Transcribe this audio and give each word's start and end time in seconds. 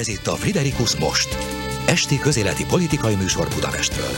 Ez 0.00 0.08
itt 0.08 0.26
a 0.26 0.36
Friderikus 0.36 0.96
Most. 0.96 1.36
Esti 1.86 2.18
közéleti 2.18 2.64
politikai 2.64 3.14
műsor 3.14 3.48
Budapestről. 3.48 4.16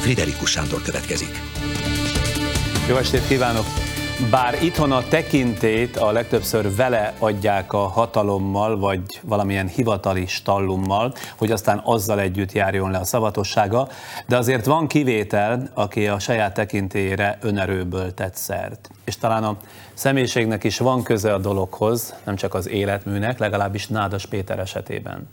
Friderikus 0.00 0.50
Sándor 0.50 0.82
következik. 0.82 1.40
Jó 2.88 2.96
estét 2.96 3.26
kívánok! 3.26 3.83
Bár 4.30 4.62
itthon 4.62 4.92
a 4.92 5.02
tekintét 5.08 5.96
a 5.96 6.12
legtöbbször 6.12 6.74
vele 6.74 7.14
adják 7.18 7.72
a 7.72 7.78
hatalommal, 7.78 8.78
vagy 8.78 9.00
valamilyen 9.22 9.68
hivatali 9.68 10.26
stallummal, 10.26 11.14
hogy 11.36 11.50
aztán 11.50 11.80
azzal 11.84 12.20
együtt 12.20 12.52
járjon 12.52 12.90
le 12.90 12.98
a 12.98 13.04
szavatossága, 13.04 13.88
de 14.26 14.36
azért 14.36 14.64
van 14.64 14.86
kivétel, 14.86 15.70
aki 15.74 16.06
a 16.06 16.18
saját 16.18 16.54
tekintélyére 16.54 17.38
önerőből 17.40 18.14
tett 18.14 18.34
szert. 18.34 18.90
És 19.04 19.16
talán 19.16 19.44
a 19.44 19.56
személyiségnek 19.94 20.64
is 20.64 20.78
van 20.78 21.02
köze 21.02 21.32
a 21.32 21.38
dologhoz, 21.38 22.14
nem 22.24 22.36
csak 22.36 22.54
az 22.54 22.68
életműnek, 22.68 23.38
legalábbis 23.38 23.86
Nádas 23.86 24.26
Péter 24.26 24.58
esetében 24.58 25.28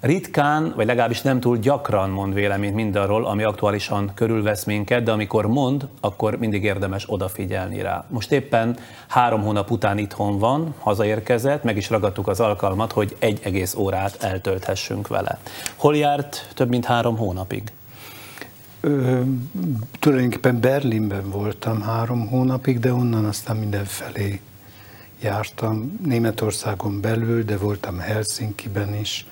ritkán, 0.00 0.72
vagy 0.76 0.86
legalábbis 0.86 1.22
nem 1.22 1.40
túl 1.40 1.56
gyakran 1.56 2.10
mond 2.10 2.34
véleményt 2.34 2.74
mindarról, 2.74 3.26
ami 3.26 3.42
aktuálisan 3.42 4.10
körülvesz 4.14 4.64
minket, 4.64 5.02
de 5.02 5.12
amikor 5.12 5.46
mond, 5.46 5.88
akkor 6.00 6.38
mindig 6.38 6.64
érdemes 6.64 7.04
odafigyelni 7.06 7.80
rá. 7.80 8.04
Most 8.08 8.32
éppen 8.32 8.76
három 9.08 9.42
hónap 9.42 9.70
után 9.70 9.98
itthon 9.98 10.38
van, 10.38 10.74
hazaérkezett, 10.78 11.62
meg 11.62 11.76
is 11.76 11.90
ragadtuk 11.90 12.28
az 12.28 12.40
alkalmat, 12.40 12.92
hogy 12.92 13.16
egy 13.18 13.40
egész 13.42 13.74
órát 13.74 14.22
eltölthessünk 14.22 15.08
vele. 15.08 15.38
Hol 15.76 15.96
járt 15.96 16.48
több 16.54 16.68
mint 16.68 16.84
három 16.84 17.16
hónapig? 17.16 17.72
Ö, 18.80 19.20
tulajdonképpen 19.98 20.60
Berlinben 20.60 21.30
voltam 21.30 21.80
három 21.80 22.28
hónapig, 22.28 22.78
de 22.78 22.92
onnan 22.92 23.24
aztán 23.24 23.56
mindenfelé 23.56 24.40
jártam. 25.20 25.98
Németországon 26.04 27.00
belül, 27.00 27.44
de 27.44 27.56
voltam 27.56 27.98
Helsinki-ben 27.98 28.94
is 28.94 29.26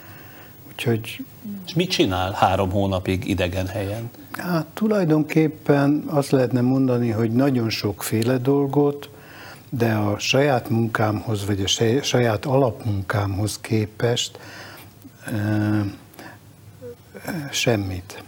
Úgyhogy... 0.77 1.25
És 1.67 1.75
mit 1.75 1.91
csinál 1.91 2.33
három 2.33 2.71
hónapig 2.71 3.29
idegen 3.29 3.67
helyen? 3.67 4.11
Hát 4.31 4.67
tulajdonképpen 4.67 6.03
azt 6.07 6.31
lehetne 6.31 6.61
mondani, 6.61 7.11
hogy 7.11 7.33
nagyon 7.33 7.71
sokféle 7.71 8.39
dolgot, 8.39 9.11
de 9.71 9.93
a 9.93 10.19
saját 10.19 10.69
munkámhoz, 10.69 11.47
vagy 11.47 11.63
a 11.63 11.67
saját 12.03 12.45
alapmunkámhoz 12.45 13.59
képest 13.61 14.39
semmit. 17.51 18.23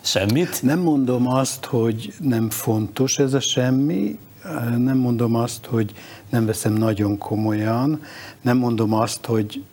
Semmit? 0.00 0.62
Nem 0.62 0.78
mondom 0.78 1.28
azt, 1.28 1.64
hogy 1.64 2.14
nem 2.20 2.50
fontos 2.50 3.18
ez 3.18 3.34
a 3.34 3.40
semmi, 3.40 4.18
nem 4.76 4.96
mondom 4.96 5.34
azt, 5.34 5.66
hogy 5.66 5.94
nem 6.30 6.46
veszem 6.46 6.72
nagyon 6.72 7.18
komolyan, 7.18 8.02
nem 8.40 8.56
mondom 8.56 8.92
azt, 8.92 9.26
hogy 9.26 9.64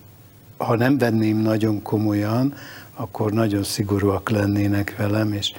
ha 0.58 0.76
nem 0.76 0.98
venném 0.98 1.38
nagyon 1.38 1.82
komolyan, 1.82 2.54
akkor 2.96 3.32
nagyon 3.32 3.64
szigorúak 3.64 4.30
lennének 4.30 4.96
velem, 4.98 5.34
és 5.34 5.52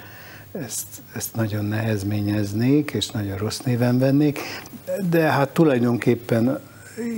ezt, 0.52 0.86
ezt 1.14 1.34
nagyon 1.34 1.64
nehezményeznék, 1.64 2.90
és 2.90 3.08
nagyon 3.08 3.36
rossz 3.36 3.58
néven 3.58 3.98
vennék, 3.98 4.38
de 5.10 5.20
hát 5.20 5.48
tulajdonképpen 5.48 6.60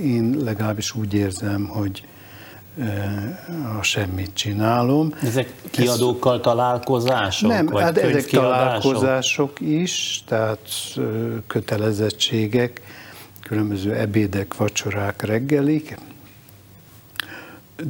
én 0.03 0.37
legalábbis 0.43 0.95
úgy 0.95 1.13
érzem, 1.13 1.65
hogy 1.65 2.05
a 3.79 3.83
semmit 3.83 4.33
csinálom. 4.33 5.13
Ezek 5.23 5.53
kiadókkal 5.71 6.35
Ez, 6.35 6.41
találkozások? 6.41 7.49
Nem, 7.49 7.65
vagy 7.65 7.83
hát 7.83 7.97
ezek 7.97 8.25
találkozások 8.25 9.59
is, 9.59 10.23
tehát 10.27 10.59
kötelezettségek, 11.47 12.81
különböző 13.41 13.93
ebédek, 13.93 14.55
vacsorák, 14.55 15.21
reggelik, 15.21 15.97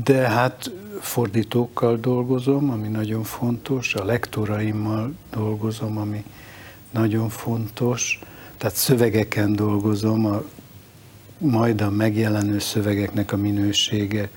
de 0.03 0.27
hát 0.29 0.71
fordítókkal 0.99 1.97
dolgozom, 1.97 2.69
ami 2.69 2.87
nagyon 2.87 3.23
fontos, 3.23 3.95
a 3.95 4.05
lektoraimmal 4.05 5.13
dolgozom, 5.31 5.97
ami 5.97 6.23
nagyon 6.91 7.29
fontos, 7.29 8.19
tehát 8.57 8.75
szövegeken 8.75 9.55
dolgozom, 9.55 10.25
a 10.25 10.43
majd 11.37 11.81
a 11.81 11.89
megjelenő 11.89 12.59
szövegeknek 12.59 13.31
a 13.31 13.37
minősége 13.37 14.29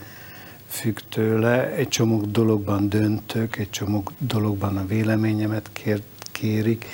függ 0.66 0.98
tőle. 1.08 1.70
Egy 1.70 1.88
csomó 1.88 2.20
dologban 2.20 2.88
döntök, 2.88 3.56
egy 3.56 3.70
csomó 3.70 4.02
dologban 4.18 4.76
a 4.76 4.86
véleményemet 4.86 5.70
kér, 5.72 6.02
kérik, 6.32 6.86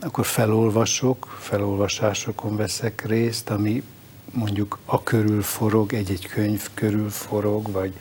akkor 0.00 0.26
felolvasok, 0.26 1.36
felolvasásokon 1.40 2.56
veszek 2.56 3.06
részt, 3.06 3.50
ami 3.50 3.82
mondjuk 4.34 4.78
a 4.84 5.02
körül 5.02 5.42
forog, 5.42 5.92
egy-egy 5.92 6.26
könyv 6.26 6.68
körül 6.74 7.10
forog, 7.10 7.70
vagy 7.70 7.92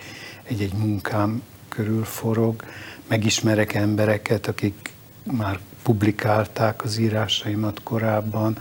egy-egy 0.44 0.74
munkám 0.74 1.42
körül 1.68 2.04
forog. 2.04 2.64
Megismerek 3.08 3.74
embereket, 3.74 4.48
akik 4.48 4.92
már 5.24 5.60
publikálták 5.84 6.84
az 6.84 6.98
írásaimat 6.98 7.84
korábban, 7.84 8.58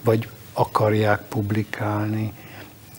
vagy 0.00 0.28
akarják 0.52 1.22
publikálni. 1.22 2.32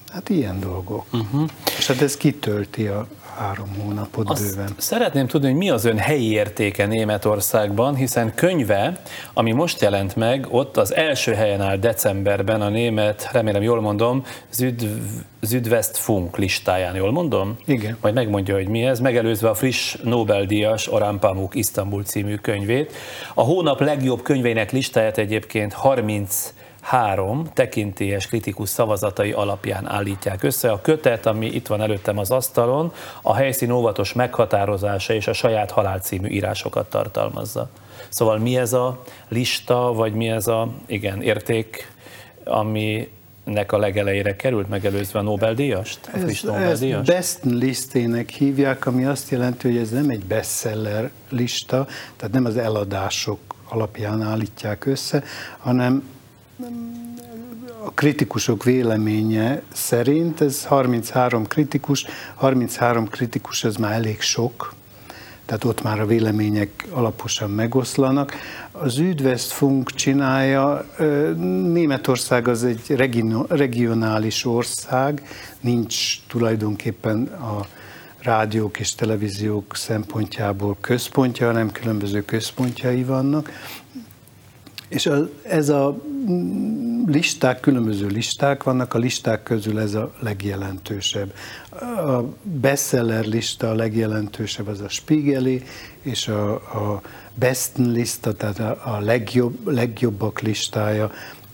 Hát 0.08 0.30
ilyen 0.30 0.60
dolgok. 0.60 1.06
Uh-huh. 1.14 1.50
És 1.78 1.88
hát 1.88 2.02
ez 2.02 2.18
kitölti 2.18 2.88
a, 2.88 3.08
három 3.38 3.76
hónapot 3.84 4.30
Azt 4.30 4.56
bőven. 4.56 4.74
Szeretném 4.78 5.28
tudni, 5.28 5.48
hogy 5.48 5.58
mi 5.58 5.70
az 5.70 5.86
ön 5.86 5.98
helyi 5.98 6.32
értéke 6.32 6.86
Németországban, 6.86 7.96
hiszen 7.96 8.34
könyve, 8.36 9.02
ami 9.34 9.52
most 9.52 9.82
jelent 9.82 10.16
meg, 10.16 10.48
ott 10.50 10.78
az 10.78 10.94
első 10.94 11.34
helyen 11.34 11.62
áll 11.62 11.78
decemberben 11.78 12.62
a 12.62 12.70
német, 12.70 13.30
remélem 13.32 13.62
jól 13.62 13.82
mondom, 13.82 14.24
Süd, 14.50 14.90
Südwestfunk 15.42 16.38
listáján, 16.38 16.96
jól 16.96 17.12
mondom? 17.12 17.58
Igen. 17.66 17.98
Majd 18.02 18.14
megmondja, 18.14 18.56
hogy 18.56 18.68
mi 18.68 18.84
ez, 18.84 19.00
megelőzve 19.00 19.50
a 19.50 19.56
friss 19.56 19.96
Nobel-díjas 20.04 20.92
Orán 20.92 21.20
Pamuk 21.20 21.56
Isztambul 21.56 22.04
című 22.04 22.36
könyvét. 22.36 22.94
A 23.34 23.42
hónap 23.42 23.80
legjobb 23.80 24.22
könyveinek 24.22 24.72
listáját 24.72 25.18
egyébként 25.18 25.74
30 25.74 26.54
három 26.88 27.46
tekintélyes 27.54 28.28
kritikus 28.28 28.70
szavazatai 28.70 29.32
alapján 29.32 29.88
állítják 29.88 30.44
össze. 30.44 30.72
A 30.72 30.82
kötet, 30.82 31.26
ami 31.26 31.46
itt 31.46 31.68
van 31.68 31.82
előttem 31.82 32.18
az 32.18 32.32
asztalon, 32.32 32.94
a 33.22 33.36
helyszín 33.36 33.72
óvatos 33.72 34.14
meghatározása 34.14 35.14
és 35.14 35.28
a 35.28 35.34
saját 35.34 35.72
halál 35.72 36.00
című 36.00 36.28
írásokat 36.28 36.90
tartalmazza. 36.90 37.70
Szóval 38.10 38.38
mi 38.38 38.58
ez 38.58 38.74
a 38.74 39.04
lista, 39.28 39.94
vagy 39.94 40.14
mi 40.14 40.30
ez 40.30 40.48
a, 40.48 40.70
igen, 40.86 41.22
érték, 41.22 41.92
ami 42.44 43.10
nek 43.44 43.72
a 43.72 43.78
legelejére 43.78 44.36
került, 44.36 44.70
megelőzve 44.70 45.20
a 45.20 45.22
Nobel-díjast? 45.22 46.00
A 46.14 46.18
ez, 46.18 46.42
Nobel-díjast? 46.42 47.12
Best 47.12 47.40
listének 47.44 48.30
hívják, 48.30 48.86
ami 48.86 49.06
azt 49.06 49.30
jelenti, 49.30 49.68
hogy 49.68 49.78
ez 49.78 49.90
nem 49.90 50.10
egy 50.10 50.26
bestseller 50.26 51.12
lista, 51.30 51.88
tehát 52.16 52.34
nem 52.34 52.46
az 52.46 52.58
eladások 52.58 53.40
alapján 53.70 54.22
állítják 54.22 54.86
össze, 54.86 55.24
hanem 55.58 56.16
a 57.84 57.92
kritikusok 57.94 58.64
véleménye 58.64 59.62
szerint, 59.74 60.42
ez 60.42 60.66
33 60.66 61.46
kritikus, 61.46 62.06
33 62.36 63.08
kritikus 63.08 63.64
ez 63.64 63.76
már 63.76 63.92
elég 63.92 64.22
sok, 64.22 64.74
tehát 65.46 65.64
ott 65.64 65.84
már 65.84 66.00
a 66.00 66.06
vélemények 66.06 66.88
alaposan 66.90 67.50
megoszlanak. 67.50 68.34
Az 68.72 68.98
Üdvesztfunk 68.98 69.92
csinálja, 69.92 70.86
Németország 71.72 72.48
az 72.48 72.64
egy 72.64 72.96
regionális 73.48 74.46
ország, 74.46 75.22
nincs 75.60 76.22
tulajdonképpen 76.28 77.24
a 77.24 77.66
rádiók 78.22 78.80
és 78.80 78.96
televíziók 78.96 79.76
szempontjából 79.76 80.78
központja, 80.82 81.46
hanem 81.46 81.72
különböző 81.72 82.26
központjai 82.26 83.04
vannak. 83.04 83.52
És 84.88 85.10
ez 85.42 85.70
a 85.70 85.98
listák, 87.06 87.60
különböző 87.60 88.08
listák 88.08 88.64
vannak, 88.64 88.94
a 88.94 88.98
listák 88.98 89.44
közül 89.44 89.80
ez 89.80 89.94
a 89.94 90.12
legjelentősebb. 90.20 91.34
A 91.98 92.24
bestseller 92.42 93.26
lista 93.26 93.70
a 93.70 93.76
legjelentősebb, 93.76 94.68
az 94.68 94.82
a 94.82 94.90
Spiegeli, 94.90 95.64
és 96.02 96.28
a, 96.28 96.54
a 96.54 97.02
Besten 97.40 97.92
lista, 97.92 98.34
tehát 98.34 98.60
a, 98.60 99.00
legjobb, 99.00 99.68
legjobbak 99.68 100.40
listája, 100.40 101.12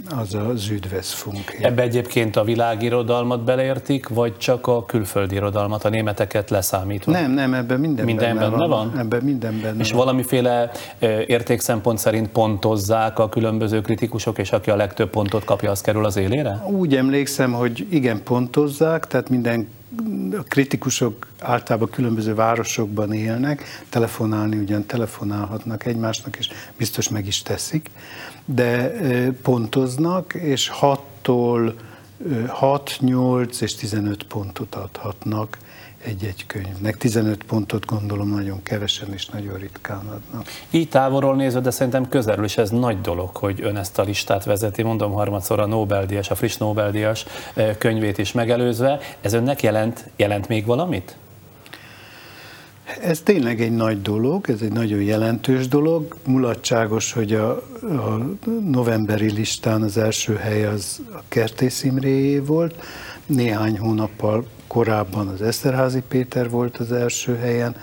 az 0.09 0.33
az 0.33 0.69
üdveszfunk. 0.69 1.57
Ebbe 1.62 1.81
egyébként 1.81 2.35
a 2.35 2.44
világirodalmat 2.44 3.44
beleértik, 3.44 4.07
vagy 4.07 4.38
csak 4.38 4.68
a 4.68 4.85
külföldi 4.85 5.35
irodalmat, 5.35 5.85
a 5.85 5.89
németeket 5.89 6.50
leszámítva? 6.50 7.12
Nem, 7.12 7.31
nem, 7.31 7.53
ebben 7.53 7.80
minden, 7.80 8.06
minden 8.06 8.35
benne, 8.35 8.50
benne 8.50 8.68
van. 8.68 8.69
van. 8.69 9.00
Ebben 9.00 9.24
minden 9.24 9.59
benne 9.62 9.80
És 9.80 9.91
van. 9.91 10.00
valamiféle 10.00 10.71
értékszempont 11.27 11.97
szerint 11.97 12.27
pontozzák 12.27 13.19
a 13.19 13.30
különböző 13.30 13.81
kritikusok, 13.81 14.38
és 14.38 14.51
aki 14.51 14.69
a 14.69 14.75
legtöbb 14.75 15.09
pontot 15.09 15.45
kapja, 15.45 15.71
az 15.71 15.81
kerül 15.81 16.06
az 16.06 16.18
élére? 16.18 16.63
Úgy 16.68 16.95
emlékszem, 16.95 17.51
hogy 17.51 17.88
igen, 17.89 18.24
pontozzák, 18.24 19.07
tehát 19.07 19.30
minden 19.30 19.68
a 20.38 20.44
kritikusok 20.44 21.28
általában 21.40 21.90
különböző 21.90 22.36
városokban 22.36 23.13
élnek, 23.13 23.84
telefonálni 23.90 24.57
ugyan 24.57 24.86
telefonálhatnak 24.86 25.86
egymásnak, 25.86 26.36
és 26.38 26.50
biztos 26.78 27.10
meg 27.10 27.28
is 27.28 27.42
teszik, 27.42 27.90
de 28.45 28.92
pontoznak, 29.42 30.34
és 30.34 30.68
hattól 30.68 31.75
6, 32.48 32.95
8 33.00 33.62
és 33.62 33.75
15 33.75 34.24
pontot 34.24 34.75
adhatnak 34.75 35.57
egy-egy 36.06 36.46
könyvnek. 36.48 36.98
15 36.98 37.44
pontot 37.44 37.86
gondolom 37.86 38.30
nagyon 38.30 38.64
kevesen 38.64 39.14
és 39.14 39.26
nagyon 39.26 39.58
ritkán 39.58 40.06
adnak. 40.08 40.48
Így 40.70 40.90
távolról 40.90 41.36
nézve, 41.36 41.60
de 41.60 41.72
szerintem 41.72 42.10
közelről 42.10 42.46
is 42.46 42.58
ez 42.58 42.70
nagy 42.70 43.02
dolog, 43.02 43.36
hogy 43.36 43.62
ön 43.62 43.78
ezt 43.78 44.00
a 44.00 44.04
listát 44.04 44.44
vezeti, 44.44 44.82
mondom 44.82 45.12
harmadszor 45.12 45.60
a 45.60 45.66
Nobel-díjas, 45.66 46.30
a 46.30 46.36
friss 46.36 46.58
Nobel-díjas 46.58 47.26
könyvét 47.78 48.18
is 48.18 48.32
megelőzve. 48.32 49.00
Ez 49.22 49.34
önnek 49.34 49.62
jelent, 49.62 50.10
jelent 50.16 50.48
még 50.48 50.66
valamit? 50.66 51.16
Ez 53.02 53.22
tényleg 53.22 53.62
egy 53.62 53.76
nagy 53.76 54.02
dolog, 54.02 54.50
ez 54.50 54.62
egy 54.62 54.72
nagyon 54.72 55.02
jelentős 55.02 55.68
dolog. 55.68 56.16
Mulatságos, 56.26 57.14
hogy 57.14 57.34
a, 57.34 57.50
a 57.82 58.36
novemberi 58.70 59.32
listán 59.32 59.82
az 59.82 59.98
első 59.98 60.36
hely 60.36 60.66
az 60.66 61.02
a 61.14 61.22
Kertész 61.28 61.84
Imréjé 61.84 62.40
volt, 62.40 62.84
néhány 63.26 63.80
hónappal 63.80 64.46
korábban 64.74 65.28
az 65.28 65.42
Eszterházi 65.42 66.02
Péter 66.08 66.50
volt 66.50 66.78
az 66.78 66.92
első 66.92 67.36
helyen, 67.36 67.75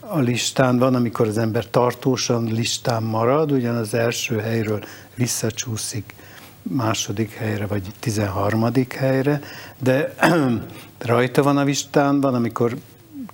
a 0.00 0.18
listán 0.18 0.78
van, 0.78 0.94
amikor 0.94 1.26
az 1.26 1.38
ember 1.38 1.66
tartósan 1.70 2.44
listán 2.44 3.02
marad, 3.02 3.52
ugyan 3.52 3.76
az 3.76 3.94
első 3.94 4.38
helyről 4.38 4.82
visszacsúszik 5.14 6.14
második 6.62 7.34
helyre, 7.34 7.66
vagy 7.66 7.82
tizenharmadik 7.98 8.92
helyre, 8.92 9.40
de 9.78 10.14
rajta 11.12 11.42
van 11.42 11.56
a 11.56 11.62
listán, 11.62 12.20
van, 12.20 12.34
amikor 12.34 12.76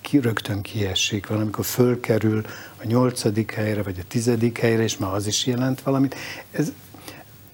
ki, 0.01 0.19
rögtön 0.19 0.61
kiesik, 0.61 1.27
van, 1.27 1.39
amikor 1.39 1.65
fölkerül 1.65 2.45
a 2.81 2.85
nyolcadik 2.85 3.51
helyre, 3.51 3.83
vagy 3.83 3.99
a 3.99 4.07
tizedik 4.07 4.57
helyre, 4.57 4.83
és 4.83 4.97
már 4.97 5.13
az 5.13 5.27
is 5.27 5.45
jelent 5.45 5.81
valamit. 5.81 6.15
Ez, 6.51 6.71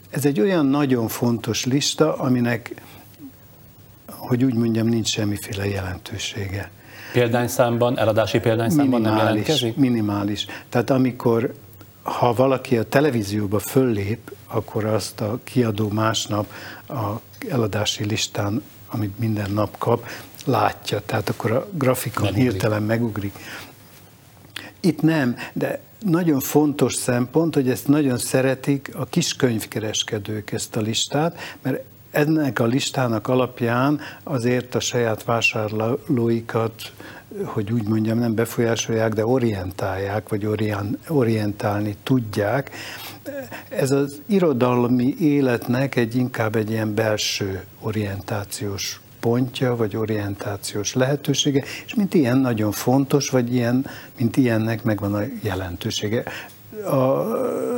ez 0.10 0.26
egy 0.26 0.40
olyan 0.40 0.66
nagyon 0.66 1.08
fontos 1.08 1.66
lista, 1.66 2.16
aminek, 2.16 2.74
hogy 4.28 4.44
úgy 4.44 4.54
mondjam, 4.54 4.88
nincs 4.88 5.08
semmiféle 5.08 5.68
jelentősége. 5.68 6.72
Példányszámban, 7.14 8.00
eladási 8.00 8.40
példányszámban 8.40 9.02
minimális, 9.02 9.18
nem 9.18 9.28
jelentkezik? 9.28 9.76
Minimális. 9.76 10.46
Tehát 10.70 10.90
amikor, 10.90 11.54
ha 12.04 12.34
valaki 12.34 12.78
a 12.78 12.84
televízióba 12.84 13.60
föllép, 13.60 14.36
akkor 14.48 14.86
azt 14.86 15.22
a 15.22 15.40
kiadó 15.44 15.90
másnap 15.90 16.52
a 16.88 17.20
eladási 17.50 18.06
listán, 18.06 18.64
amit 18.88 19.20
minden 19.20 19.52
nap 19.52 19.78
kap, 19.78 20.08
látja, 20.46 21.02
tehát 21.06 21.30
akkor 21.30 21.52
a 21.52 21.68
grafikon 21.72 22.24
megugrik. 22.24 22.52
hirtelen 22.52 22.84
megugrik. 22.84 23.36
Itt 24.80 25.02
nem, 25.02 25.36
de 25.54 25.80
nagyon 26.00 26.40
fontos 26.40 26.94
szempont, 26.94 27.54
hogy 27.54 27.70
ezt 27.70 27.88
nagyon 27.88 28.18
szeretik 28.18 28.90
a 28.96 29.06
kiskönyvkereskedők 29.06 30.52
ezt 30.52 30.76
a 30.76 30.82
listát, 30.82 31.40
mert 31.62 31.84
ennek 32.16 32.60
a 32.60 32.66
listának 32.66 33.28
alapján 33.28 34.00
azért 34.24 34.76
a 34.76 34.80
saját 34.80 35.24
vásárlóikat, 35.24 36.74
hogy 37.44 37.72
úgy 37.72 37.88
mondjam, 37.88 38.20
nem 38.20 38.36
befolyásolják, 38.36 39.14
de 39.14 39.26
orientálják, 39.26 40.30
vagy 40.30 40.48
orientálni 41.08 41.96
tudják. 42.04 42.72
Ez 43.70 43.92
az 43.92 44.22
irodalmi 44.26 45.16
életnek 45.20 45.96
egy 45.96 46.16
inkább 46.16 46.56
egy 46.56 46.70
ilyen 46.70 46.94
belső 46.94 47.64
orientációs 47.80 49.00
pontja, 49.20 49.76
vagy 49.76 49.96
orientációs 49.96 50.94
lehetősége, 50.94 51.64
és 51.86 51.94
mint 51.96 52.14
ilyen 52.14 52.38
nagyon 52.38 52.72
fontos, 52.72 53.30
vagy 53.30 53.54
ilyen, 53.54 53.86
mint 54.18 54.38
ilyennek 54.38 54.84
megvan 54.84 55.14
a 55.14 55.22
jelentősége. 55.42 56.24
A 56.84 57.24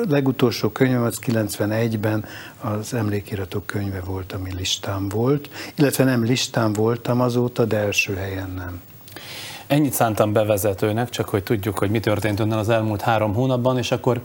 legutolsó 0.09 0.69
könyvem 0.69 1.03
az 1.03 1.19
91-ben 1.25 2.25
az 2.61 2.93
emlékiratok 2.93 3.65
könyve 3.65 3.99
volt, 3.99 4.31
ami 4.31 4.53
listám 4.53 5.09
volt, 5.09 5.49
illetve 5.75 6.03
nem 6.03 6.23
listám 6.23 6.73
voltam 6.73 7.21
azóta, 7.21 7.65
de 7.65 7.77
első 7.77 8.15
helyen 8.15 8.53
nem. 8.55 8.81
Ennyit 9.67 9.93
szántam 9.93 10.33
bevezetőnek, 10.33 11.09
csak 11.09 11.29
hogy 11.29 11.43
tudjuk, 11.43 11.77
hogy 11.77 11.89
mi 11.89 11.99
történt 11.99 12.39
önnel 12.39 12.59
az 12.59 12.69
elmúlt 12.69 13.01
három 13.01 13.33
hónapban, 13.33 13.77
és 13.77 13.91
akkor 13.91 14.21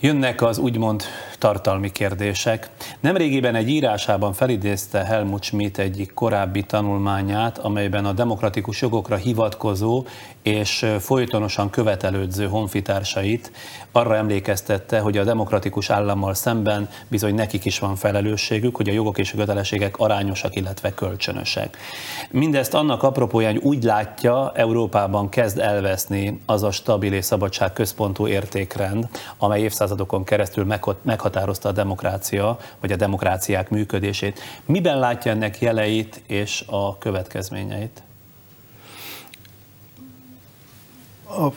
jönnek 0.00 0.42
az 0.42 0.58
úgymond 0.58 1.02
tartalmi 1.44 1.92
kérdések. 1.92 2.70
Nemrégiben 3.00 3.54
egy 3.54 3.68
írásában 3.68 4.32
felidézte 4.32 5.04
Helmut 5.04 5.42
Schmidt 5.42 5.78
egyik 5.78 6.14
korábbi 6.14 6.62
tanulmányát, 6.62 7.58
amelyben 7.58 8.04
a 8.04 8.12
demokratikus 8.12 8.80
jogokra 8.80 9.16
hivatkozó 9.16 10.04
és 10.42 10.86
folytonosan 10.98 11.70
követelődző 11.70 12.46
honfitársait 12.46 13.52
arra 13.92 14.16
emlékeztette, 14.16 14.98
hogy 14.98 15.18
a 15.18 15.24
demokratikus 15.24 15.90
állammal 15.90 16.34
szemben 16.34 16.88
bizony 17.08 17.34
nekik 17.34 17.64
is 17.64 17.78
van 17.78 17.96
felelősségük, 17.96 18.76
hogy 18.76 18.88
a 18.88 18.92
jogok 18.92 19.18
és 19.18 19.32
a 19.32 19.36
kötelességek 19.36 19.96
arányosak, 19.96 20.56
illetve 20.56 20.94
kölcsönösek. 20.94 21.76
Mindezt 22.30 22.74
annak 22.74 23.02
apropóján 23.02 23.58
úgy 23.62 23.82
látja, 23.82 24.52
Európában 24.54 25.28
kezd 25.28 25.58
elveszni 25.58 26.40
az 26.46 26.62
a 26.62 26.70
stabil 26.70 27.12
és 27.12 27.24
szabadság 27.24 27.72
központú 27.72 28.26
értékrend, 28.26 29.08
amely 29.38 29.60
évszázadokon 29.60 30.24
keresztül 30.24 30.64
meghatározta 31.34 31.68
a 31.68 31.72
demokrácia, 31.72 32.58
vagy 32.80 32.92
a 32.92 32.96
demokráciák 32.96 33.70
működését. 33.70 34.40
Miben 34.64 34.98
látja 34.98 35.30
ennek 35.30 35.60
jeleit 35.60 36.22
és 36.26 36.64
a 36.66 36.98
következményeit? 36.98 38.02
a 41.26 41.52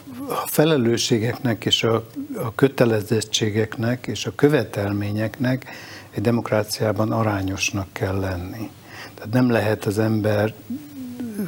felelősségeknek 0.46 1.66
és 1.66 1.84
a, 1.84 2.08
kötelezettségeknek 2.56 4.08
és 4.08 4.26
a 4.26 4.36
követelményeknek 4.36 5.66
egy 6.10 6.22
demokráciában 6.22 7.12
arányosnak 7.12 7.88
kell 7.92 8.20
lenni. 8.20 8.70
Tehát 9.14 9.34
nem 9.34 9.50
lehet 9.50 9.86
az 9.86 10.00
ember 10.00 10.54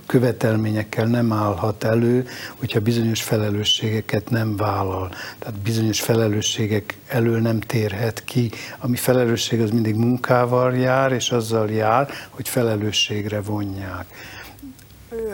követelményekkel 0.06 1.06
nem 1.06 1.34
állhat 1.34 1.84
elő, 1.84 2.28
hogyha 2.56 2.80
bizonyos 2.80 3.24
felelősségeket 3.24 4.30
nem 4.30 4.56
vállal. 4.56 5.12
Tehát 5.40 5.60
bizonyos 5.60 6.02
felelősségek 6.02 6.98
elől 7.08 7.40
nem 7.40 7.60
térhet 7.60 8.24
ki. 8.26 8.52
Ami 8.80 8.96
felelősség 8.96 9.62
az 9.62 9.72
mindig 9.72 9.96
munkával 9.96 10.76
jár, 10.76 11.12
és 11.12 11.32
azzal 11.32 11.70
jár, 11.70 12.10
hogy 12.30 12.50
felelősségre 12.50 13.42
vonják 13.42 14.06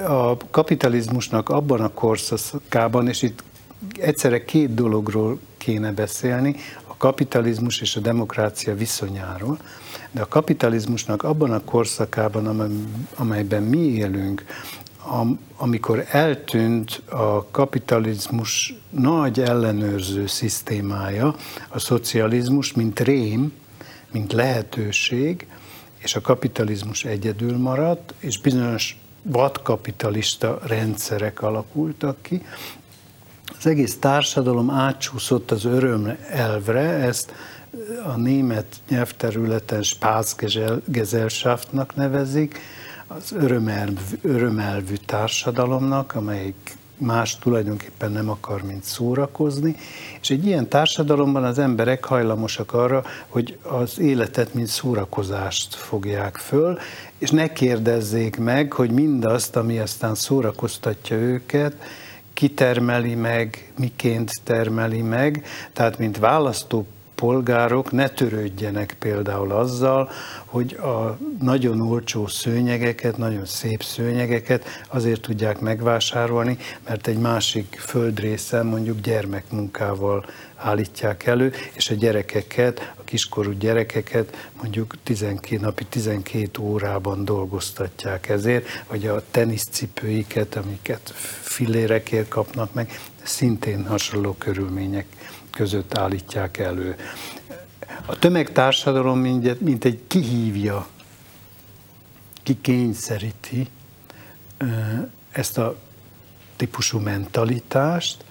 a 0.07 0.37
kapitalizmusnak 0.51 1.49
abban 1.49 1.81
a 1.81 1.89
korszakában, 1.89 3.07
és 3.07 3.21
itt 3.21 3.43
egyszerre 3.99 4.43
két 4.45 4.73
dologról 4.73 5.39
kéne 5.57 5.91
beszélni, 5.91 6.55
a 6.87 6.97
kapitalizmus 6.97 7.81
és 7.81 7.95
a 7.95 7.99
demokrácia 7.99 8.75
viszonyáról, 8.75 9.57
de 10.15 10.21
a 10.21 10.27
kapitalizmusnak 10.27 11.23
abban 11.23 11.51
a 11.51 11.63
korszakában, 11.63 12.71
amelyben 13.15 13.63
mi 13.63 13.77
élünk, 13.77 14.45
amikor 15.57 16.05
eltűnt 16.09 17.01
a 17.09 17.47
kapitalizmus 17.51 18.73
nagy 18.89 19.39
ellenőrző 19.39 20.27
szisztémája, 20.27 21.35
a 21.69 21.79
szocializmus, 21.79 22.73
mint 22.73 22.99
rém, 22.99 23.53
mint 24.11 24.33
lehetőség, 24.33 25.47
és 25.97 26.15
a 26.15 26.21
kapitalizmus 26.21 27.05
egyedül 27.05 27.57
maradt, 27.57 28.13
és 28.19 28.39
bizonyos 28.39 28.97
vadkapitalista 29.21 30.59
rendszerek 30.63 31.41
alakultak 31.41 32.17
ki. 32.21 32.41
Az 33.57 33.67
egész 33.67 33.99
társadalom 33.99 34.69
átsúszott 34.69 35.51
az 35.51 35.65
öröm 35.65 36.17
elvre, 36.29 36.89
ezt 36.89 37.33
a 38.05 38.17
német 38.17 38.75
nyelvterületen 38.89 39.83
Spaßgesellschaftnak 39.83 41.95
nevezik, 41.95 42.59
az 43.07 43.31
örömelvű, 43.31 44.19
örömelvű 44.21 44.95
társadalomnak, 45.05 46.15
amelyik 46.15 46.77
más 46.97 47.37
tulajdonképpen 47.37 48.11
nem 48.11 48.29
akar, 48.29 48.61
mint 48.61 48.83
szórakozni, 48.83 49.75
és 50.21 50.29
egy 50.29 50.45
ilyen 50.45 50.69
társadalomban 50.69 51.43
az 51.43 51.59
emberek 51.59 52.05
hajlamosak 52.05 52.73
arra, 52.73 53.03
hogy 53.27 53.57
az 53.61 53.99
életet, 53.99 54.53
mint 54.53 54.67
szórakozást 54.67 55.75
fogják 55.75 56.35
föl, 56.35 56.77
és 57.17 57.29
ne 57.29 57.53
kérdezzék 57.53 58.37
meg, 58.37 58.73
hogy 58.73 58.91
mindazt, 58.91 59.55
ami 59.55 59.79
aztán 59.79 60.15
szórakoztatja 60.15 61.15
őket, 61.15 61.75
kitermeli 62.33 63.15
meg, 63.15 63.71
miként 63.77 64.31
termeli 64.43 65.01
meg, 65.01 65.45
tehát 65.73 65.97
mint 65.97 66.17
választó 66.17 66.87
polgárok 67.15 67.91
ne 67.91 68.09
törődjenek 68.09 68.95
például 68.99 69.51
azzal, 69.51 70.09
hogy 70.45 70.73
a 70.73 71.17
nagyon 71.41 71.81
olcsó 71.81 72.27
szőnyegeket, 72.27 73.17
nagyon 73.17 73.45
szép 73.45 73.83
szőnyegeket 73.83 74.65
azért 74.89 75.21
tudják 75.21 75.59
megvásárolni, 75.59 76.57
mert 76.87 77.07
egy 77.07 77.17
másik 77.17 77.77
földrészen 77.79 78.65
mondjuk 78.65 78.99
gyermekmunkával 78.99 80.25
állítják 80.55 81.25
elő, 81.25 81.53
és 81.73 81.89
a 81.89 81.93
gyerekeket, 81.93 82.93
a 82.95 83.03
kiskorú 83.03 83.51
gyerekeket 83.51 84.49
mondjuk 84.61 84.95
12, 85.03 85.61
napi 85.61 85.85
12 85.85 86.61
órában 86.61 87.25
dolgoztatják 87.25 88.29
ezért, 88.29 88.65
vagy 88.87 89.07
a 89.07 89.23
teniszcipőiket, 89.31 90.55
amiket 90.55 91.13
filérekért 91.41 92.27
kapnak 92.27 92.73
meg, 92.73 92.99
szintén 93.23 93.85
hasonló 93.87 94.35
körülmények 94.37 95.05
között 95.55 95.97
állítják 95.97 96.57
elő. 96.57 96.95
A 98.05 98.19
tömegtársadalom 98.19 99.19
mint 99.59 99.85
egy 99.85 99.99
kihívja 100.07 100.87
kikényszeríti 102.43 103.67
ezt 105.31 105.57
a 105.57 105.75
típusú 106.55 106.99
mentalitást, 106.99 108.23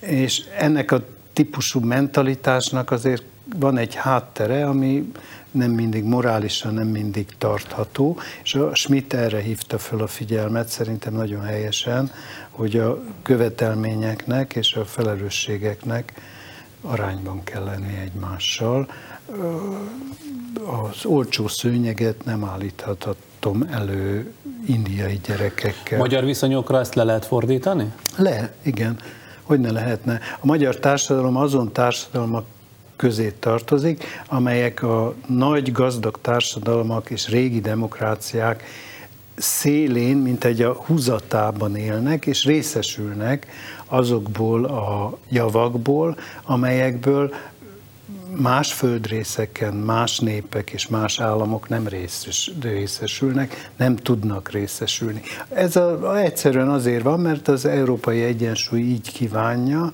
és 0.00 0.44
ennek 0.58 0.90
a 0.92 1.04
típusú 1.32 1.80
mentalitásnak 1.80 2.90
azért 2.90 3.22
van 3.56 3.76
egy 3.76 3.94
háttere, 3.94 4.66
ami 4.66 5.12
nem 5.50 5.70
mindig 5.70 6.04
morálisan, 6.04 6.74
nem 6.74 6.86
mindig 6.86 7.26
tartható, 7.38 8.18
és 8.42 8.54
a 8.54 8.74
Schmidt 8.74 9.14
erre 9.14 9.40
hívta 9.40 9.78
föl 9.78 10.02
a 10.02 10.06
figyelmet, 10.06 10.68
szerintem 10.68 11.14
nagyon 11.14 11.42
helyesen, 11.42 12.12
hogy 12.50 12.76
a 12.76 13.02
követelményeknek 13.22 14.54
és 14.54 14.74
a 14.74 14.84
felelősségeknek 14.84 16.12
arányban 16.80 17.44
kell 17.44 17.64
lenni 17.64 17.96
egymással. 17.96 18.88
Az 20.66 21.04
olcsó 21.04 21.48
szőnyeget 21.48 22.24
nem 22.24 22.44
állíthatom 22.44 23.62
elő 23.70 24.32
indiai 24.66 25.20
gyerekekkel. 25.26 25.98
Magyar 25.98 26.24
viszonyokra 26.24 26.78
ezt 26.78 26.94
le 26.94 27.02
lehet 27.02 27.26
fordítani? 27.26 27.92
Le, 28.16 28.52
igen. 28.62 28.98
Hogy 29.42 29.60
ne 29.60 29.70
lehetne. 29.70 30.20
A 30.40 30.46
magyar 30.46 30.76
társadalom 30.76 31.36
azon 31.36 31.72
társadalmak 31.72 32.44
közé 32.96 33.34
tartozik, 33.38 34.04
amelyek 34.28 34.82
a 34.82 35.14
nagy 35.26 35.72
gazdag 35.72 36.18
társadalmak 36.20 37.10
és 37.10 37.28
régi 37.28 37.60
demokráciák 37.60 38.64
szélén, 39.36 40.16
mint 40.16 40.44
egy 40.44 40.62
a 40.62 40.72
húzatában 40.72 41.76
élnek, 41.76 42.26
és 42.26 42.44
részesülnek 42.44 43.46
azokból 43.88 44.64
a 44.64 45.18
javakból, 45.28 46.16
amelyekből 46.44 47.34
más 48.36 48.72
földrészeken 48.72 49.74
más 49.74 50.18
népek 50.18 50.70
és 50.70 50.88
más 50.88 51.20
államok 51.20 51.68
nem 51.68 51.88
részes, 51.88 52.50
részesülnek, 52.60 53.70
nem 53.76 53.96
tudnak 53.96 54.50
részesülni. 54.50 55.22
Ez 55.48 55.76
a, 55.76 56.18
egyszerűen 56.18 56.68
azért 56.68 57.02
van, 57.02 57.20
mert 57.20 57.48
az 57.48 57.64
európai 57.64 58.22
egyensúly 58.22 58.80
így 58.80 59.12
kívánja, 59.12 59.92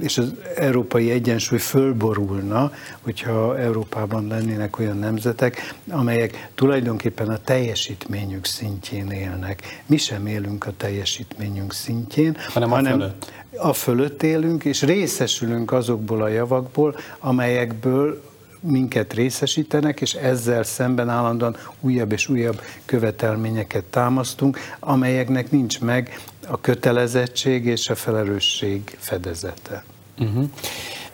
és 0.00 0.18
az 0.18 0.34
európai 0.56 1.10
egyensúly 1.10 1.58
fölborulna, 1.58 2.72
hogyha 3.00 3.58
Európában 3.58 4.26
lennének 4.26 4.78
olyan 4.78 4.98
nemzetek, 4.98 5.74
amelyek 5.88 6.48
tulajdonképpen 6.54 7.28
a 7.28 7.38
teljesítményük 7.38 8.44
szintjén 8.44 9.10
élnek. 9.10 9.82
Mi 9.86 9.96
sem 9.96 10.26
élünk 10.26 10.66
a 10.66 10.72
teljesítményünk 10.76 11.72
szintjén, 11.72 12.36
hanem, 12.52 12.70
hanem 12.70 12.92
a 12.92 12.96
fölött 12.96 13.32
a 13.56 13.72
fölött 13.72 14.22
élünk, 14.22 14.64
és 14.64 14.82
részesülünk 14.82 15.72
azokból 15.72 16.22
a 16.22 16.28
javakból, 16.28 16.96
amelyekből 17.18 18.22
minket 18.60 19.12
részesítenek, 19.12 20.00
és 20.00 20.14
ezzel 20.14 20.62
szemben 20.62 21.08
állandóan 21.08 21.56
újabb 21.80 22.12
és 22.12 22.28
újabb 22.28 22.60
követelményeket 22.84 23.84
támasztunk, 23.84 24.58
amelyeknek 24.80 25.50
nincs 25.50 25.80
meg 25.80 26.18
a 26.48 26.60
kötelezettség 26.60 27.66
és 27.66 27.88
a 27.88 27.94
felelősség 27.94 28.96
fedezete. 28.98 29.84
Uh-huh. 30.18 30.44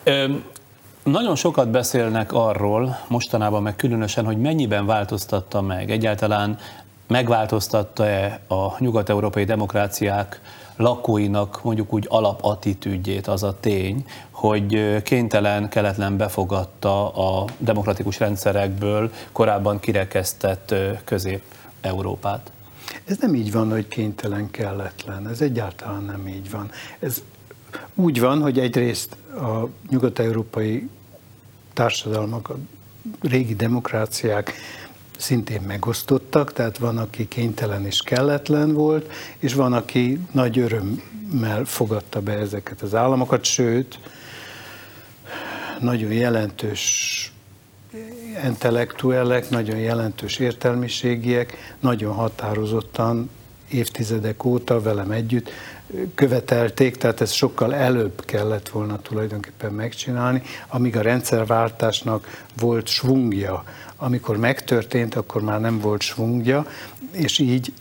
Ö, 0.02 0.26
nagyon 1.04 1.36
sokat 1.36 1.70
beszélnek 1.70 2.32
arról, 2.32 2.98
mostanában 3.08 3.62
meg 3.62 3.76
különösen, 3.76 4.24
hogy 4.24 4.38
mennyiben 4.38 4.86
változtatta 4.86 5.60
meg, 5.60 5.90
egyáltalán 5.90 6.58
megváltoztatta-e 7.06 8.40
a 8.48 8.74
nyugat-európai 8.78 9.44
demokráciák 9.44 10.40
lakóinak 10.76 11.62
mondjuk 11.62 11.92
úgy 11.92 12.06
alapattitűdjét 12.08 13.26
az 13.26 13.42
a 13.42 13.56
tény, 13.60 14.04
hogy 14.30 15.02
kénytelen, 15.02 15.68
keletlen 15.68 16.16
befogadta 16.16 17.08
a 17.08 17.44
demokratikus 17.58 18.18
rendszerekből 18.18 19.12
korábban 19.32 19.80
kirekesztett 19.80 20.74
közép-európát. 21.04 22.52
Ez 23.10 23.18
nem 23.18 23.34
így 23.34 23.52
van, 23.52 23.70
hogy 23.70 23.88
kénytelen, 23.88 24.50
kelletlen. 24.50 25.28
Ez 25.28 25.40
egyáltalán 25.40 26.02
nem 26.02 26.28
így 26.28 26.50
van. 26.50 26.70
Ez 26.98 27.22
úgy 27.94 28.20
van, 28.20 28.42
hogy 28.42 28.58
egyrészt 28.58 29.16
a 29.36 29.68
nyugat-európai 29.88 30.88
társadalmak, 31.72 32.48
a 32.48 32.56
régi 33.20 33.54
demokráciák 33.54 34.52
szintén 35.16 35.60
megosztottak, 35.60 36.52
tehát 36.52 36.78
van, 36.78 36.98
aki 36.98 37.28
kénytelen 37.28 37.86
és 37.86 38.00
kelletlen 38.00 38.72
volt, 38.72 39.12
és 39.38 39.54
van, 39.54 39.72
aki 39.72 40.20
nagy 40.32 40.58
örömmel 40.58 41.64
fogadta 41.64 42.20
be 42.20 42.32
ezeket 42.32 42.82
az 42.82 42.94
államokat, 42.94 43.44
sőt, 43.44 43.98
nagyon 45.80 46.12
jelentős 46.12 47.32
intellektuellek, 48.44 49.50
nagyon 49.50 49.78
jelentős 49.78 50.38
értelmiségiek, 50.38 51.76
nagyon 51.80 52.14
határozottan 52.14 53.30
évtizedek 53.70 54.44
óta 54.44 54.80
velem 54.80 55.10
együtt 55.10 55.50
követelték, 56.14 56.96
tehát 56.96 57.20
ez 57.20 57.30
sokkal 57.32 57.74
előbb 57.74 58.24
kellett 58.24 58.68
volna 58.68 58.98
tulajdonképpen 58.98 59.72
megcsinálni, 59.72 60.42
amíg 60.68 60.96
a 60.96 61.02
rendszerváltásnak 61.02 62.44
volt 62.58 62.86
svungja. 62.86 63.64
Amikor 63.96 64.36
megtörtént, 64.36 65.14
akkor 65.14 65.42
már 65.42 65.60
nem 65.60 65.78
volt 65.78 66.02
svungja, 66.02 66.66
és 67.10 67.38
így 67.38 67.72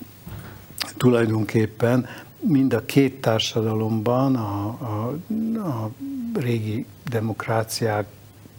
tulajdonképpen 0.97 2.07
mind 2.39 2.73
a 2.73 2.85
két 2.85 3.21
társadalomban, 3.21 4.35
a, 4.35 4.65
a, 4.67 5.15
a 5.59 5.89
régi 6.33 6.85
demokráciák 7.09 8.05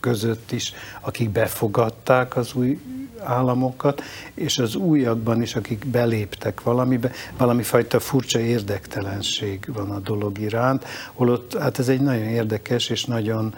között 0.00 0.52
is, 0.52 0.72
akik 1.00 1.30
befogadták 1.30 2.36
az 2.36 2.54
új 2.54 2.80
államokat, 3.22 4.02
és 4.34 4.58
az 4.58 4.74
újakban 4.74 5.42
is, 5.42 5.54
akik 5.54 5.86
beléptek 5.86 6.62
valamibe, 6.62 7.10
valami 7.36 7.62
fajta 7.62 8.00
furcsa 8.00 8.38
érdektelenség 8.38 9.64
van 9.72 9.90
a 9.90 9.98
dolog 9.98 10.38
iránt, 10.38 10.84
holott 11.12 11.58
hát 11.58 11.78
ez 11.78 11.88
egy 11.88 12.00
nagyon 12.00 12.24
érdekes 12.24 12.88
és 12.88 13.04
nagyon, 13.04 13.54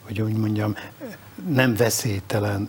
hogy 0.00 0.20
úgy 0.20 0.36
mondjam, 0.36 0.76
nem 1.48 1.74
veszélytelen 1.76 2.68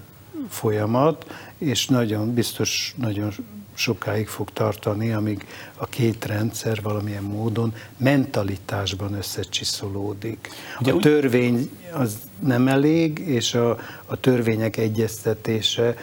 folyamat, 0.50 1.26
és 1.58 1.88
nagyon 1.88 2.34
biztos, 2.34 2.94
nagyon 2.98 3.32
sokáig 3.76 4.28
fog 4.28 4.50
tartani, 4.54 5.12
amíg 5.12 5.46
a 5.76 5.86
két 5.86 6.26
rendszer 6.26 6.82
valamilyen 6.82 7.24
módon 7.24 7.74
mentalitásban 7.98 9.14
összecsiszolódik. 9.14 10.50
Ugye 10.80 10.94
a 10.94 10.98
törvény 10.98 11.70
az 11.94 12.18
nem 12.40 12.68
elég, 12.68 13.20
és 13.20 13.54
a, 13.54 13.78
a 14.06 14.20
törvények 14.20 14.78
egyeztetése 14.78 15.96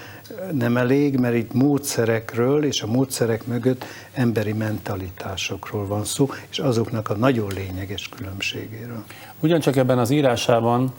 nem 0.52 0.76
elég, 0.76 1.18
mert 1.18 1.34
itt 1.34 1.52
módszerekről 1.52 2.64
és 2.64 2.82
a 2.82 2.86
módszerek 2.86 3.46
mögött 3.46 3.84
emberi 4.12 4.52
mentalitásokról 4.52 5.86
van 5.86 6.04
szó, 6.04 6.30
és 6.50 6.58
azoknak 6.58 7.10
a 7.10 7.16
nagyon 7.16 7.52
lényeges 7.54 8.08
különbségéről. 8.08 9.04
Ugyancsak 9.40 9.76
ebben 9.76 9.98
az 9.98 10.10
írásában 10.10 10.92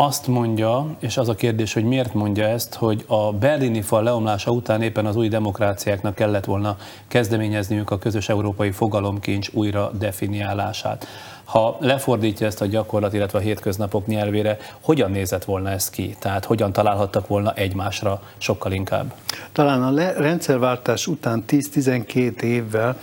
azt 0.00 0.26
mondja, 0.26 0.86
és 0.98 1.16
az 1.16 1.28
a 1.28 1.34
kérdés, 1.34 1.72
hogy 1.72 1.84
miért 1.84 2.14
mondja 2.14 2.44
ezt, 2.44 2.74
hogy 2.74 3.04
a 3.06 3.32
berlini 3.32 3.82
fal 3.82 4.02
leomlása 4.02 4.50
után 4.50 4.82
éppen 4.82 5.06
az 5.06 5.16
új 5.16 5.28
demokráciáknak 5.28 6.14
kellett 6.14 6.44
volna 6.44 6.76
kezdeményezniük 7.08 7.90
a 7.90 7.98
közös 7.98 8.28
európai 8.28 8.70
fogalomkincs 8.70 9.48
újra 9.52 9.90
definiálását. 9.98 11.06
Ha 11.44 11.76
lefordítja 11.80 12.46
ezt 12.46 12.60
a 12.60 12.66
gyakorlat, 12.66 13.12
illetve 13.12 13.38
a 13.38 13.42
hétköznapok 13.42 14.06
nyelvére, 14.06 14.56
hogyan 14.80 15.10
nézett 15.10 15.44
volna 15.44 15.70
ez 15.70 15.90
ki? 15.90 16.16
Tehát 16.18 16.44
hogyan 16.44 16.72
találhattak 16.72 17.26
volna 17.26 17.52
egymásra 17.52 18.22
sokkal 18.36 18.72
inkább? 18.72 19.14
Talán 19.52 19.82
a 19.82 20.12
rendszerváltás 20.18 21.06
után 21.06 21.44
10-12 21.48 22.40
évvel 22.40 22.96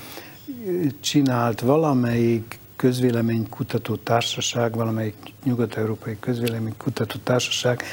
csinált 0.99 1.59
valamelyik 1.59 2.59
közvéleménykutató 2.85 3.95
társaság, 3.95 4.75
valamelyik 4.75 5.15
nyugat-európai 5.43 6.17
közvéleménykutató 6.19 7.19
társaság 7.23 7.83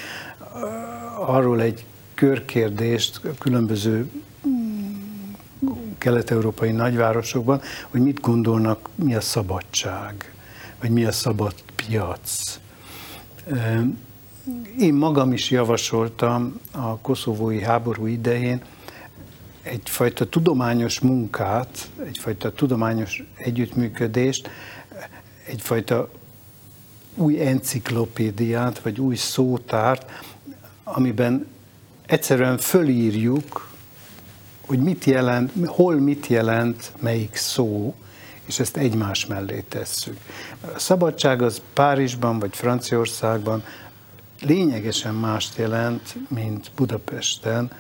arról 1.19 1.61
egy 1.61 1.85
körkérdést 2.15 3.21
különböző 3.39 4.11
kelet-európai 5.99 6.71
nagyvárosokban, 6.71 7.61
hogy 7.91 8.01
mit 8.01 8.21
gondolnak, 8.21 8.89
mi 8.95 9.15
a 9.15 9.21
szabadság, 9.21 10.35
vagy 10.81 10.91
mi 10.91 11.05
a 11.05 11.13
szabad 11.13 11.55
piac. 11.77 12.61
Én 14.79 14.95
magam 14.95 15.33
is 15.33 15.51
javasoltam 15.51 16.61
a 16.73 16.97
koszovói 16.99 17.63
háború 17.63 18.07
idején 18.07 18.63
egyfajta 19.63 20.29
tudományos 20.29 21.01
munkát, 21.01 21.91
egyfajta 22.07 22.53
tudományos 22.53 23.25
együttműködést, 23.37 24.51
egyfajta 25.47 26.11
új 27.15 27.41
enciklopédiát, 27.41 28.81
vagy 28.81 29.01
új 29.01 29.17
szótárt, 29.17 30.11
amiben 30.85 31.47
egyszerűen 32.07 32.59
fölírjuk, 32.59 33.71
hogy 34.67 34.79
mit 34.79 35.05
jelent, 35.05 35.53
hol 35.67 35.95
mit 35.95 36.27
jelent 36.27 36.93
melyik 37.01 37.37
szó, 37.37 37.95
és 38.45 38.59
ezt 38.59 38.77
egymás 38.77 39.27
mellé 39.27 39.65
tesszük. 39.69 40.17
A 40.75 40.79
szabadság 40.79 41.43
az 41.43 41.63
Párizsban 41.73 42.39
vagy 42.39 42.57
Franciaországban 42.57 43.65
lényegesen 44.41 45.15
mást 45.15 45.57
jelent, 45.57 46.17
mint 46.29 46.71
Budapesten, 46.77 47.71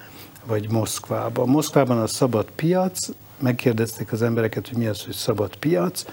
vagy 0.44 0.70
Moszkvában. 0.70 1.48
Moszkvában 1.48 1.98
a 1.98 2.06
szabad 2.06 2.50
piac, 2.54 3.08
megkérdezték 3.38 4.12
az 4.12 4.22
embereket, 4.22 4.68
hogy 4.68 4.76
mi 4.78 4.86
az, 4.86 5.02
hogy 5.02 5.14
szabad 5.14 5.56
piac, 5.56 6.04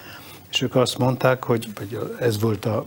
és 0.52 0.62
ők 0.62 0.76
azt 0.76 0.98
mondták, 0.98 1.44
hogy 1.44 1.68
vagy 1.76 2.00
ez 2.20 2.40
volt 2.40 2.66
a, 2.66 2.86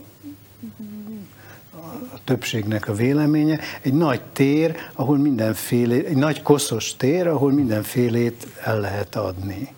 a 2.13 2.19
többségnek 2.23 2.87
a 2.87 2.93
véleménye, 2.93 3.59
egy 3.81 3.93
nagy 3.93 4.21
tér, 4.21 4.75
ahol 4.93 5.17
mindenféle, 5.17 5.95
egy 5.95 6.15
nagy 6.15 6.41
koszos 6.41 6.95
tér, 6.95 7.27
ahol 7.27 7.51
mindenfélét 7.51 8.47
el 8.63 8.79
lehet 8.79 9.15
adni, 9.15 9.73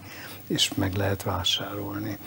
és 0.47 0.73
meg 0.73 0.95
lehet 0.95 1.23
vásárolni. 1.23 2.17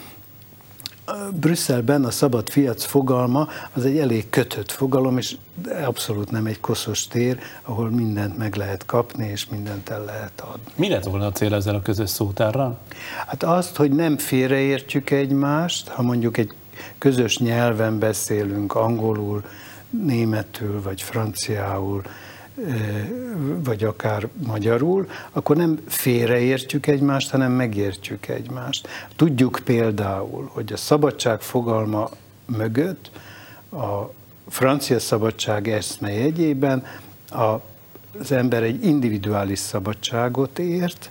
Brüsszelben 1.39 2.05
a 2.05 2.11
szabad 2.11 2.49
fiac 2.49 2.83
fogalma 2.83 3.47
az 3.73 3.85
egy 3.85 3.97
elég 3.97 4.29
kötött 4.29 4.71
fogalom, 4.71 5.17
és 5.17 5.35
abszolút 5.85 6.31
nem 6.31 6.45
egy 6.45 6.59
koszos 6.59 7.07
tér, 7.07 7.39
ahol 7.61 7.89
mindent 7.89 8.37
meg 8.37 8.55
lehet 8.55 8.85
kapni, 8.85 9.27
és 9.27 9.49
mindent 9.49 9.89
el 9.89 10.03
lehet 10.03 10.41
adni. 10.41 10.71
Mi 10.75 10.89
lett 10.89 11.03
volna 11.03 11.25
a 11.25 11.31
cél 11.31 11.53
ezzel 11.53 11.75
a 11.75 11.81
közös 11.81 12.09
szótárral? 12.09 12.79
Hát 13.27 13.43
azt, 13.43 13.75
hogy 13.75 13.91
nem 13.91 14.17
félreértjük 14.17 15.09
egymást, 15.09 15.87
ha 15.87 16.01
mondjuk 16.01 16.37
egy 16.37 16.53
közös 16.97 17.37
nyelven 17.37 17.99
beszélünk, 17.99 18.75
angolul, 18.75 19.43
németül 19.89 20.81
vagy 20.81 21.01
franciául, 21.01 22.01
vagy 23.63 23.83
akár 23.83 24.27
magyarul, 24.45 25.09
akkor 25.31 25.55
nem 25.55 25.79
félreértjük 25.87 26.87
egymást, 26.87 27.29
hanem 27.29 27.51
megértjük 27.51 28.27
egymást. 28.27 28.87
Tudjuk 29.15 29.59
például, 29.63 30.49
hogy 30.53 30.73
a 30.73 30.77
szabadság 30.77 31.41
fogalma 31.41 32.09
mögött 32.45 33.11
a 33.71 34.11
francia 34.47 34.99
szabadság 34.99 35.67
eszme 35.67 36.13
jegyében 36.13 36.85
a, 37.29 37.61
az 38.19 38.31
ember 38.31 38.63
egy 38.63 38.85
individuális 38.85 39.59
szabadságot 39.59 40.59
ért, 40.59 41.09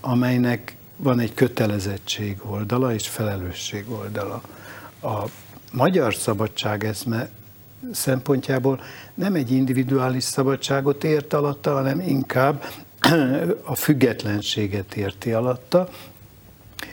amelynek 0.00 0.76
van 0.96 1.18
egy 1.18 1.34
kötelezettség 1.34 2.36
oldala 2.46 2.94
és 2.94 3.08
felelősség 3.08 3.90
oldala. 3.90 4.42
A 5.02 5.24
magyar 5.72 6.14
szabadság 6.14 6.84
eszme 6.84 7.28
szempontjából 7.92 8.80
nem 9.14 9.34
egy 9.34 9.50
individuális 9.50 10.24
szabadságot 10.24 11.04
ért 11.04 11.32
alatta, 11.32 11.72
hanem 11.72 12.00
inkább 12.00 12.64
a 13.64 13.74
függetlenséget 13.74 14.94
érti 14.94 15.32
alatta, 15.32 15.88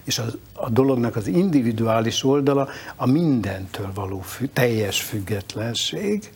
és 0.03 0.19
a, 0.19 0.25
a 0.53 0.69
dolognak 0.69 1.15
az 1.15 1.27
individuális 1.27 2.23
oldala 2.23 2.67
a 2.95 3.05
mindentől 3.05 3.91
való 3.93 4.19
fü, 4.19 4.47
teljes 4.47 5.01
függetlenség. 5.01 6.31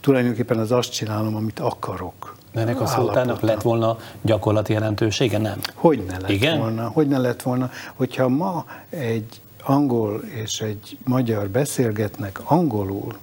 Tulajdonképpen 0.00 0.58
az 0.58 0.72
azt 0.72 0.92
csinálom, 0.92 1.36
amit 1.36 1.58
akarok. 1.60 2.36
De 2.52 2.60
ennek 2.60 2.80
a 2.80 2.86
szótának 2.86 3.40
lett 3.40 3.62
volna 3.62 3.98
gyakorlati 4.22 4.72
jelentősége, 4.72 5.38
nem? 5.38 5.60
Hogy 5.74 6.04
ne 6.04 6.18
lett 6.18 6.30
Igen? 6.30 6.58
volna? 6.58 6.88
Hogy 6.88 7.08
ne 7.08 7.18
lett 7.18 7.42
volna, 7.42 7.70
hogyha 7.94 8.28
ma 8.28 8.64
egy 8.88 9.40
angol 9.62 10.22
és 10.22 10.60
egy 10.60 10.98
magyar 11.04 11.48
beszélgetnek 11.48 12.40
angolul, 12.44 13.16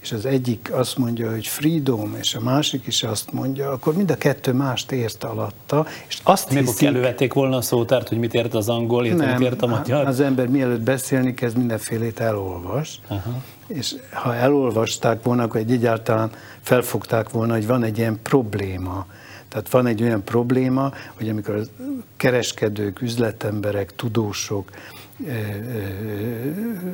és 0.00 0.12
az 0.12 0.26
egyik 0.26 0.70
azt 0.72 0.98
mondja, 0.98 1.30
hogy 1.30 1.46
freedom, 1.46 2.16
és 2.20 2.34
a 2.34 2.40
másik 2.40 2.86
is 2.86 3.02
azt 3.02 3.32
mondja, 3.32 3.70
akkor 3.70 3.94
mind 3.94 4.10
a 4.10 4.16
kettő 4.16 4.52
mást 4.52 4.92
ért 4.92 5.24
alatta, 5.24 5.86
és 6.08 6.18
azt 6.22 6.48
Mikor 6.48 6.64
hiszik... 6.64 6.88
elővették 6.88 7.32
volna 7.32 7.56
a 7.56 7.60
szótárt, 7.60 8.08
hogy 8.08 8.18
mit 8.18 8.34
ért 8.34 8.54
az 8.54 8.68
angol, 8.68 9.04
illetve 9.04 9.24
Nem, 9.24 9.38
mit 9.38 9.46
ért 9.46 9.62
a 9.62 9.66
magyar? 9.66 10.06
az 10.06 10.20
ember 10.20 10.48
mielőtt 10.48 10.80
beszélni 10.80 11.34
kezd, 11.34 11.56
mindenfélét 11.56 12.20
elolvas, 12.20 13.00
Aha. 13.08 13.42
és 13.66 13.94
ha 14.12 14.34
elolvasták 14.34 15.22
volna, 15.22 15.42
akkor 15.42 15.60
egy 15.60 15.72
egyáltalán 15.72 16.30
felfogták 16.60 17.30
volna, 17.30 17.52
hogy 17.52 17.66
van 17.66 17.82
egy 17.82 17.98
ilyen 17.98 18.18
probléma. 18.22 19.06
Tehát 19.48 19.70
van 19.70 19.86
egy 19.86 20.02
olyan 20.02 20.24
probléma, 20.24 20.92
hogy 21.14 21.28
amikor 21.28 21.54
a 21.54 21.84
kereskedők, 22.16 23.00
üzletemberek, 23.00 23.94
tudósok, 23.94 24.70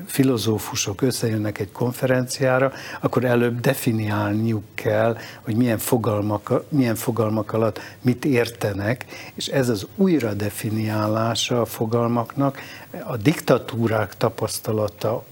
filozófusok 0.06 1.02
összejönnek 1.02 1.58
egy 1.58 1.72
konferenciára, 1.72 2.72
akkor 3.00 3.24
előbb 3.24 3.60
definiálniuk 3.60 4.64
kell, 4.74 5.16
hogy 5.40 5.56
milyen 5.56 5.78
fogalmak, 5.78 6.62
milyen 6.68 6.94
fogalmak 6.94 7.52
alatt 7.52 7.80
mit 8.00 8.24
értenek, 8.24 9.04
és 9.34 9.46
ez 9.46 9.68
az 9.68 9.86
újra 9.96 10.34
definiálása 10.34 11.60
a 11.60 11.64
fogalmaknak 11.64 12.58
a 13.06 13.16
diktatúrák 13.16 14.16
tapasztalata 14.16 15.24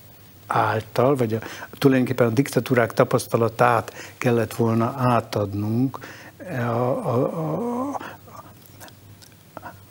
által, 0.46 1.16
vagy 1.16 1.35
a, 1.35 1.38
tulajdonképpen 1.78 2.26
a 2.26 2.30
diktatúrák 2.30 2.92
tapasztalatát 2.92 3.92
kellett 4.18 4.54
volna 4.54 4.94
átadnunk 4.96 5.98
a, 6.38 6.61
a, 6.61 7.14
a, 7.14 7.98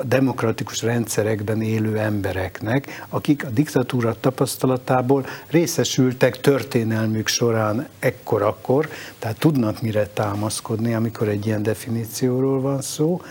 a 0.03 0.05
demokratikus 0.05 0.81
rendszerekben 0.81 1.61
élő 1.61 1.97
embereknek, 1.97 3.05
akik 3.09 3.45
a 3.45 3.49
diktatúra 3.49 4.15
tapasztalatából 4.19 5.25
részesültek 5.47 6.41
történelmük 6.41 7.27
során 7.27 7.87
ekkor-akkor, 7.99 8.89
tehát 9.19 9.39
tudnak 9.39 9.81
mire 9.81 10.07
támaszkodni, 10.07 10.93
amikor 10.93 11.27
egy 11.27 11.45
ilyen 11.45 11.63
definícióról 11.63 12.61
van 12.61 12.81
szó, 12.81 13.21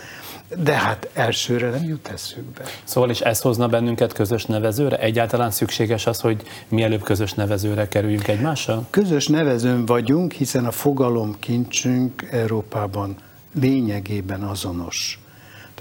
de 0.57 0.73
hát 0.73 1.09
elsőre 1.13 1.69
nem 1.69 1.83
jut 1.83 2.07
eszükbe. 2.07 2.63
Szóval 2.83 3.09
is 3.09 3.19
ez 3.19 3.41
hozna 3.41 3.67
bennünket 3.67 4.13
közös 4.13 4.45
nevezőre? 4.45 4.99
Egyáltalán 4.99 5.51
szükséges 5.51 6.05
az, 6.05 6.19
hogy 6.19 6.41
mielőbb 6.67 7.03
közös 7.03 7.33
nevezőre 7.33 7.87
kerüljünk 7.87 8.27
egymással? 8.27 8.87
Közös 8.89 9.27
nevezőn 9.27 9.85
vagyunk, 9.85 10.31
hiszen 10.31 10.65
a 10.65 10.71
fogalom 10.71 11.35
kincsünk 11.39 12.27
Európában 12.31 13.15
lényegében 13.59 14.41
azonos. 14.41 15.23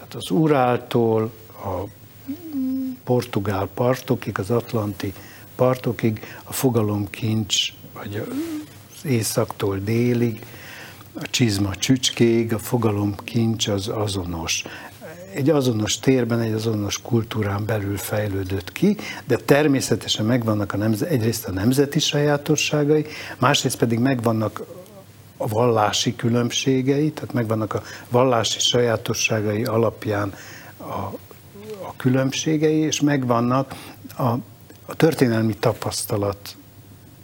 Tehát 0.02 0.16
az 0.26 0.30
Uráltól 0.30 1.32
a 1.64 1.84
portugál 3.04 3.68
partokig, 3.74 4.38
az 4.38 4.50
atlanti 4.50 5.12
partokig 5.54 6.20
a 6.44 6.52
fogalom 6.52 7.10
kincs, 7.10 7.72
vagy 7.92 8.16
az 8.16 9.10
északtól 9.10 9.78
délig, 9.78 10.46
a 11.14 11.26
csizma 11.30 11.76
csücskéig, 11.76 12.52
a 12.52 12.58
fogalom 12.58 13.14
kincs 13.24 13.68
az 13.68 13.88
azonos. 13.88 14.64
Egy 15.34 15.50
azonos 15.50 15.98
térben, 15.98 16.40
egy 16.40 16.52
azonos 16.52 17.02
kultúrán 17.02 17.64
belül 17.64 17.96
fejlődött 17.96 18.72
ki, 18.72 18.96
de 19.24 19.36
természetesen 19.36 20.24
megvannak 20.24 20.72
a 20.72 20.76
nemze, 20.76 21.06
egyrészt 21.06 21.44
a 21.44 21.52
nemzeti 21.52 21.98
sajátosságai, 21.98 23.06
másrészt 23.38 23.78
pedig 23.78 23.98
megvannak 23.98 24.81
a 25.36 25.48
vallási 25.48 26.16
különbségei, 26.16 27.10
tehát 27.10 27.32
megvannak 27.32 27.74
a 27.74 27.82
vallási 28.08 28.58
sajátosságai 28.58 29.64
alapján 29.64 30.34
a, 30.76 30.92
a 31.86 31.96
különbségei, 31.96 32.78
és 32.78 33.00
megvannak 33.00 33.74
a, 34.16 34.28
a 34.86 34.96
történelmi 34.96 35.54
tapasztalat 35.54 36.56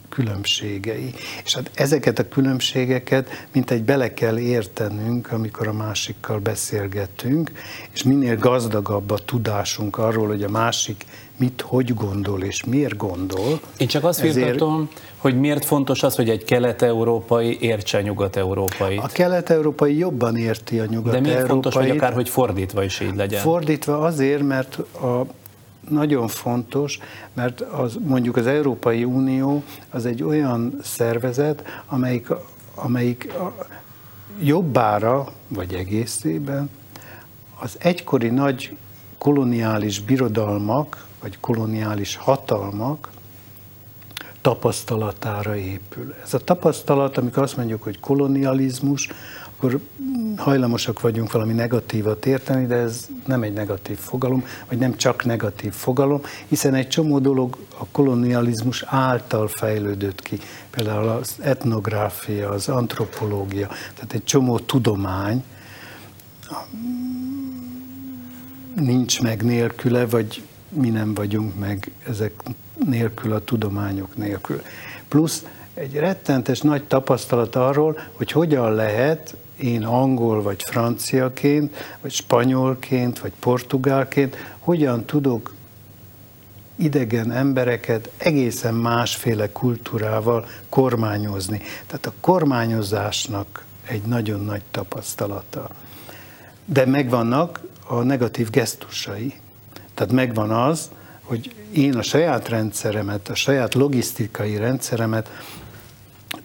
különbségei. 0.09 1.15
És 1.45 1.55
hát 1.55 1.71
ezeket 1.75 2.19
a 2.19 2.29
különbségeket 2.29 3.47
mint 3.53 3.71
egy 3.71 3.83
bele 3.83 4.15
kell 4.15 4.39
értenünk, 4.39 5.33
amikor 5.33 5.69
a 5.69 5.73
másikkal 5.73 6.39
beszélgetünk, 6.39 7.51
és 7.91 8.03
minél 8.03 8.37
gazdagabb 8.37 9.11
a 9.11 9.19
tudásunk 9.19 9.99
arról, 9.99 10.27
hogy 10.27 10.43
a 10.43 10.49
másik 10.49 11.05
mit, 11.39 11.61
hogy 11.67 11.95
gondol 11.95 12.43
és 12.43 12.65
miért 12.65 12.97
gondol. 12.97 13.61
Én 13.77 13.87
csak 13.87 14.05
azt 14.05 14.21
ezért... 14.21 14.35
firtatom, 14.35 14.89
hogy 15.17 15.41
miért 15.41 15.65
fontos 15.65 16.03
az, 16.03 16.17
hogy 16.17 16.29
egy 16.31 16.45
kelet-európai 16.45 17.59
értse 17.61 18.03
nyugat-európait. 18.03 19.01
A 19.03 19.07
kelet-európai 19.07 19.99
jobban 19.99 20.37
érti 20.37 20.79
a 20.79 20.85
nyugat-európait. 20.85 21.23
De 21.23 21.31
miért 21.31 21.47
fontos, 21.47 21.75
hogy 21.75 21.91
akár 21.91 22.13
hogy 22.13 22.29
fordítva 22.29 22.85
is 22.85 23.01
így 23.01 23.15
legyen? 23.17 23.41
Fordítva 23.41 23.99
azért, 23.99 24.43
mert 24.43 24.79
a 24.79 25.27
nagyon 25.89 26.29
fontos, 26.29 26.99
mert 27.33 27.61
az, 27.61 27.99
mondjuk 28.07 28.37
az 28.37 28.47
Európai 28.47 29.05
Unió 29.05 29.63
az 29.91 30.07
egy 30.07 30.23
olyan 30.23 30.79
szervezet, 30.83 31.63
amelyik, 31.87 32.29
amelyik 32.75 33.33
jobbára, 34.41 35.33
vagy 35.49 35.75
egészében 35.75 36.71
az 37.61 37.77
egykori 37.79 38.29
nagy 38.29 38.77
koloniális 39.19 40.01
birodalmak, 40.01 41.07
vagy 41.21 41.41
koloniális 41.41 42.17
hatalmak 42.17 43.11
tapasztalatára 44.41 45.57
épül. 45.57 46.15
Ez 46.23 46.35
a 46.35 46.39
tapasztalat, 46.39 47.19
amikor 47.19 47.43
azt 47.43 47.57
mondjuk, 47.57 47.83
hogy 47.83 48.01
kolonializmus, 48.01 49.09
akkor 49.57 49.81
hajlamosak 50.37 51.01
vagyunk 51.01 51.33
valami 51.33 51.53
negatívat 51.53 52.27
érteni, 52.27 52.67
de 52.67 52.75
ez 52.75 53.09
nem 53.27 53.43
egy 53.43 53.53
negatív 53.53 53.99
fogalom, 53.99 54.45
vagy 54.69 54.79
nem 54.79 54.97
csak 54.97 55.25
negatív 55.25 55.73
fogalom, 55.73 56.21
hiszen 56.47 56.75
egy 56.75 56.89
csomó 56.89 57.19
dolog 57.19 57.57
a 57.79 57.85
kolonializmus 57.93 58.85
által 58.87 59.49
fejlődött 59.49 60.23
ki. 60.23 60.39
Például 60.71 61.09
az 61.09 61.37
etnográfia, 61.41 62.51
az 62.51 62.69
antropológia, 62.69 63.67
tehát 63.67 64.13
egy 64.13 64.25
csomó 64.25 64.59
tudomány 64.59 65.45
nincs 68.75 69.21
meg 69.23 69.43
nélküle, 69.43 70.07
vagy 70.07 70.43
mi 70.69 70.89
nem 70.89 71.15
vagyunk 71.15 71.59
meg 71.59 71.93
ezek 72.09 72.33
nélkül, 72.87 73.33
a 73.33 73.45
tudományok 73.45 74.17
nélkül. 74.17 74.63
Plusz 75.09 75.45
egy 75.75 75.95
rettentes 75.95 76.61
nagy 76.61 76.85
tapasztalat 76.85 77.57
arról, 77.57 77.99
hogy 78.13 78.33
hogyan 78.33 78.75
lehet 78.75 79.37
én 79.57 79.85
angol 79.85 80.43
vagy 80.43 80.63
franciaként, 80.63 81.75
vagy 82.01 82.13
spanyolként, 82.13 83.19
vagy 83.19 83.33
portugálként 83.41 84.37
hogyan 84.59 85.05
tudok 85.05 85.55
idegen 86.77 87.33
embereket 87.33 88.11
egészen 88.17 88.75
másféle 88.75 89.53
kultúrával 89.53 90.47
kormányozni. 90.69 91.61
Tehát 91.87 92.07
a 92.07 92.13
kormányozásnak 92.21 93.65
egy 93.85 94.03
nagyon 94.03 94.45
nagy 94.45 94.63
tapasztalata. 94.71 95.71
De 96.65 96.87
megvannak 96.87 97.61
a 97.87 98.03
negatív 98.03 98.51
gesztusai. 98.51 99.35
Tehát 99.99 100.13
megvan 100.13 100.51
az, 100.51 100.91
hogy 101.23 101.55
én 101.73 101.97
a 101.97 102.03
saját 102.03 102.49
rendszeremet, 102.49 103.29
a 103.29 103.35
saját 103.35 103.75
logisztikai 103.75 104.57
rendszeremet 104.57 105.31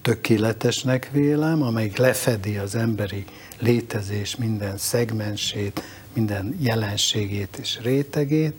tökéletesnek 0.01 1.09
vélem, 1.11 1.61
amelyik 1.61 1.97
lefedi 1.97 2.57
az 2.57 2.75
emberi 2.75 3.25
létezés 3.59 4.35
minden 4.35 4.77
szegmensét, 4.77 5.81
minden 6.13 6.55
jelenségét 6.59 7.57
és 7.61 7.79
rétegét, 7.81 8.55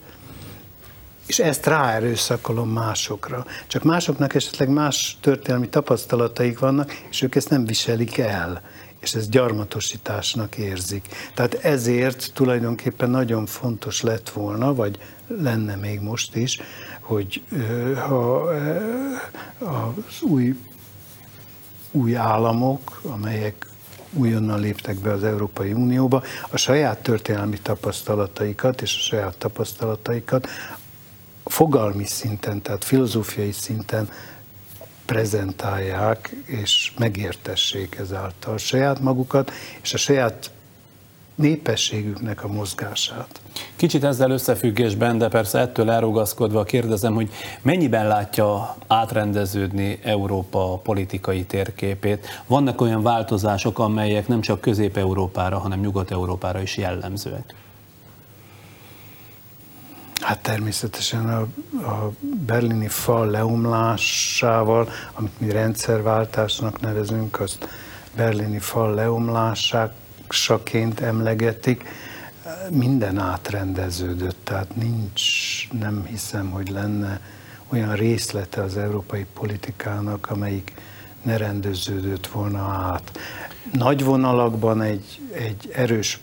és 1.27 1.39
ezt 1.39 1.67
ráerőszakolom 1.67 2.69
másokra. 2.69 3.47
Csak 3.67 3.83
másoknak 3.83 4.35
esetleg 4.35 4.69
más 4.69 5.19
történelmi 5.21 5.69
tapasztalataik 5.69 6.59
vannak, 6.59 6.93
és 7.11 7.23
ők 7.23 7.35
ezt 7.35 7.51
nem 7.51 7.67
viselik 7.67 8.19
el, 8.19 8.63
és 9.05 9.15
ezt 9.15 9.31
gyarmatosításnak 9.31 10.57
érzik. 10.57 11.09
Tehát 11.35 11.55
ezért 11.55 12.31
tulajdonképpen 12.35 13.11
nagyon 13.11 13.47
fontos 13.47 14.03
lett 14.03 14.31
volna, 14.31 14.75
vagy 14.75 14.99
lenne 15.27 15.75
még 15.75 16.01
most 16.01 16.37
is, 16.37 16.61
hogy 17.01 17.43
ha 18.07 18.35
az 19.59 20.23
új, 20.23 20.57
új 21.91 22.17
államok, 22.17 23.01
amelyek 23.03 23.67
újonnan 24.13 24.61
léptek 24.61 24.99
be 24.99 25.13
az 25.13 25.25
Európai 25.25 25.73
Unióba, 25.73 26.23
a 26.51 26.57
saját 26.57 27.03
történelmi 27.03 27.59
tapasztalataikat 27.63 28.83
és 28.83 28.97
a 28.97 29.01
saját 29.01 29.37
tapasztalataikat 29.39 30.49
fogalmi 31.45 32.05
szinten, 32.05 32.63
tehát 32.63 32.85
filozófiai 32.85 33.53
szinten 33.53 34.09
prezentálják 35.07 36.35
és 36.45 36.93
megértessék 36.99 37.97
ezáltal 37.97 38.59
saját 38.59 39.01
magukat 39.01 39.53
és 39.83 39.95
a 39.95 39.97
saját 39.97 40.51
népességüknek 41.35 42.45
a 42.45 42.49
mozgását. 42.49 43.41
Kicsit 43.77 44.05
ezzel 44.05 44.31
összefüggésben, 44.31 45.19
de 45.19 45.29
persze 45.29 45.59
ettől 45.59 45.91
elrugaszkodva 45.91 46.65
kérdezem, 46.65 47.15
hogy 47.15 47.31
mennyiben 47.63 48.09
látja 48.09 48.77
átrendeződni 48.87 49.99
Európa 50.03 50.81
politikai 50.83 51.45
térképét? 51.45 52.27
Vannak 52.47 52.81
olyan 52.81 53.03
változások, 53.03 53.79
amelyek 53.79 54.29
nem 54.29 54.41
csak 54.41 54.61
Közép-Európára, 54.61 55.59
hanem 55.59 55.81
Nyugat-Európára 55.81 56.61
is 56.63 56.77
jellemzőek? 56.77 57.55
Hát 60.25 60.39
természetesen 60.39 61.29
a, 61.29 61.41
a 61.91 62.13
berlini 62.47 62.89
fal 62.89 63.31
leomlásával, 63.31 64.89
amit 65.13 65.41
mi 65.41 65.51
rendszerváltásnak 65.51 66.81
nevezünk, 66.81 67.41
azt 67.41 67.69
berlini 68.17 68.59
fal 68.59 68.95
leomlásásaként 68.95 71.01
emlegetik, 71.01 71.85
minden 72.71 73.19
átrendeződött, 73.19 74.37
tehát 74.45 74.77
nincs, 74.77 75.23
nem 75.73 76.05
hiszem, 76.05 76.51
hogy 76.51 76.69
lenne 76.69 77.21
olyan 77.69 77.95
részlete 77.95 78.63
az 78.63 78.77
európai 78.77 79.27
politikának, 79.35 80.31
amelyik 80.31 80.75
ne 81.23 81.37
rendeződött 81.37 82.27
volna 82.27 82.63
át. 82.63 83.19
Nagy 83.73 84.05
vonalakban 84.05 84.83
egy, 84.83 85.21
egy 85.33 85.71
erős 85.75 86.21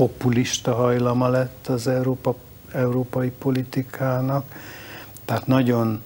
populista 0.00 0.74
hajlama 0.74 1.28
lett 1.28 1.66
az 1.66 1.86
Európa, 1.86 2.36
európai 2.72 3.30
politikának, 3.30 4.44
tehát 5.24 5.46
nagyon, 5.46 6.02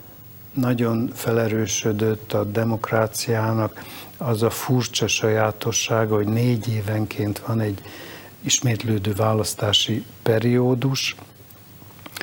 nagyon 0.53 1.11
felerősödött 1.13 2.33
a 2.33 2.45
demokráciának 2.45 3.85
az 4.17 4.43
a 4.43 4.51
furcsa 4.51 5.07
sajátossága, 5.07 6.15
hogy 6.15 6.27
négy 6.27 6.69
évenként 6.69 7.39
van 7.39 7.61
egy 7.61 7.83
ismétlődő 8.41 9.13
választási 9.13 10.05
periódus. 10.23 11.17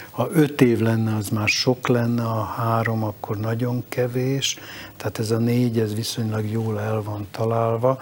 Ha 0.10 0.30
öt 0.32 0.62
év 0.62 0.80
lenne, 0.80 1.16
az 1.16 1.30
már 1.30 1.48
sok 1.48 1.88
lenne, 1.88 2.24
a 2.24 2.44
három 2.44 3.04
akkor 3.04 3.38
nagyon 3.38 3.84
kevés, 3.90 4.58
tehát 4.98 5.20
ez 5.20 5.32
a 5.32 5.38
négy, 5.38 5.80
ez 5.80 5.96
viszonylag 5.96 6.50
jól 6.50 6.80
el 6.80 7.02
van 7.02 7.28
találva, 7.32 8.00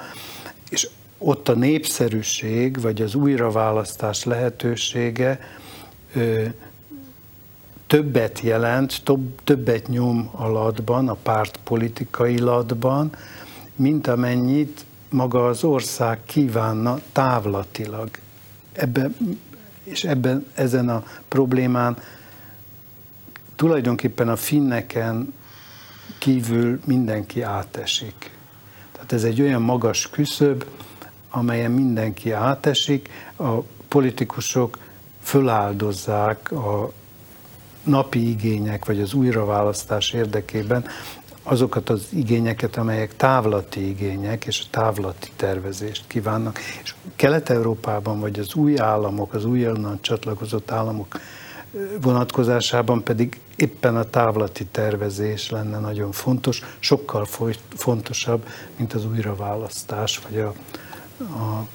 és 0.69 0.89
ott 1.19 1.49
a 1.49 1.53
népszerűség, 1.53 2.81
vagy 2.81 3.01
az 3.01 3.15
újraválasztás 3.15 4.23
lehetősége 4.23 5.39
ö, 6.13 6.45
többet 7.87 8.39
jelent, 8.39 9.01
több, 9.03 9.43
többet 9.43 9.87
nyom 9.87 10.29
a 10.31 10.47
latban, 10.47 11.07
a 11.07 11.13
párt 11.13 11.59
politikai 11.63 12.39
latban, 12.39 13.11
mint 13.75 14.07
amennyit 14.07 14.85
maga 15.09 15.47
az 15.47 15.63
ország 15.63 16.19
kívánna 16.25 16.99
távlatilag. 17.11 18.09
Ebben, 18.71 19.15
és 19.83 20.03
ebben, 20.03 20.45
ezen 20.53 20.89
a 20.89 21.03
problémán 21.27 21.97
tulajdonképpen 23.55 24.29
a 24.29 24.35
finneken 24.35 25.33
kívül 26.17 26.79
mindenki 26.85 27.41
átesik. 27.41 28.31
Tehát 28.91 29.11
ez 29.11 29.23
egy 29.23 29.41
olyan 29.41 29.61
magas 29.61 30.09
küszöb, 30.09 30.65
amelyen 31.29 31.71
mindenki 31.71 32.31
átesik, 32.31 33.09
a 33.37 33.49
politikusok 33.87 34.77
föláldozzák 35.21 36.51
a 36.51 36.91
napi 37.83 38.29
igények 38.29 38.85
vagy 38.85 39.01
az 39.01 39.13
újraválasztás 39.13 40.11
érdekében 40.11 40.85
azokat 41.43 41.89
az 41.89 42.07
igényeket, 42.09 42.77
amelyek 42.77 43.15
távlati 43.15 43.87
igények 43.87 44.45
és 44.45 44.63
távlati 44.69 45.31
tervezést 45.35 46.03
kívánnak. 46.07 46.59
És 46.83 46.95
Kelet-Európában 47.15 48.19
vagy 48.19 48.39
az 48.39 48.55
új 48.55 48.79
államok, 48.79 49.33
az 49.33 49.45
újonnan 49.45 49.97
csatlakozott 50.01 50.71
államok 50.71 51.19
vonatkozásában 52.01 53.03
pedig 53.03 53.39
éppen 53.55 53.95
a 53.97 54.03
távlati 54.03 54.65
tervezés 54.65 55.49
lenne 55.49 55.79
nagyon 55.79 56.11
fontos, 56.11 56.63
sokkal 56.79 57.27
fontosabb, 57.75 58.47
mint 58.75 58.93
az 58.93 59.05
újraválasztás 59.05 60.19
vagy 60.29 60.39
a, 60.39 60.53
a 61.21 61.67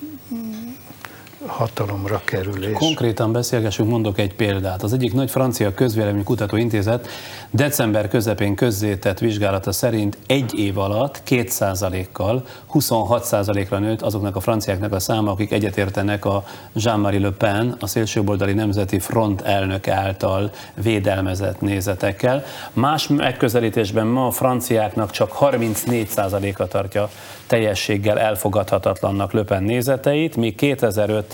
hatalomra 1.47 2.21
kerülés. 2.25 2.77
Konkrétan 2.79 3.33
beszélgessünk, 3.33 3.89
mondok 3.89 4.19
egy 4.19 4.35
példát. 4.35 4.83
Az 4.83 4.93
egyik 4.93 5.13
nagy 5.13 5.31
francia 5.31 5.75
közvéleménykutató 5.75 6.57
intézet 6.57 7.09
december 7.51 8.09
közepén 8.09 8.55
közzétett 8.55 9.19
vizsgálata 9.19 9.73
szerint 9.73 10.19
egy 10.27 10.59
év 10.59 10.79
alatt 10.79 11.23
2%-kal 11.29 12.45
26%-ra 12.73 13.79
nőtt 13.79 14.03
azoknak 14.03 14.37
a 14.37 14.41
franciáknak 14.41 14.93
a 14.93 15.01
száma, 15.01 15.31
akik 15.31 15.53
egyetértenek 15.53 16.25
a 16.25 16.45
Jean-Marie 16.73 17.21
Le 17.21 17.31
Pen, 17.31 17.77
a 17.81 17.87
szélsőboldali 17.87 18.53
nemzeti 18.53 18.99
front 18.99 19.41
elnök 19.41 19.89
által 19.89 20.51
védelmezett 20.75 21.61
nézetekkel. 21.61 22.45
Más 22.73 23.09
megközelítésben 23.09 24.07
ma 24.07 24.27
a 24.27 24.31
franciáknak 24.31 25.11
csak 25.11 25.37
34%-a 25.41 26.67
tartja 26.67 27.11
teljességgel 27.47 28.19
elfogadhatatlannak 28.19 29.33
Le 29.33 29.43
Pen 29.43 29.63
nézeteit, 29.63 30.37
míg 30.37 30.55
2005 30.55 31.34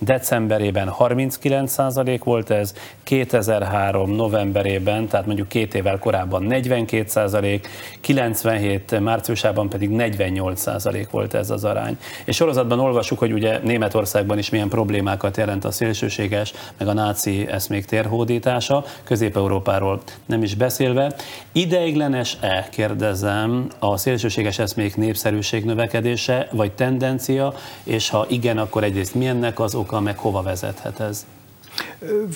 decemberében 0.00 0.92
39% 0.98 2.20
volt 2.24 2.50
ez, 2.50 2.74
2003 3.02 4.10
novemberében, 4.10 5.08
tehát 5.08 5.26
mondjuk 5.26 5.48
két 5.48 5.74
évvel 5.74 5.98
korábban 5.98 6.46
42%, 6.48 7.60
97 8.00 9.00
márciusában 9.00 9.68
pedig 9.68 9.90
48% 9.92 11.06
volt 11.10 11.34
ez 11.34 11.50
az 11.50 11.64
arány. 11.64 11.98
És 12.24 12.36
sorozatban 12.36 12.80
olvasjuk, 12.80 13.18
hogy 13.18 13.32
ugye 13.32 13.58
Németországban 13.62 14.38
is 14.38 14.50
milyen 14.50 14.68
problémákat 14.68 15.36
jelent 15.36 15.64
a 15.64 15.70
szélsőséges, 15.70 16.52
meg 16.78 16.88
a 16.88 16.92
náci 16.92 17.46
eszmék 17.48 17.84
térhódítása, 17.84 18.84
Közép-Európáról 19.04 20.00
nem 20.26 20.42
is 20.42 20.54
beszélve. 20.54 21.14
Ideiglenes-e, 21.52 22.68
kérdezem, 22.70 23.68
a 23.78 23.96
szélsőséges 23.96 24.58
eszmék 24.58 24.96
népszerűség 24.96 25.64
növekedése, 25.64 26.48
vagy 26.50 26.72
tendencia, 26.72 27.54
és 27.82 28.08
ha 28.08 28.26
igen, 28.28 28.58
akkor 28.58 28.84
egyrészt 28.84 29.14
milyennek 29.14 29.60
az 29.60 29.74
oka, 29.90 30.00
meg 30.00 30.18
hova 30.18 30.42
vezethet 30.42 31.00
ez? 31.00 31.26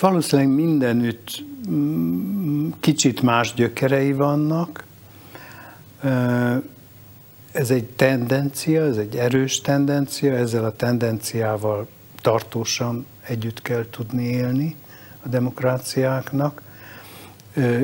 Valószínűleg 0.01 0.51
mindenütt 0.51 1.45
mm, 1.71 2.71
kicsit 2.81 3.23
más 3.23 3.55
gyökerei 3.55 4.13
vannak. 4.13 4.85
Ez 7.53 7.71
egy 7.71 7.85
tendencia, 7.85 8.83
ez 8.85 8.97
egy 8.97 9.17
erős 9.17 9.61
tendencia, 9.61 10.35
ezzel 10.35 10.65
a 10.65 10.77
tendenciával 10.77 11.87
tartósan 12.21 13.07
együtt 13.27 13.63
kell 13.63 13.87
tudni 13.91 14.25
élni 14.25 14.77
a 15.25 15.29
demokráciáknak, 15.29 16.63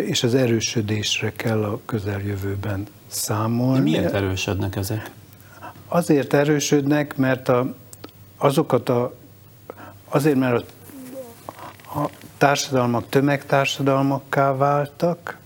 és 0.06 0.22
az 0.22 0.34
erősödésre 0.34 1.32
kell 1.36 1.64
a 1.64 1.80
közeljövőben 1.84 2.86
számolni. 3.06 3.90
De 3.90 3.98
miért 3.98 4.14
erősödnek 4.14 4.76
ezek? 4.76 5.10
Azért 5.88 6.32
erősödnek, 6.32 7.16
mert 7.16 7.48
a, 7.48 7.74
azokat 8.36 8.88
a, 8.88 9.19
azért, 10.10 10.36
mert 10.36 10.72
a, 11.94 12.08
társadalmak 12.38 13.08
tömegtársadalmakká 13.08 14.56
váltak, 14.56 15.38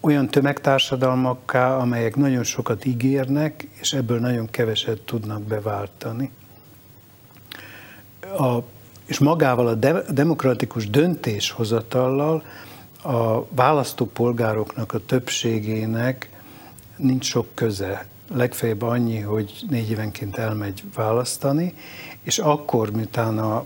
olyan 0.00 0.28
tömegtársadalmakká, 0.28 1.76
amelyek 1.76 2.16
nagyon 2.16 2.44
sokat 2.44 2.84
ígérnek, 2.84 3.68
és 3.80 3.92
ebből 3.92 4.18
nagyon 4.18 4.50
keveset 4.50 5.00
tudnak 5.00 5.42
beváltani. 5.42 6.30
A, 8.38 8.58
és 9.06 9.18
magával 9.18 9.66
a 9.66 9.74
de, 9.74 10.02
demokratikus 10.10 10.90
döntéshozatallal 10.90 12.42
a 13.02 13.44
választópolgároknak 13.44 14.92
a 14.92 15.04
többségének 15.06 16.30
nincs 16.96 17.24
sok 17.24 17.46
köze. 17.54 18.06
Legfeljebb 18.34 18.82
annyi, 18.82 19.20
hogy 19.20 19.64
négy 19.68 19.90
évenként 19.90 20.36
elmegy 20.36 20.82
választani, 20.94 21.74
és 22.24 22.38
akkor, 22.38 22.90
miután 22.90 23.38
a 23.38 23.64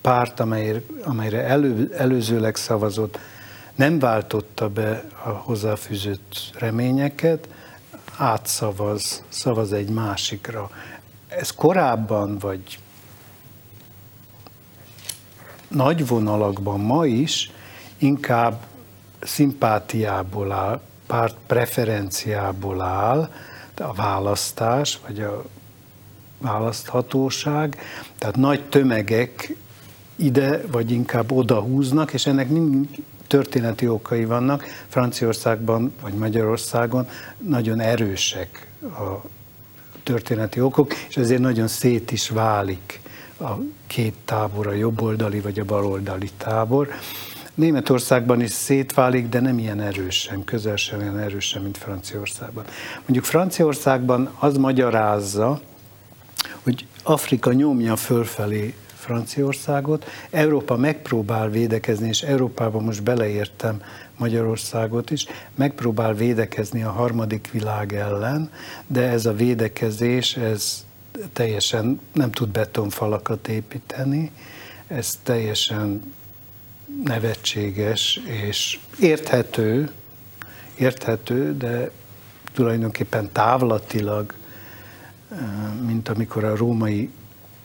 párt, 0.00 0.40
amelyre, 0.40 0.82
amelyre 1.04 1.44
elő, 1.44 1.94
előzőleg 1.96 2.56
szavazott, 2.56 3.18
nem 3.74 3.98
váltotta 3.98 4.68
be 4.68 5.04
a 5.24 5.28
hozzáfűzött 5.28 6.50
reményeket, 6.58 7.48
átszavaz, 8.16 9.22
szavaz 9.28 9.72
egy 9.72 9.88
másikra. 9.88 10.70
Ez 11.28 11.50
korábban, 11.50 12.38
vagy 12.38 12.78
nagy 15.68 16.06
vonalakban 16.06 16.80
ma 16.80 17.06
is 17.06 17.50
inkább 17.96 18.66
szimpátiából 19.20 20.52
áll, 20.52 20.80
párt 21.06 21.36
preferenciából 21.46 22.80
áll, 22.80 23.32
a 23.76 23.92
választás, 23.92 24.98
vagy 25.06 25.20
a 25.20 25.44
választhatóság, 26.40 27.78
tehát 28.18 28.36
nagy 28.36 28.64
tömegek 28.68 29.56
ide, 30.16 30.60
vagy 30.70 30.90
inkább 30.90 31.32
oda 31.32 31.60
húznak, 31.60 32.12
és 32.12 32.26
ennek 32.26 32.48
mind 32.48 32.88
történeti 33.26 33.88
okai 33.88 34.24
vannak. 34.24 34.64
Franciaországban, 34.88 35.92
vagy 36.02 36.14
Magyarországon 36.14 37.08
nagyon 37.38 37.80
erősek 37.80 38.66
a 38.82 39.28
történeti 40.02 40.60
okok, 40.60 40.94
és 41.08 41.16
ezért 41.16 41.40
nagyon 41.40 41.68
szét 41.68 42.10
is 42.10 42.28
válik 42.28 43.00
a 43.40 43.50
két 43.86 44.14
tábor, 44.24 44.66
a 44.66 44.72
jobboldali 44.72 45.40
vagy 45.40 45.58
a 45.58 45.64
baloldali 45.64 46.30
tábor. 46.36 46.88
Németországban 47.54 48.40
is 48.40 48.50
szétválik, 48.50 49.28
de 49.28 49.40
nem 49.40 49.58
ilyen 49.58 49.80
erősen, 49.80 50.44
közel 50.44 50.76
sem 50.76 50.98
olyan 50.98 51.18
erősen, 51.18 51.62
mint 51.62 51.78
Franciaországban. 51.78 52.64
Mondjuk 52.98 53.24
Franciaországban 53.24 54.30
az 54.38 54.56
magyarázza, 54.56 55.60
hogy 56.62 56.86
Afrika 57.02 57.52
nyomja 57.52 57.96
fölfelé 57.96 58.74
Franciaországot, 58.94 60.04
Európa 60.30 60.76
megpróbál 60.76 61.48
védekezni, 61.48 62.08
és 62.08 62.22
Európában 62.22 62.82
most 62.82 63.02
beleértem 63.02 63.82
Magyarországot 64.16 65.10
is, 65.10 65.26
megpróbál 65.54 66.14
védekezni 66.14 66.82
a 66.82 66.90
harmadik 66.90 67.48
világ 67.52 67.94
ellen, 67.94 68.50
de 68.86 69.08
ez 69.08 69.26
a 69.26 69.32
védekezés, 69.32 70.36
ez 70.36 70.84
teljesen 71.32 72.00
nem 72.12 72.30
tud 72.30 72.48
betonfalakat 72.48 73.48
építeni, 73.48 74.30
ez 74.86 75.18
teljesen 75.22 76.14
nevetséges 77.04 78.20
és 78.24 78.78
érthető, 78.98 79.90
érthető, 80.78 81.56
de 81.56 81.90
tulajdonképpen 82.52 83.32
távlatilag, 83.32 84.34
mint 85.86 86.08
amikor 86.08 86.44
a 86.44 86.56
római 86.56 87.10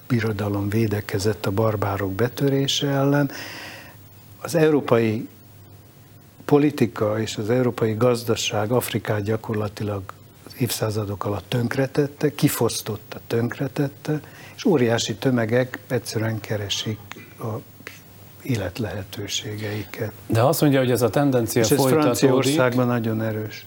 birodalom 0.07 0.69
védekezett 0.69 1.45
a 1.45 1.51
barbárok 1.51 2.13
betörése 2.13 2.87
ellen. 2.87 3.31
Az 4.41 4.55
európai 4.55 5.27
politika 6.45 7.19
és 7.19 7.37
az 7.37 7.49
európai 7.49 7.93
gazdaság 7.93 8.71
Afrikát 8.71 9.23
gyakorlatilag 9.23 10.01
az 10.45 10.53
évszázadok 10.59 11.25
alatt 11.25 11.45
tönkretette, 11.47 12.35
kifosztotta, 12.35 13.19
tönkretette, 13.27 14.21
és 14.55 14.65
óriási 14.65 15.15
tömegek 15.15 15.79
egyszerűen 15.87 16.39
keresik 16.39 16.99
a 17.39 17.59
életlehetőségeiket. 18.41 20.11
De 20.27 20.41
azt 20.41 20.61
mondja, 20.61 20.79
hogy 20.79 20.91
ez 20.91 21.01
a 21.01 21.09
tendencia 21.09 21.61
és 21.61 21.71
ez 21.71 21.77
folytatódik. 21.77 22.03
Franciaországban 22.03 22.87
nagyon 22.87 23.21
erős. 23.21 23.65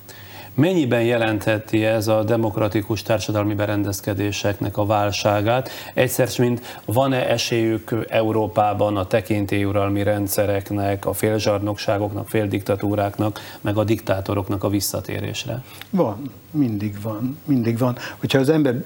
Mennyiben 0.58 1.02
jelentheti 1.02 1.84
ez 1.84 2.08
a 2.08 2.22
demokratikus 2.22 3.02
társadalmi 3.02 3.54
berendezkedéseknek 3.54 4.76
a 4.76 4.86
válságát? 4.86 5.70
Egyszer, 5.94 6.28
mint 6.38 6.80
van-e 6.84 7.28
esélyük 7.28 7.94
Európában 8.08 8.96
a 8.96 9.06
tekintélyuralmi 9.06 10.02
rendszereknek, 10.02 11.06
a 11.06 11.12
félzsarnokságoknak, 11.12 12.28
féldiktatúráknak, 12.28 13.40
meg 13.60 13.76
a 13.76 13.84
diktátoroknak 13.84 14.64
a 14.64 14.68
visszatérésre? 14.68 15.62
Van, 15.90 16.30
mindig 16.50 17.00
van, 17.02 17.38
mindig 17.44 17.78
van. 17.78 17.96
Hogyha 18.16 18.38
az, 18.38 18.48
ember, 18.48 18.84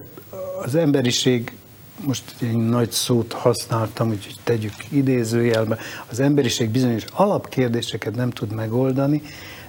az 0.65 0.75
emberiség 0.75 1.57
most 2.05 2.35
egy 2.41 2.57
nagy 2.57 2.91
szót 2.91 3.33
használtam, 3.33 4.09
úgyhogy 4.09 4.37
tegyük 4.45 4.75
idézőjelbe, 4.89 5.79
az 6.11 6.21
emberiség 6.21 6.71
bizonyos 6.71 7.05
alapkérdéseket 7.13 8.15
nem 8.15 8.31
tud 8.31 8.53
megoldani, 8.53 9.23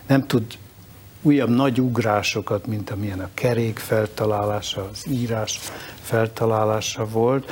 nem 0.08 0.28
tud 0.28 0.44
újabb 1.24 1.50
nagy 1.50 1.82
ugrásokat, 1.82 2.68
mint 2.68 2.90
amilyen 2.90 3.20
a 3.20 3.30
kerék 3.34 3.80
feltalálása, 3.80 4.90
az 4.92 5.06
írás 5.08 5.60
feltalálása 6.02 7.08
volt, 7.08 7.52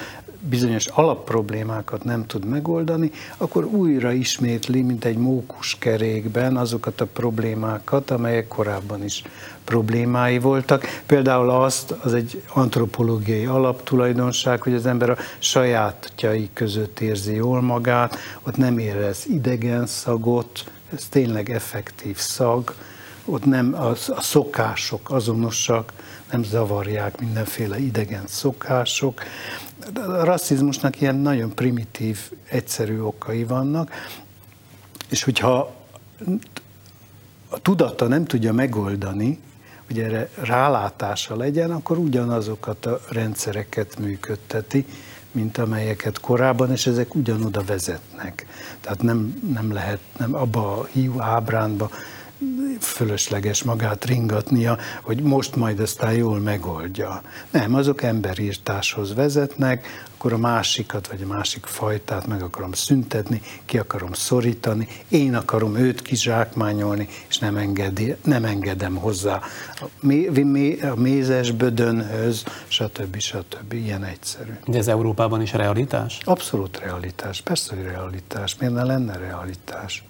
bizonyos 0.49 0.87
alapproblémákat 0.87 2.03
nem 2.03 2.25
tud 2.25 2.45
megoldani, 2.45 3.11
akkor 3.37 3.65
újra 3.65 4.11
ismétli, 4.11 4.81
mint 4.81 5.05
egy 5.05 5.17
mókus 5.17 5.75
kerékben 5.79 6.57
azokat 6.57 7.01
a 7.01 7.05
problémákat, 7.05 8.11
amelyek 8.11 8.47
korábban 8.47 9.03
is 9.03 9.23
problémái 9.63 10.39
voltak. 10.39 10.85
Például 11.05 11.49
azt, 11.49 11.91
az 11.91 12.13
egy 12.13 12.43
antropológiai 12.53 13.45
alaptulajdonság, 13.45 14.61
hogy 14.61 14.73
az 14.73 14.85
ember 14.85 15.09
a 15.09 15.17
sajátjai 15.39 16.49
között 16.53 16.99
érzi 16.99 17.33
jól 17.33 17.61
magát, 17.61 18.17
ott 18.43 18.57
nem 18.57 18.77
érez 18.77 19.25
idegen 19.27 19.85
szagot, 19.85 20.71
ez 20.93 21.07
tényleg 21.09 21.49
effektív 21.49 22.17
szag, 22.17 22.73
ott 23.31 23.45
nem 23.45 23.73
a, 23.73 23.89
a 23.89 24.21
szokások 24.21 25.09
azonosak, 25.09 25.93
nem 26.31 26.43
zavarják 26.43 27.19
mindenféle 27.19 27.79
idegen 27.79 28.23
szokások. 28.27 29.21
A 29.93 30.23
rasszizmusnak 30.23 31.01
ilyen 31.01 31.15
nagyon 31.15 31.55
primitív, 31.55 32.31
egyszerű 32.49 32.99
okai 32.99 33.43
vannak, 33.43 33.91
és 35.09 35.23
hogyha 35.23 35.73
a 37.49 37.59
tudata 37.59 38.07
nem 38.07 38.25
tudja 38.25 38.53
megoldani, 38.53 39.39
hogy 39.87 39.99
erre 39.99 40.29
rálátása 40.35 41.35
legyen, 41.35 41.71
akkor 41.71 41.97
ugyanazokat 41.97 42.85
a 42.85 42.99
rendszereket 43.09 43.99
működteti, 43.99 44.85
mint 45.31 45.57
amelyeket 45.57 46.19
korábban, 46.19 46.71
és 46.71 46.87
ezek 46.87 47.15
ugyanoda 47.15 47.63
vezetnek. 47.63 48.45
Tehát 48.81 49.01
nem, 49.01 49.49
nem 49.53 49.73
lehet 49.73 49.99
nem 50.17 50.35
abba 50.35 50.77
a 50.77 50.85
hiú 50.91 51.21
ábránba 51.21 51.89
fölösleges 52.79 53.63
magát 53.63 54.05
ringatnia, 54.05 54.77
hogy 55.01 55.21
most 55.21 55.55
majd 55.55 55.79
aztán 55.79 56.13
jól 56.13 56.39
megoldja. 56.39 57.21
Nem, 57.51 57.75
azok 57.75 58.01
emberírtáshoz 58.01 59.13
vezetnek, 59.13 60.05
akkor 60.17 60.33
a 60.33 60.37
másikat, 60.37 61.07
vagy 61.07 61.21
a 61.21 61.27
másik 61.27 61.65
fajtát 61.65 62.27
meg 62.27 62.41
akarom 62.41 62.71
szüntetni, 62.71 63.41
ki 63.65 63.77
akarom 63.77 64.13
szorítani, 64.13 64.87
én 65.09 65.35
akarom 65.35 65.75
őt 65.75 66.01
kizsákmányolni, 66.01 67.07
és 67.27 67.37
nem, 67.37 67.55
engedi, 67.55 68.15
nem 68.23 68.45
engedem 68.45 68.95
hozzá 68.95 69.41
a, 69.79 69.85
mé, 69.99 70.29
mé, 70.43 70.79
a 70.79 70.95
mézes 70.95 71.51
bödönhöz, 71.51 72.43
stb. 72.67 73.19
stb. 73.19 73.73
Ilyen 73.73 74.03
egyszerű. 74.03 74.51
De 74.65 74.77
ez 74.77 74.87
Európában 74.87 75.41
is 75.41 75.53
realitás? 75.53 76.17
Abszolút 76.23 76.79
realitás, 76.79 77.41
persze, 77.41 77.75
hogy 77.75 77.83
realitás. 77.83 78.55
Miért 78.55 78.73
ne 78.73 78.83
lenne 78.83 79.17
realitás? 79.17 80.03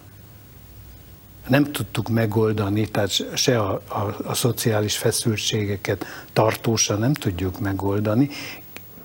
Nem 1.48 1.72
tudtuk 1.72 2.10
megoldani, 2.10 2.88
tehát 2.88 3.36
se 3.36 3.60
a, 3.60 3.82
a, 3.88 4.18
a 4.24 4.34
szociális 4.34 4.98
feszültségeket 4.98 6.06
tartósan 6.34 7.00
nem 7.00 7.14
tudjuk 7.14 7.60
megoldani, 7.60 8.30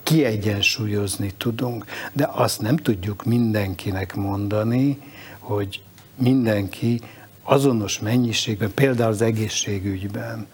kiegyensúlyozni 0.03 1.33
tudunk, 1.37 1.85
de 2.13 2.29
azt 2.33 2.61
nem 2.61 2.77
tudjuk 2.77 3.25
mindenkinek 3.25 4.15
mondani, 4.15 4.99
hogy 5.39 5.83
mindenki 6.15 7.01
azonos 7.43 7.99
mennyiségben, 7.99 8.75
például 8.75 9.11
az 9.11 9.23
egészségügyben, 9.23 10.47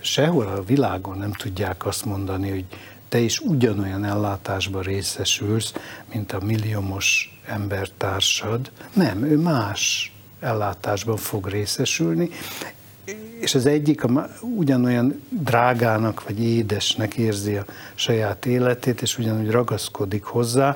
sehol 0.00 0.46
a 0.46 0.62
világon 0.62 1.18
nem 1.18 1.32
tudják 1.32 1.86
azt 1.86 2.04
mondani, 2.04 2.50
hogy 2.50 2.64
te 3.08 3.18
is 3.18 3.40
ugyanolyan 3.40 4.04
ellátásban 4.04 4.82
részesülsz, 4.82 5.72
mint 6.12 6.32
a 6.32 6.44
milliómos 6.44 7.38
embertársad. 7.46 8.70
Nem, 8.92 9.24
ő 9.24 9.36
más 9.36 10.12
ellátásban 10.40 11.16
fog 11.16 11.46
részesülni. 11.46 12.28
és 13.40 13.54
az 13.54 13.66
egyik 13.66 14.02
ugyanolyan 14.40 15.22
drágának 15.28 16.24
vagy 16.24 16.44
édesnek 16.44 17.14
érzi 17.14 17.56
a 17.56 17.64
saját 17.94 18.46
életét, 18.46 19.02
és 19.02 19.18
ugyanúgy 19.18 19.50
ragaszkodik 19.50 20.24
hozzá, 20.24 20.74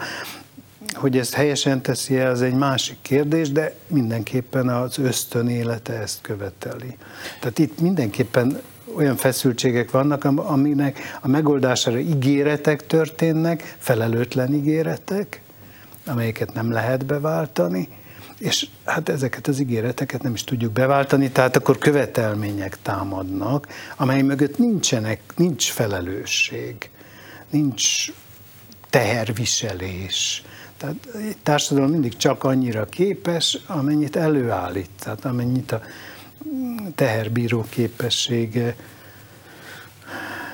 hogy 0.94 1.18
ezt 1.18 1.34
helyesen 1.34 1.82
teszi 1.82 2.16
el, 2.16 2.30
az 2.30 2.42
egy 2.42 2.54
másik 2.54 2.96
kérdés, 3.02 3.52
de 3.52 3.74
mindenképpen 3.86 4.68
az 4.68 4.98
ösztön 4.98 5.48
élete 5.48 5.92
ezt 5.92 6.20
követeli. 6.20 6.96
Tehát 7.40 7.58
itt 7.58 7.80
mindenképpen 7.80 8.60
olyan 8.96 9.16
feszültségek 9.16 9.90
vannak, 9.90 10.24
aminek 10.24 10.98
a 11.20 11.28
megoldására 11.28 11.98
ígéretek 11.98 12.86
történnek, 12.86 13.76
felelőtlen 13.78 14.54
ígéretek, 14.54 15.40
amelyeket 16.06 16.54
nem 16.54 16.72
lehet 16.72 17.06
beváltani, 17.06 17.88
és 18.44 18.66
hát 18.84 19.08
ezeket 19.08 19.46
az 19.46 19.60
ígéreteket 19.60 20.22
nem 20.22 20.34
is 20.34 20.44
tudjuk 20.44 20.72
beváltani, 20.72 21.30
tehát 21.30 21.56
akkor 21.56 21.78
követelmények 21.78 22.78
támadnak, 22.82 23.68
amely 23.96 24.22
mögött 24.22 24.58
nincsenek, 24.58 25.20
nincs 25.36 25.70
felelősség, 25.70 26.90
nincs 27.50 28.12
teherviselés. 28.90 30.42
Tehát 30.76 30.94
egy 31.14 31.36
társadalom 31.42 31.90
mindig 31.90 32.16
csak 32.16 32.44
annyira 32.44 32.84
képes, 32.84 33.58
amennyit 33.66 34.16
előállít, 34.16 34.90
tehát 34.98 35.24
amennyit 35.24 35.72
a 35.72 35.80
teherbíró 36.94 37.66
képessége 37.68 38.76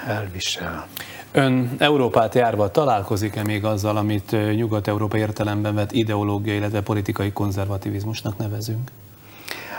elvisel. 0.07 0.89
Ön 1.33 1.75
Európát 1.79 2.35
járva 2.35 2.71
találkozik-e 2.71 3.43
még 3.43 3.65
azzal, 3.65 3.97
amit 3.97 4.31
Nyugat-Európa 4.31 5.17
értelemben 5.17 5.75
vett 5.75 5.93
ideológiai, 5.93 6.57
illetve 6.57 6.83
politikai 6.83 7.33
konzervativizmusnak 7.33 8.39
nevezünk? 8.39 8.91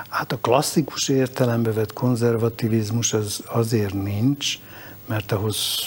Hát 0.09 0.31
a 0.31 0.37
klasszikus 0.37 1.09
értelembe 1.09 1.71
vett 1.71 1.93
konzervativizmus 1.93 3.13
az 3.13 3.43
azért 3.45 3.93
nincs, 3.93 4.59
mert 5.05 5.31
ahhoz 5.31 5.79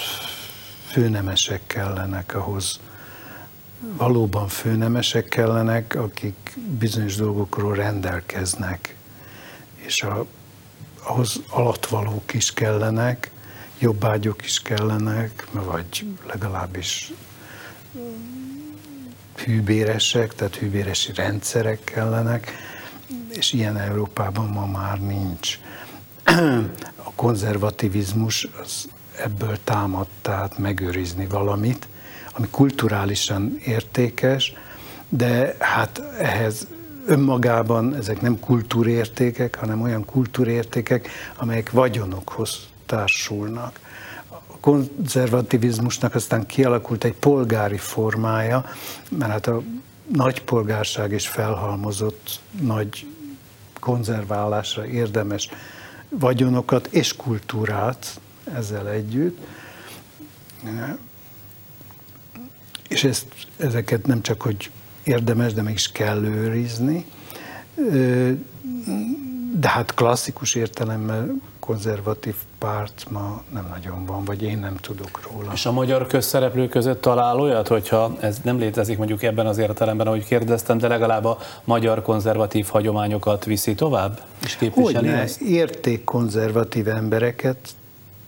főnemesek 0.87 1.61
kellenek, 1.67 2.35
ahhoz 2.35 2.81
valóban 3.97 4.49
főnemesek 4.49 5.29
kellenek, 5.29 5.95
akik 5.95 6.57
bizonyos 6.79 7.17
dolgokról 7.17 7.75
rendelkeznek, 7.75 8.97
és 9.75 10.03
a, 10.03 10.27
ahhoz 11.03 11.41
alatvalók 11.51 12.35
is 12.35 12.53
kellenek, 12.53 13.31
jobbágyok 13.79 14.45
is 14.45 14.63
kellenek, 14.63 15.47
vagy 15.53 16.07
legalábbis 16.27 17.13
hűbéresek, 19.37 20.35
tehát 20.35 20.57
hűbéresi 20.57 21.13
rendszerek 21.15 21.85
kellenek, 21.85 22.53
és 23.29 23.53
ilyen 23.53 23.77
Európában 23.77 24.49
ma 24.49 24.67
már 24.67 25.01
nincs. 25.01 25.59
A 26.97 27.13
konzervativizmus 27.15 28.49
az 28.63 28.89
ebből 29.19 29.59
támad, 29.65 30.07
tehát 30.23 30.59
megőrizni 30.59 31.27
valamit, 31.27 31.89
ami 32.33 32.47
kulturálisan 32.51 33.59
értékes, 33.65 34.53
de 35.09 35.57
hát 35.59 36.03
ehhez 36.19 36.67
önmagában 37.07 37.95
ezek 37.95 38.21
nem 38.21 38.41
kultúrértékek, 38.41 39.55
hanem 39.55 39.83
olyan 39.83 40.05
kultúrértékek, 40.05 41.09
amelyek 41.37 41.71
vagyonokhoz 41.71 42.73
társulnak. 42.87 43.81
A 44.29 44.57
konzervativizmusnak 44.61 46.15
aztán 46.15 46.47
kialakult 46.47 47.05
egy 47.05 47.15
polgári 47.15 47.77
formája, 47.77 48.65
mert 49.09 49.33
hát 49.33 49.47
a 49.47 49.63
nagy 50.13 50.43
polgárság 50.43 51.13
is 51.13 51.29
felhalmozott 51.29 52.41
nagy 52.61 53.07
konzerválásra 53.81 54.87
érdemes 54.87 55.49
vagyonokat 56.09 56.87
és 56.87 57.17
kultúrát 57.17 58.21
ezzel 58.55 58.89
együtt. 58.89 59.39
És 62.89 63.05
ezt, 63.05 63.27
ezeket 63.57 64.07
nem 64.07 64.23
csak, 64.23 64.43
hogy 64.43 64.71
érdemes, 65.03 65.53
de 65.53 65.63
meg 65.63 65.73
is 65.73 65.93
kell 65.93 66.25
őrizni. 66.25 67.07
De 69.61 69.69
hát 69.69 69.95
klasszikus 69.95 70.55
értelemben 70.55 71.43
konzervatív 71.61 72.35
párt 72.59 73.07
ma 73.11 73.43
nem 73.53 73.67
nagyon 73.71 74.07
van, 74.07 74.25
vagy 74.25 74.43
én 74.43 74.59
nem 74.59 74.77
tudok 74.77 75.21
róla. 75.31 75.53
És 75.53 75.67
a 75.67 75.73
magyar 75.73 76.07
közszereplők 76.07 76.71
között 76.71 77.01
talál 77.01 77.41
olyat, 77.41 77.69
hogyha 77.69 78.17
ez 78.21 78.39
nem 78.43 78.59
létezik 78.59 78.99
mondjuk 78.99 79.23
ebben 79.23 79.47
az 79.47 79.59
értelemben, 79.59 80.07
ahogy 80.07 80.25
kérdeztem, 80.25 80.79
de 80.79 80.89
legalább 80.89 81.25
a 81.25 81.39
magyar 81.65 82.03
konzervatív 82.03 82.67
hagyományokat 82.67 83.45
viszi 83.45 83.75
tovább? 83.75 84.21
És 84.45 84.57
képviseli 84.57 84.95
Hogyne, 84.95 85.21
ezt? 85.21 85.41
értékkonzervatív 85.41 86.89
embereket 86.89 87.69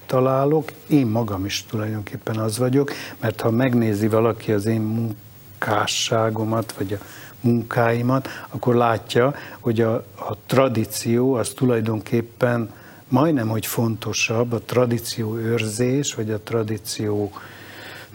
találok, 0.06 0.72
én 0.86 1.06
magam 1.06 1.44
is 1.44 1.64
tulajdonképpen 1.70 2.36
az 2.36 2.58
vagyok, 2.58 2.92
mert 3.20 3.40
ha 3.40 3.50
megnézi 3.50 4.08
valaki 4.08 4.52
az 4.52 4.66
én 4.66 4.80
munkásságomat, 4.80 6.72
vagy 6.72 6.92
a 6.92 6.98
munkáimat, 7.46 8.28
akkor 8.48 8.74
látja, 8.74 9.34
hogy 9.60 9.80
a, 9.80 9.94
a 10.14 10.36
tradíció 10.46 11.34
az 11.34 11.48
tulajdonképpen 11.48 12.70
majdnem, 13.08 13.48
hogy 13.48 13.66
fontosabb, 13.66 14.52
a 14.52 14.60
tradíció 14.60 15.36
őrzés, 15.36 16.14
vagy 16.14 16.30
a 16.30 16.40
tradíció 16.40 17.32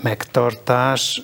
megtartás, 0.02 1.22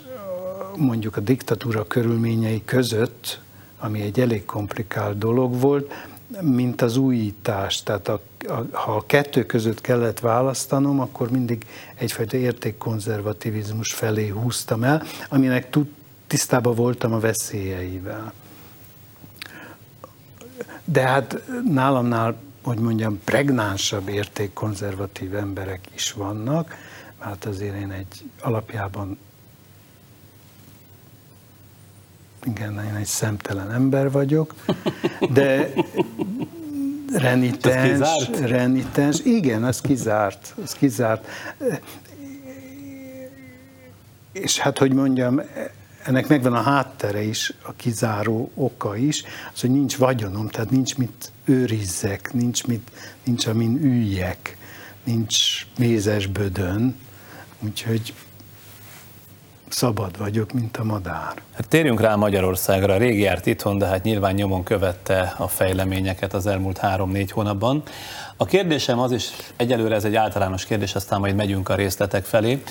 mondjuk 0.75 1.17
a 1.17 1.21
diktatúra 1.21 1.87
körülményei 1.87 2.61
között, 2.65 3.39
ami 3.79 4.01
egy 4.01 4.19
elég 4.19 4.45
komplikált 4.45 5.17
dolog 5.17 5.59
volt, 5.59 5.93
mint 6.41 6.81
az 6.81 6.97
újítás. 6.97 7.83
Tehát 7.83 8.07
a, 8.07 8.21
a, 8.47 8.65
ha 8.71 8.95
a 8.95 9.05
kettő 9.05 9.45
között 9.45 9.81
kellett 9.81 10.19
választanom, 10.19 10.99
akkor 10.99 11.31
mindig 11.31 11.65
egyfajta 11.95 12.37
értékkonzervativizmus 12.37 13.93
felé 13.93 14.27
húztam 14.27 14.83
el, 14.83 15.03
aminek 15.29 15.69
tud, 15.69 15.87
tisztában 16.27 16.75
voltam 16.75 17.13
a 17.13 17.19
veszélyeivel. 17.19 18.33
De 20.85 21.01
hát 21.01 21.41
nálamnál, 21.69 22.35
hogy 22.63 22.79
mondjam, 22.79 23.19
pregnánsabb 23.23 24.07
értékkonzervatív 24.07 25.35
emberek 25.35 25.79
is 25.93 26.11
vannak, 26.11 26.75
mert 27.19 27.45
azért 27.45 27.75
én 27.75 27.91
egy 27.91 28.23
alapjában 28.41 29.17
igen, 32.43 32.85
én 32.85 32.95
egy 32.95 33.05
szemtelen 33.05 33.71
ember 33.71 34.11
vagyok, 34.11 34.53
de 35.29 35.69
renitens, 37.13 38.29
renitens, 38.39 39.19
igen, 39.19 39.63
az 39.63 39.81
kizárt, 39.81 40.53
az 40.63 40.73
kizárt. 40.73 41.27
És 44.31 44.59
hát, 44.59 44.77
hogy 44.77 44.93
mondjam, 44.93 45.41
ennek 46.07 46.27
megvan 46.27 46.53
a 46.53 46.61
háttere 46.61 47.21
is, 47.21 47.53
a 47.61 47.73
kizáró 47.75 48.51
oka 48.53 48.95
is, 48.95 49.23
az, 49.53 49.61
hogy 49.61 49.71
nincs 49.71 49.97
vagyonom, 49.97 50.47
tehát 50.47 50.69
nincs 50.69 50.97
mit 50.97 51.31
őrizzek, 51.45 52.33
nincs, 52.33 52.65
mit, 52.65 52.91
nincs 53.23 53.45
amin 53.45 53.77
üljek, 53.81 54.57
nincs 55.03 55.65
mézes 55.77 56.25
bödön, 56.27 56.95
úgyhogy 57.59 58.13
szabad 59.69 60.17
vagyok, 60.17 60.53
mint 60.53 60.77
a 60.77 60.83
madár. 60.83 61.41
Hát 61.53 61.67
térjünk 61.67 62.01
rá 62.01 62.15
Magyarországra. 62.15 62.97
Rég 62.97 63.19
járt 63.19 63.45
itthon, 63.45 63.77
de 63.77 63.85
hát 63.85 64.03
nyilván 64.03 64.33
nyomon 64.33 64.63
követte 64.63 65.33
a 65.37 65.47
fejleményeket 65.47 66.33
az 66.33 66.47
elmúlt 66.47 66.77
három-négy 66.77 67.31
hónapban. 67.31 67.83
A 68.37 68.45
kérdésem 68.45 68.99
az 68.99 69.11
is, 69.11 69.29
egyelőre 69.55 69.95
ez 69.95 70.03
egy 70.03 70.15
általános 70.15 70.65
kérdés, 70.65 70.95
aztán 70.95 71.19
majd 71.19 71.35
megyünk 71.35 71.69
a 71.69 71.75
részletek 71.75 72.25
felé. 72.25 72.63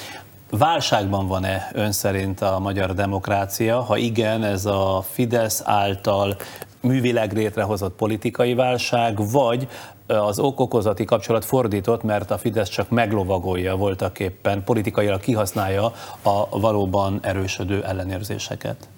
Válságban 0.51 1.27
van-e 1.27 1.71
ön 1.73 1.93
szerint 1.93 2.41
a 2.41 2.59
magyar 2.59 2.95
demokrácia? 2.95 3.81
Ha 3.81 3.97
igen, 3.97 4.45
ez 4.45 4.67
a 4.67 5.05
Fidesz 5.11 5.63
által 5.65 6.37
művileg 6.81 7.33
létrehozott 7.33 7.97
politikai 7.97 8.55
válság, 8.55 9.31
vagy 9.31 9.69
az 10.07 10.39
okokozati 10.39 11.05
kapcsolat 11.05 11.45
fordított, 11.45 12.03
mert 12.03 12.31
a 12.31 12.39
Fidesz 12.39 12.69
csak 12.69 12.91
meglovagolja 12.91 13.77
voltak 13.77 14.19
éppen, 14.19 14.65
politikailag 14.65 15.21
kihasználja 15.21 15.93
a 16.23 16.59
valóban 16.59 17.19
erősödő 17.23 17.85
ellenérzéseket? 17.85 18.89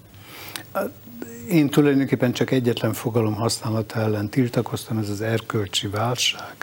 Én 1.49 1.69
tulajdonképpen 1.69 2.31
csak 2.31 2.51
egyetlen 2.51 2.93
fogalom 2.93 3.35
használata 3.35 3.99
ellen 3.99 4.29
tiltakoztam, 4.29 4.97
ez 4.97 5.09
az 5.09 5.21
erkölcsi 5.21 5.87
válság, 5.87 6.55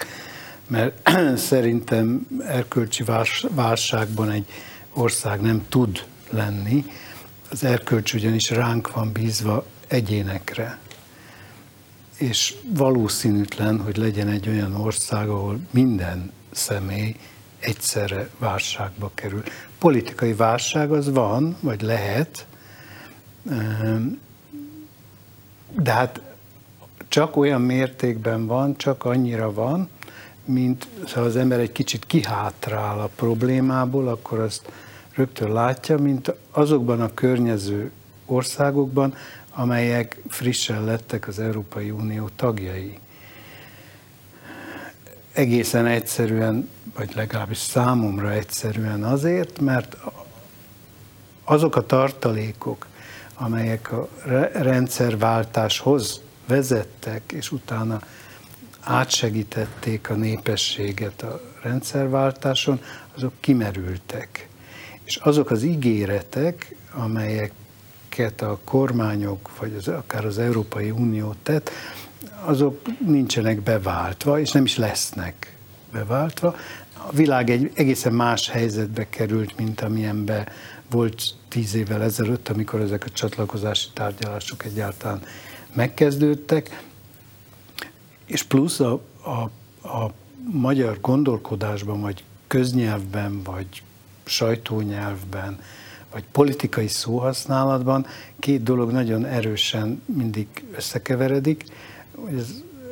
mert 0.66 1.10
szerintem 1.50 2.26
erkölcsi 2.46 3.04
válságban 3.54 4.30
egy 4.30 4.46
ország 4.96 5.40
nem 5.40 5.66
tud 5.68 6.04
lenni, 6.30 6.84
az 7.50 7.64
erkölcs 7.64 8.14
ugyanis 8.14 8.50
ránk 8.50 8.92
van 8.92 9.12
bízva 9.12 9.66
egyénekre, 9.86 10.78
és 12.18 12.54
valószínűtlen, 12.68 13.80
hogy 13.80 13.96
legyen 13.96 14.28
egy 14.28 14.48
olyan 14.48 14.74
ország, 14.74 15.28
ahol 15.28 15.58
minden 15.70 16.32
személy 16.50 17.16
egyszerre 17.58 18.28
válságba 18.38 19.10
kerül. 19.14 19.42
Politikai 19.78 20.32
válság 20.32 20.90
az 20.90 21.10
van, 21.10 21.56
vagy 21.60 21.82
lehet, 21.82 22.46
ehm, 23.50 24.06
de 25.80 25.92
hát 25.92 26.20
csak 27.08 27.36
olyan 27.36 27.60
mértékben 27.60 28.46
van, 28.46 28.76
csak 28.76 29.04
annyira 29.04 29.52
van, 29.52 29.88
mint 30.44 30.86
ha 31.12 31.20
az 31.20 31.36
ember 31.36 31.60
egy 31.60 31.72
kicsit 31.72 32.06
kihátrál 32.06 33.00
a 33.00 33.10
problémából, 33.16 34.08
akkor 34.08 34.38
azt 34.38 34.70
rögtön 35.16 35.52
látja, 35.52 35.98
mint 35.98 36.34
azokban 36.50 37.00
a 37.00 37.14
környező 37.14 37.90
országokban, 38.26 39.14
amelyek 39.54 40.20
frissen 40.28 40.84
lettek 40.84 41.28
az 41.28 41.38
Európai 41.38 41.90
Unió 41.90 42.28
tagjai. 42.36 42.98
Egészen 45.32 45.86
egyszerűen, 45.86 46.68
vagy 46.94 47.14
legalábbis 47.14 47.58
számomra 47.58 48.32
egyszerűen 48.32 49.04
azért, 49.04 49.60
mert 49.60 49.96
azok 51.44 51.76
a 51.76 51.86
tartalékok, 51.86 52.86
amelyek 53.34 53.92
a 53.92 54.08
rendszerváltáshoz 54.52 56.20
vezettek, 56.46 57.32
és 57.32 57.52
utána 57.52 58.00
átsegítették 58.80 60.10
a 60.10 60.14
népességet 60.14 61.22
a 61.22 61.40
rendszerváltáson, 61.62 62.80
azok 63.14 63.32
kimerültek. 63.40 64.48
És 65.06 65.16
azok 65.16 65.50
az 65.50 65.62
ígéretek, 65.62 66.76
amelyeket 66.92 68.42
a 68.42 68.58
kormányok, 68.64 69.58
vagy 69.58 69.74
az, 69.78 69.88
akár 69.88 70.24
az 70.24 70.38
Európai 70.38 70.90
Unió 70.90 71.34
tett, 71.42 71.70
azok 72.44 72.80
nincsenek 73.06 73.60
beváltva, 73.60 74.40
és 74.40 74.50
nem 74.50 74.64
is 74.64 74.76
lesznek 74.76 75.56
beváltva. 75.92 76.56
A 77.08 77.12
világ 77.12 77.50
egy 77.50 77.70
egészen 77.74 78.12
más 78.12 78.50
helyzetbe 78.50 79.08
került, 79.08 79.56
mint 79.56 79.80
amilyenbe 79.80 80.48
volt 80.90 81.22
tíz 81.48 81.74
évvel 81.74 82.02
ezelőtt, 82.02 82.48
amikor 82.48 82.80
ezek 82.80 83.04
a 83.04 83.10
csatlakozási 83.10 83.88
tárgyalások 83.92 84.64
egyáltalán 84.64 85.22
megkezdődtek, 85.72 86.84
és 88.26 88.42
plusz 88.42 88.80
a, 88.80 89.00
a, 89.22 89.50
a 89.88 90.12
magyar 90.52 91.00
gondolkodásban, 91.00 92.00
vagy 92.00 92.24
köznyelvben, 92.46 93.42
vagy 93.42 93.82
sajtónyelvben, 94.26 95.58
vagy 96.12 96.24
politikai 96.32 96.88
szóhasználatban 96.88 98.06
két 98.38 98.62
dolog 98.62 98.92
nagyon 98.92 99.24
erősen 99.24 100.02
mindig 100.04 100.46
összekeveredik. 100.76 101.64
Ez 102.36 102.50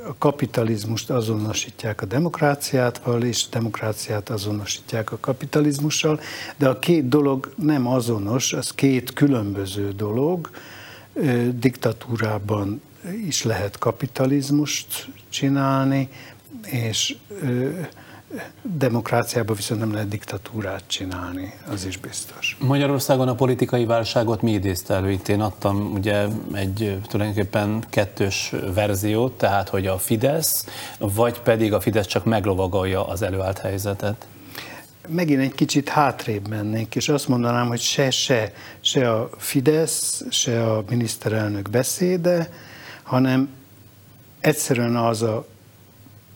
a 0.08 0.14
kapitalizmust 0.18 1.10
azonosítják 1.10 2.02
a 2.02 2.06
demokráciával, 2.06 3.22
és 3.22 3.44
a 3.46 3.48
demokráciát 3.50 4.30
azonosítják 4.30 5.12
a 5.12 5.18
kapitalizmussal, 5.20 6.20
de 6.56 6.68
a 6.68 6.78
két 6.78 7.08
dolog 7.08 7.52
nem 7.56 7.86
azonos, 7.86 8.52
az 8.52 8.70
két 8.70 9.12
különböző 9.12 9.92
dolog. 9.92 10.50
Diktatúrában 11.54 12.80
is 13.26 13.42
lehet 13.42 13.78
kapitalizmust 13.78 15.08
csinálni, 15.28 16.08
és 16.66 17.16
demokráciában 18.62 19.56
viszont 19.56 19.80
nem 19.80 19.92
lehet 19.92 20.08
diktatúrát 20.08 20.82
csinálni, 20.86 21.52
az 21.70 21.84
is 21.84 21.96
biztos. 21.96 22.56
Magyarországon 22.60 23.28
a 23.28 23.34
politikai 23.34 23.84
válságot 23.84 24.42
mi 24.42 24.52
idézte 24.52 24.94
elő? 24.94 25.10
Itt 25.10 25.28
én 25.28 25.40
adtam 25.40 25.92
ugye 25.92 26.26
egy 26.52 26.98
tulajdonképpen 27.08 27.84
kettős 27.90 28.52
verziót, 28.74 29.32
tehát 29.32 29.68
hogy 29.68 29.86
a 29.86 29.98
Fidesz, 29.98 30.66
vagy 30.98 31.40
pedig 31.40 31.72
a 31.72 31.80
Fidesz 31.80 32.06
csak 32.06 32.24
meglovagolja 32.24 33.06
az 33.06 33.22
előállt 33.22 33.58
helyzetet? 33.58 34.26
Megint 35.08 35.40
egy 35.40 35.54
kicsit 35.54 35.88
hátrébb 35.88 36.48
mennénk, 36.48 36.96
és 36.96 37.08
azt 37.08 37.28
mondanám, 37.28 37.68
hogy 37.68 37.80
se, 37.80 38.10
se, 38.10 38.52
se 38.80 39.12
a 39.12 39.30
Fidesz, 39.36 40.24
se 40.30 40.72
a 40.72 40.84
miniszterelnök 40.88 41.70
beszéde, 41.70 42.50
hanem 43.02 43.48
egyszerűen 44.40 44.96
az 44.96 45.22
a 45.22 45.46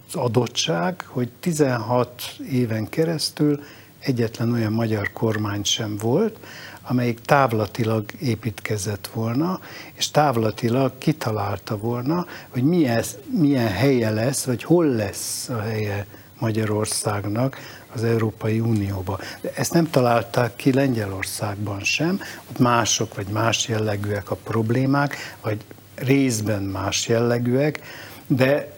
az 0.08 0.14
adottság, 0.14 1.04
hogy 1.06 1.28
16 1.40 2.22
éven 2.50 2.88
keresztül 2.88 3.62
egyetlen 3.98 4.52
olyan 4.52 4.72
magyar 4.72 5.12
kormány 5.12 5.64
sem 5.64 5.96
volt, 5.96 6.38
amelyik 6.82 7.20
távlatilag 7.20 8.04
építkezett 8.20 9.10
volna, 9.12 9.60
és 9.94 10.10
távlatilag 10.10 10.92
kitalálta 10.98 11.78
volna, 11.78 12.26
hogy 12.48 12.62
milyen, 12.62 13.02
milyen 13.38 13.68
helye 13.68 14.10
lesz, 14.10 14.44
vagy 14.44 14.62
hol 14.62 14.86
lesz 14.86 15.48
a 15.48 15.60
helye 15.60 16.06
Magyarországnak 16.38 17.56
az 17.94 18.04
Európai 18.04 18.60
Unióba. 18.60 19.18
De 19.40 19.52
ezt 19.54 19.72
nem 19.72 19.90
találták 19.90 20.56
ki 20.56 20.72
Lengyelországban 20.72 21.80
sem, 21.80 22.20
ott 22.50 22.58
mások 22.58 23.14
vagy 23.14 23.26
más 23.26 23.68
jellegűek 23.68 24.30
a 24.30 24.36
problémák, 24.36 25.16
vagy 25.40 25.64
részben 25.94 26.62
más 26.62 27.08
jellegűek, 27.08 27.80
de 28.26 28.77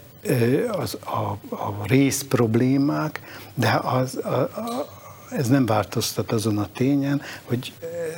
az, 0.70 0.98
a, 1.04 1.54
a 1.54 1.86
rész 1.86 2.22
problémák, 2.22 3.20
de 3.54 3.80
az, 3.82 4.16
a, 4.16 4.28
a, 4.28 4.86
ez 5.30 5.48
nem 5.48 5.66
változtat 5.66 6.32
azon 6.32 6.58
a 6.58 6.68
tényen, 6.74 7.22
hogy 7.44 7.72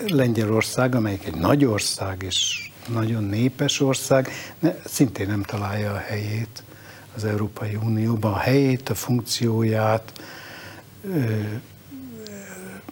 Lengyelország, 0.06 0.94
amelyik 0.94 1.24
egy 1.24 1.34
nagy 1.34 1.64
ország 1.64 2.22
és 2.22 2.70
nagyon 2.88 3.24
népes 3.24 3.80
ország, 3.80 4.28
ne, 4.58 4.74
szintén 4.84 5.26
nem 5.26 5.42
találja 5.42 5.92
a 5.92 5.98
helyét 5.98 6.62
az 7.14 7.24
Európai 7.24 7.78
Unióban, 7.82 8.32
a 8.32 8.38
helyét, 8.38 8.88
a 8.88 8.94
funkcióját, 8.94 10.12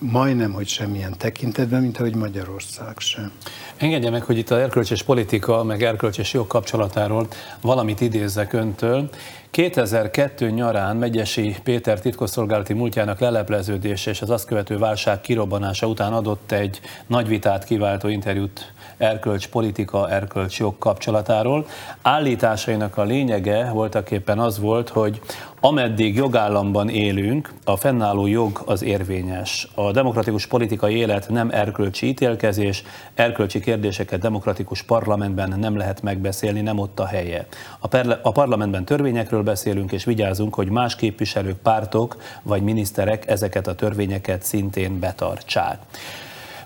majdnem, 0.01 0.53
hogy 0.53 0.69
semmilyen 0.69 1.15
tekintetben, 1.19 1.81
mint 1.81 1.99
ahogy 1.99 2.15
Magyarország 2.15 2.99
sem. 2.99 3.33
Engedje 3.77 4.11
meg, 4.11 4.23
hogy 4.23 4.39
itt 4.39 4.51
a 4.51 4.61
erkölcsös 4.61 5.03
politika, 5.03 5.65
meg 5.65 5.83
erkölcsös 5.83 6.33
jog 6.33 6.47
kapcsolatáról 6.47 7.29
valamit 7.61 8.01
idézzek 8.01 8.53
öntől. 8.53 9.11
2002 9.51 10.51
nyarán 10.51 10.97
Megyesi 10.97 11.57
Péter 11.63 12.01
titkosszolgálati 12.01 12.73
múltjának 12.73 13.19
lelepleződése 13.19 14.11
és 14.11 14.23
az 14.23 14.31
azt 14.31 14.47
követő 14.47 14.79
válság 14.79 15.21
kirobbanása 15.21 15.87
után 15.87 16.13
adott 16.13 16.53
egy 16.53 16.81
nagy 17.07 17.29
vitát 17.29 17.65
kiváltó 17.65 18.09
interjút 18.09 18.73
erkölcs 19.01 19.49
politika, 19.49 20.11
erkölcs 20.11 20.59
jog 20.59 20.79
kapcsolatáról. 20.79 21.67
Állításainak 22.03 22.97
a 22.97 23.03
lényege 23.03 23.71
voltak 23.73 24.11
éppen 24.11 24.39
az 24.39 24.59
volt, 24.59 24.89
hogy 24.89 25.21
ameddig 25.61 26.17
jogállamban 26.17 26.89
élünk, 26.89 27.53
a 27.65 27.77
fennálló 27.77 28.27
jog 28.27 28.63
az 28.67 28.83
érvényes. 28.83 29.69
A 29.75 29.91
demokratikus 29.91 30.47
politikai 30.47 30.95
élet 30.95 31.29
nem 31.29 31.51
erkölcsi 31.51 32.07
ítélkezés, 32.07 32.85
erkölcsi 33.15 33.61
kérdéseket 33.61 34.21
demokratikus 34.21 34.83
parlamentben 34.83 35.59
nem 35.59 35.77
lehet 35.77 36.03
megbeszélni, 36.03 36.61
nem 36.61 36.79
ott 36.79 37.01
a 37.01 37.07
helye. 37.07 37.47
A, 37.79 37.87
perle- 37.89 38.19
a 38.23 38.33
parlamentben 38.33 38.85
törvényekről 38.85 39.43
beszélünk, 39.43 39.93
és 39.93 40.05
vigyázunk, 40.05 40.55
hogy 40.55 40.69
más 40.69 40.97
képviselők, 40.97 41.59
pártok 41.59 42.17
vagy 42.43 42.63
miniszterek 42.63 43.29
ezeket 43.29 43.67
a 43.67 43.75
törvényeket 43.75 44.43
szintén 44.43 44.99
betartsák. 44.99 45.79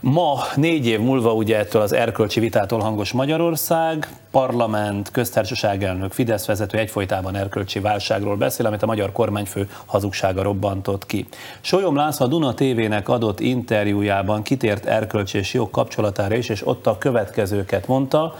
Ma, 0.06 0.38
négy 0.54 0.86
év 0.86 1.00
múlva 1.00 1.32
ugye 1.32 1.58
ettől 1.58 1.82
az 1.82 1.92
erkölcsi 1.92 2.40
vitától 2.40 2.80
hangos 2.80 3.12
Magyarország, 3.12 4.08
parlament, 4.30 5.10
köztársaság 5.10 5.84
elnök, 5.84 6.12
Fidesz 6.12 6.46
vezető 6.46 6.78
egyfolytában 6.78 7.36
erkölcsi 7.36 7.80
válságról 7.80 8.36
beszél, 8.36 8.66
amit 8.66 8.82
a 8.82 8.86
magyar 8.86 9.12
kormányfő 9.12 9.68
hazugsága 9.86 10.42
robbantott 10.42 11.06
ki. 11.06 11.26
Solyom 11.60 11.96
László 11.96 12.26
a 12.26 12.28
Duna 12.28 12.54
TV-nek 12.54 13.08
adott 13.08 13.40
interjújában 13.40 14.42
kitért 14.42 14.86
erkölcsi 14.86 15.38
és 15.38 15.54
jog 15.54 15.70
kapcsolatára 15.70 16.34
is, 16.34 16.48
és 16.48 16.66
ott 16.66 16.86
a 16.86 16.98
következőket 16.98 17.86
mondta, 17.86 18.34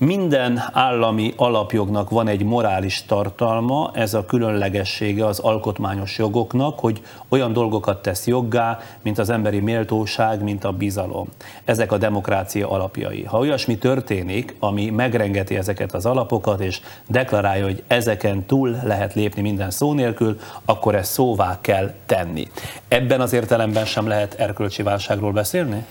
minden 0.00 0.62
állami 0.72 1.32
alapjognak 1.36 2.10
van 2.10 2.28
egy 2.28 2.42
morális 2.42 3.04
tartalma, 3.06 3.90
ez 3.94 4.14
a 4.14 4.24
különlegessége 4.24 5.26
az 5.26 5.38
alkotmányos 5.38 6.18
jogoknak, 6.18 6.78
hogy 6.78 7.00
olyan 7.28 7.52
dolgokat 7.52 8.02
tesz 8.02 8.26
joggá, 8.26 8.78
mint 9.02 9.18
az 9.18 9.30
emberi 9.30 9.58
méltóság, 9.58 10.42
mint 10.42 10.64
a 10.64 10.72
bizalom. 10.72 11.28
Ezek 11.64 11.92
a 11.92 11.98
demokrácia 11.98 12.70
alapjai. 12.70 13.24
Ha 13.24 13.38
olyasmi 13.38 13.78
történik, 13.78 14.56
ami 14.58 14.90
megrengeti 14.90 15.56
ezeket 15.56 15.94
az 15.94 16.06
alapokat, 16.06 16.60
és 16.60 16.80
deklarálja, 17.08 17.64
hogy 17.64 17.82
ezeken 17.86 18.46
túl 18.46 18.76
lehet 18.84 19.14
lépni 19.14 19.42
minden 19.42 19.70
szó 19.70 19.92
nélkül, 19.92 20.38
akkor 20.64 20.94
ezt 20.94 21.12
szóvá 21.12 21.58
kell 21.60 21.92
tenni. 22.06 22.48
Ebben 22.88 23.20
az 23.20 23.32
értelemben 23.32 23.84
sem 23.84 24.06
lehet 24.06 24.34
erkölcsi 24.34 24.82
válságról 24.82 25.32
beszélni? 25.32 25.84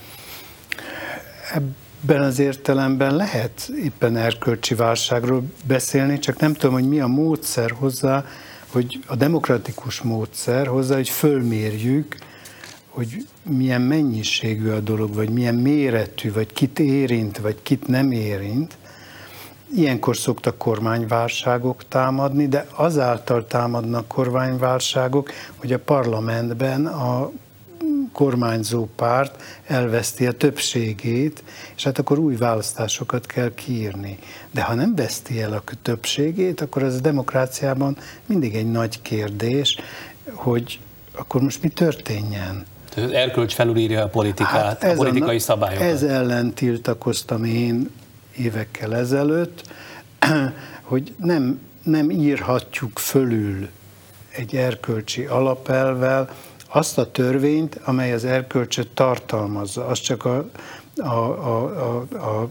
Ebben 2.02 2.22
az 2.22 2.38
értelemben 2.38 3.16
lehet 3.16 3.70
éppen 3.82 4.16
erkölcsi 4.16 4.74
válságról 4.74 5.42
beszélni, 5.64 6.18
csak 6.18 6.38
nem 6.38 6.52
tudom, 6.52 6.74
hogy 6.74 6.88
mi 6.88 7.00
a 7.00 7.06
módszer 7.06 7.70
hozzá, 7.70 8.24
hogy 8.66 9.00
a 9.06 9.16
demokratikus 9.16 10.00
módszer 10.00 10.66
hozzá, 10.66 10.94
hogy 10.94 11.08
fölmérjük, 11.08 12.16
hogy 12.88 13.26
milyen 13.42 13.80
mennyiségű 13.80 14.70
a 14.70 14.80
dolog, 14.80 15.14
vagy 15.14 15.30
milyen 15.30 15.54
méretű, 15.54 16.32
vagy 16.32 16.52
kit 16.52 16.78
érint, 16.78 17.38
vagy 17.38 17.56
kit 17.62 17.86
nem 17.86 18.12
érint. 18.12 18.76
Ilyenkor 19.74 20.16
szoktak 20.16 20.58
kormányválságok 20.58 21.88
támadni, 21.88 22.48
de 22.48 22.66
azáltal 22.74 23.46
támadnak 23.46 24.08
kormányválságok, 24.08 25.30
hogy 25.56 25.72
a 25.72 25.78
parlamentben 25.78 26.86
a 26.86 27.30
kormányzó 28.12 28.88
párt 28.96 29.42
elveszti 29.66 30.26
a 30.26 30.32
többségét, 30.32 31.42
és 31.76 31.84
hát 31.84 31.98
akkor 31.98 32.18
új 32.18 32.36
választásokat 32.36 33.26
kell 33.26 33.54
kiírni. 33.54 34.18
De 34.50 34.62
ha 34.62 34.74
nem 34.74 34.94
veszti 34.94 35.42
el 35.42 35.52
a 35.52 35.62
többségét, 35.82 36.60
akkor 36.60 36.82
az 36.82 36.94
a 36.94 37.00
demokráciában 37.00 37.96
mindig 38.26 38.54
egy 38.54 38.70
nagy 38.70 39.02
kérdés, 39.02 39.76
hogy 40.32 40.80
akkor 41.12 41.40
most 41.40 41.62
mi 41.62 41.68
történjen. 41.68 42.64
Az 42.96 43.10
erkölcs 43.10 43.54
felülírja 43.54 44.02
a 44.02 44.08
politikát, 44.08 44.52
hát 44.52 44.84
ez 44.84 44.92
a 44.92 44.96
politikai 44.96 45.36
a, 45.36 45.40
szabályokat. 45.40 45.86
Ez 45.86 46.02
ellen 46.02 46.54
tiltakoztam 46.54 47.44
én 47.44 47.90
évekkel 48.36 48.96
ezelőtt, 48.96 49.62
hogy 50.82 51.14
nem, 51.16 51.60
nem 51.82 52.10
írhatjuk 52.10 52.98
fölül 52.98 53.68
egy 54.30 54.56
erkölcsi 54.56 55.24
alapelvel 55.24 56.30
azt 56.72 56.98
a 56.98 57.10
törvényt, 57.10 57.80
amely 57.84 58.12
az 58.12 58.24
erkölcsöt 58.24 58.88
tartalmazza. 58.88 59.86
Az 59.86 60.00
csak 60.00 60.24
a, 60.24 60.50
a, 60.96 61.08
a, 61.08 61.64
a, 61.64 62.16
a 62.16 62.48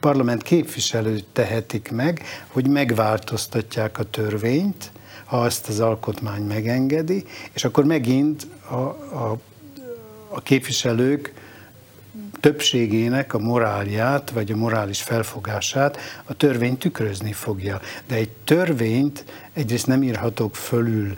parlament 0.00 0.42
képviselőt 0.42 1.24
tehetik 1.32 1.90
meg, 1.90 2.22
hogy 2.46 2.68
megváltoztatják 2.68 3.98
a 3.98 4.02
törvényt, 4.04 4.92
ha 5.24 5.40
azt 5.40 5.68
az 5.68 5.80
alkotmány 5.80 6.42
megengedi, 6.42 7.24
és 7.52 7.64
akkor 7.64 7.84
megint 7.84 8.46
a, 8.68 8.74
a, 8.74 9.38
a 10.28 10.40
képviselők 10.40 11.32
többségének 12.40 13.34
a 13.34 13.38
morálját, 13.38 14.30
vagy 14.30 14.52
a 14.52 14.56
morális 14.56 15.02
felfogását 15.02 15.98
a 16.24 16.34
törvény 16.34 16.78
tükrözni 16.78 17.32
fogja. 17.32 17.80
De 18.06 18.14
egy 18.14 18.30
törvényt 18.44 19.24
egyrészt 19.52 19.86
nem 19.86 20.02
írhatok 20.02 20.56
fölül 20.56 21.16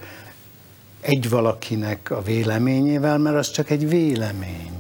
egy 1.04 1.28
valakinek 1.28 2.10
a 2.10 2.22
véleményével, 2.22 3.18
mert 3.18 3.36
az 3.36 3.50
csak 3.50 3.70
egy 3.70 3.88
vélemény. 3.88 4.72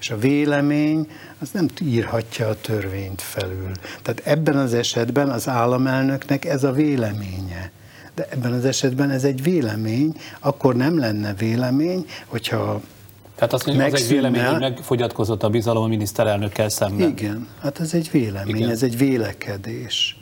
És 0.00 0.10
a 0.10 0.18
vélemény 0.18 1.08
az 1.38 1.50
nem 1.50 1.68
írhatja 1.80 2.48
a 2.48 2.60
törvényt 2.60 3.22
felül. 3.22 3.70
Tehát 4.02 4.22
ebben 4.24 4.56
az 4.56 4.74
esetben 4.74 5.28
az 5.28 5.48
államelnöknek 5.48 6.44
ez 6.44 6.64
a 6.64 6.72
véleménye. 6.72 7.70
De 8.14 8.26
ebben 8.30 8.52
az 8.52 8.64
esetben 8.64 9.10
ez 9.10 9.24
egy 9.24 9.42
vélemény, 9.42 10.14
akkor 10.40 10.76
nem 10.76 10.98
lenne 10.98 11.34
vélemény, 11.34 12.06
hogyha 12.26 12.80
tehát 13.34 13.54
azt 13.54 13.66
mondja, 13.66 13.84
az 13.84 13.94
egy 13.94 14.08
vélemény, 14.08 14.44
hogy 14.44 14.60
megfogyatkozott 14.60 15.42
a 15.42 15.48
bizalom 15.48 15.82
a 15.82 15.86
miniszterelnökkel 15.86 16.68
szemben. 16.68 17.08
Igen, 17.08 17.48
hát 17.60 17.80
ez 17.80 17.94
egy 17.94 18.10
vélemény, 18.10 18.56
Igen. 18.56 18.70
ez 18.70 18.82
egy 18.82 18.98
vélekedés. 18.98 20.20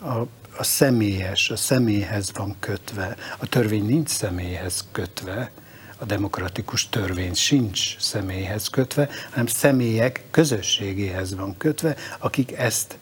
A, 0.00 0.26
a 0.56 0.62
személyes, 0.62 1.50
a 1.50 1.56
személyhez 1.56 2.32
van 2.34 2.56
kötve. 2.58 3.16
A 3.38 3.46
törvény 3.46 3.86
nincs 3.86 4.08
személyhez 4.08 4.84
kötve, 4.92 5.50
a 5.98 6.04
demokratikus 6.04 6.88
törvény 6.88 7.34
sincs 7.34 7.98
személyhez 7.98 8.68
kötve, 8.68 9.08
hanem 9.30 9.46
személyek 9.46 10.22
közösségéhez 10.30 11.34
van 11.34 11.56
kötve, 11.56 11.96
akik 12.18 12.52
ezt, 12.52 12.98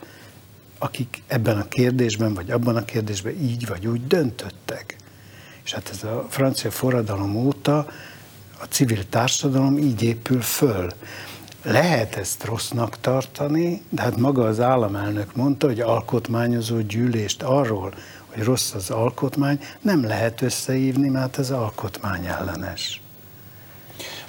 akik 0.78 1.22
ebben 1.26 1.58
a 1.58 1.68
kérdésben, 1.68 2.34
vagy 2.34 2.50
abban 2.50 2.76
a 2.76 2.84
kérdésben 2.84 3.40
így 3.42 3.66
vagy 3.66 3.86
úgy 3.86 4.06
döntöttek. 4.06 4.96
És 5.64 5.72
hát 5.72 5.88
ez 5.92 6.04
a 6.04 6.26
francia 6.28 6.70
forradalom 6.70 7.36
óta 7.36 7.86
a 8.60 8.64
civil 8.68 9.08
társadalom 9.08 9.78
így 9.78 10.02
épül 10.02 10.40
föl. 10.40 10.92
Lehet 11.62 12.16
ezt 12.16 12.44
rossznak 12.44 13.00
tartani, 13.00 13.82
de 13.88 14.02
hát 14.02 14.16
maga 14.16 14.44
az 14.44 14.60
államelnök 14.60 15.36
mondta, 15.36 15.66
hogy 15.66 15.80
alkotmányozó 15.80 16.80
gyűlést 16.80 17.42
arról, 17.42 17.94
hogy 18.26 18.42
rossz 18.42 18.74
az 18.74 18.90
alkotmány, 18.90 19.60
nem 19.80 20.04
lehet 20.04 20.42
összehívni, 20.42 21.08
mert 21.08 21.38
ez 21.38 21.50
alkotmány 21.50 22.26
ellenes. 22.26 23.00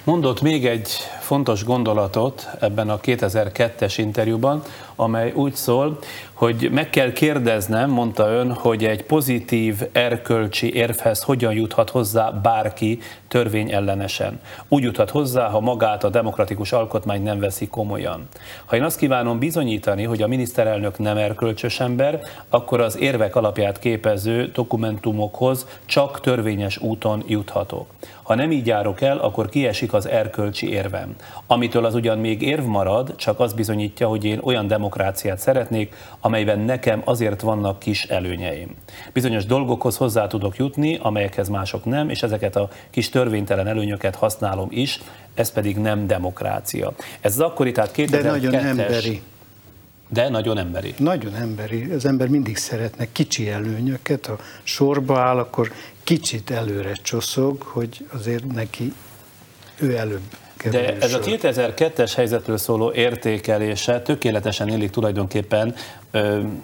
Mondott 0.03 0.41
még 0.41 0.65
egy 0.65 0.89
fontos 1.19 1.63
gondolatot 1.63 2.49
ebben 2.59 2.89
a 2.89 2.99
2002-es 2.99 3.93
interjúban, 3.97 4.63
amely 5.01 5.31
úgy 5.35 5.53
szól, 5.55 5.99
hogy 6.33 6.69
meg 6.71 6.89
kell 6.89 7.11
kérdeznem, 7.11 7.89
mondta 7.89 8.29
ön, 8.29 8.53
hogy 8.53 8.85
egy 8.85 9.03
pozitív 9.03 9.81
erkölcsi 9.91 10.73
érvhez 10.73 11.21
hogyan 11.23 11.53
juthat 11.53 11.89
hozzá 11.89 12.29
bárki 12.29 12.99
törvényellenesen. 13.27 14.39
Úgy 14.67 14.83
juthat 14.83 15.09
hozzá, 15.09 15.49
ha 15.49 15.59
magát 15.59 16.03
a 16.03 16.09
demokratikus 16.09 16.71
alkotmány 16.71 17.23
nem 17.23 17.39
veszi 17.39 17.67
komolyan. 17.67 18.27
Ha 18.65 18.75
én 18.75 18.83
azt 18.83 18.97
kívánom 18.97 19.39
bizonyítani, 19.39 20.03
hogy 20.03 20.21
a 20.21 20.27
miniszterelnök 20.27 20.97
nem 20.97 21.17
erkölcsös 21.17 21.79
ember, 21.79 22.21
akkor 22.49 22.81
az 22.81 22.97
érvek 22.97 23.35
alapját 23.35 23.79
képező 23.79 24.51
dokumentumokhoz 24.53 25.67
csak 25.85 26.19
törvényes 26.19 26.77
úton 26.77 27.23
juthatok. 27.27 27.85
Ha 28.23 28.35
nem 28.35 28.51
így 28.51 28.67
járok 28.67 29.01
el, 29.01 29.17
akkor 29.17 29.49
kiesik 29.49 29.93
az 29.93 30.07
erkölcsi 30.07 30.71
érvem. 30.71 31.15
Amitől 31.47 31.85
az 31.85 31.95
ugyan 31.95 32.17
még 32.17 32.41
érv 32.41 32.65
marad, 32.65 33.15
csak 33.15 33.39
az 33.39 33.53
bizonyítja, 33.53 34.07
hogy 34.07 34.25
én 34.25 34.39
olyan 34.43 34.67
demokráciát 34.91 35.39
szeretnék, 35.39 35.95
amelyben 36.19 36.59
nekem 36.59 37.01
azért 37.05 37.41
vannak 37.41 37.79
kis 37.79 38.03
előnyeim. 38.03 38.75
Bizonyos 39.13 39.45
dolgokhoz 39.45 39.97
hozzá 39.97 40.27
tudok 40.27 40.57
jutni, 40.57 40.97
amelyekhez 41.01 41.49
mások 41.49 41.85
nem, 41.85 42.09
és 42.09 42.23
ezeket 42.23 42.55
a 42.55 42.69
kis 42.89 43.09
törvénytelen 43.09 43.67
előnyöket 43.67 44.15
használom 44.15 44.67
is, 44.71 44.99
ez 45.33 45.51
pedig 45.51 45.77
nem 45.77 46.07
demokrácia. 46.07 46.93
Ez 47.21 47.33
az 47.33 47.39
akkori, 47.39 47.71
tehát 47.71 47.91
2002-es... 47.95 48.09
De 48.09 48.21
nagyon 48.21 48.55
emberi. 48.55 49.21
De 50.09 50.29
nagyon 50.29 50.57
emberi. 50.57 50.93
Nagyon 50.97 51.35
emberi. 51.35 51.91
Az 51.91 52.05
ember 52.05 52.27
mindig 52.27 52.57
szeretne 52.57 53.07
kicsi 53.11 53.49
előnyöket, 53.49 54.25
ha 54.25 54.37
sorba 54.63 55.19
áll, 55.19 55.37
akkor 55.37 55.71
kicsit 56.03 56.49
előre 56.49 56.93
csoszog, 56.93 57.61
hogy 57.61 58.05
azért 58.13 58.51
neki 58.53 58.93
ő 59.79 59.97
előbb 59.97 60.35
de 60.69 60.97
ez 60.99 61.13
a 61.13 61.19
2002-es 61.19 62.11
helyzetről 62.15 62.57
szóló 62.57 62.91
értékelése 62.91 64.01
tökéletesen 64.01 64.67
illik 64.67 64.89
tulajdonképpen 64.89 65.75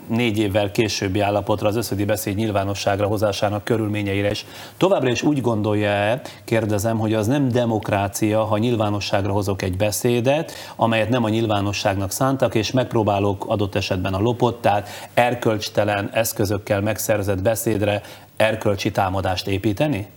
négy 0.08 0.38
évvel 0.38 0.72
későbbi 0.72 1.20
állapotra, 1.20 1.68
az 1.68 1.76
összödi 1.76 2.06
beszéd 2.06 2.36
nyilvánosságra 2.36 3.08
hozásának 3.08 3.64
körülményeire 3.64 4.30
is. 4.30 4.46
Továbbra 4.78 5.10
is 5.10 5.24
úgy 5.24 5.42
gondolja-e, 5.42 6.22
kérdezem, 6.44 6.98
hogy 6.98 7.14
az 7.14 7.28
nem 7.28 7.50
demokrácia, 7.50 8.44
ha 8.44 8.58
nyilvánosságra 8.58 9.32
hozok 9.32 9.62
egy 9.62 9.78
beszédet, 9.78 10.52
amelyet 10.76 11.10
nem 11.10 11.24
a 11.24 11.30
nyilvánosságnak 11.30 12.12
szántak, 12.12 12.56
és 12.56 12.72
megpróbálok 12.72 13.46
adott 13.48 13.76
esetben 13.76 14.14
a 14.14 14.20
lopott, 14.20 14.62
tehát 14.62 14.90
erkölcstelen 15.14 16.10
eszközökkel 16.14 16.82
megszerzett 16.82 17.42
beszédre 17.42 18.02
erkölcsi 18.38 18.92
támadást 18.92 19.48
építeni? 19.48 20.08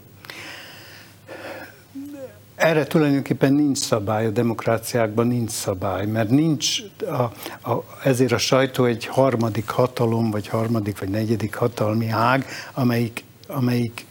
Erre 2.60 2.84
tulajdonképpen 2.84 3.52
nincs 3.52 3.78
szabály, 3.78 4.26
a 4.26 4.30
demokráciákban 4.30 5.26
nincs 5.26 5.50
szabály, 5.50 6.06
mert 6.06 6.30
nincs, 6.30 6.78
a, 7.06 7.22
a, 7.70 7.84
ezért 8.04 8.32
a 8.32 8.38
sajtó 8.38 8.84
egy 8.84 9.06
harmadik 9.06 9.68
hatalom, 9.68 10.30
vagy 10.30 10.48
harmadik, 10.48 10.98
vagy 10.98 11.08
negyedik 11.08 11.54
hatalmi 11.54 12.08
ág, 12.08 12.46
amelyik, 12.74 13.24
amelyik 13.46 14.06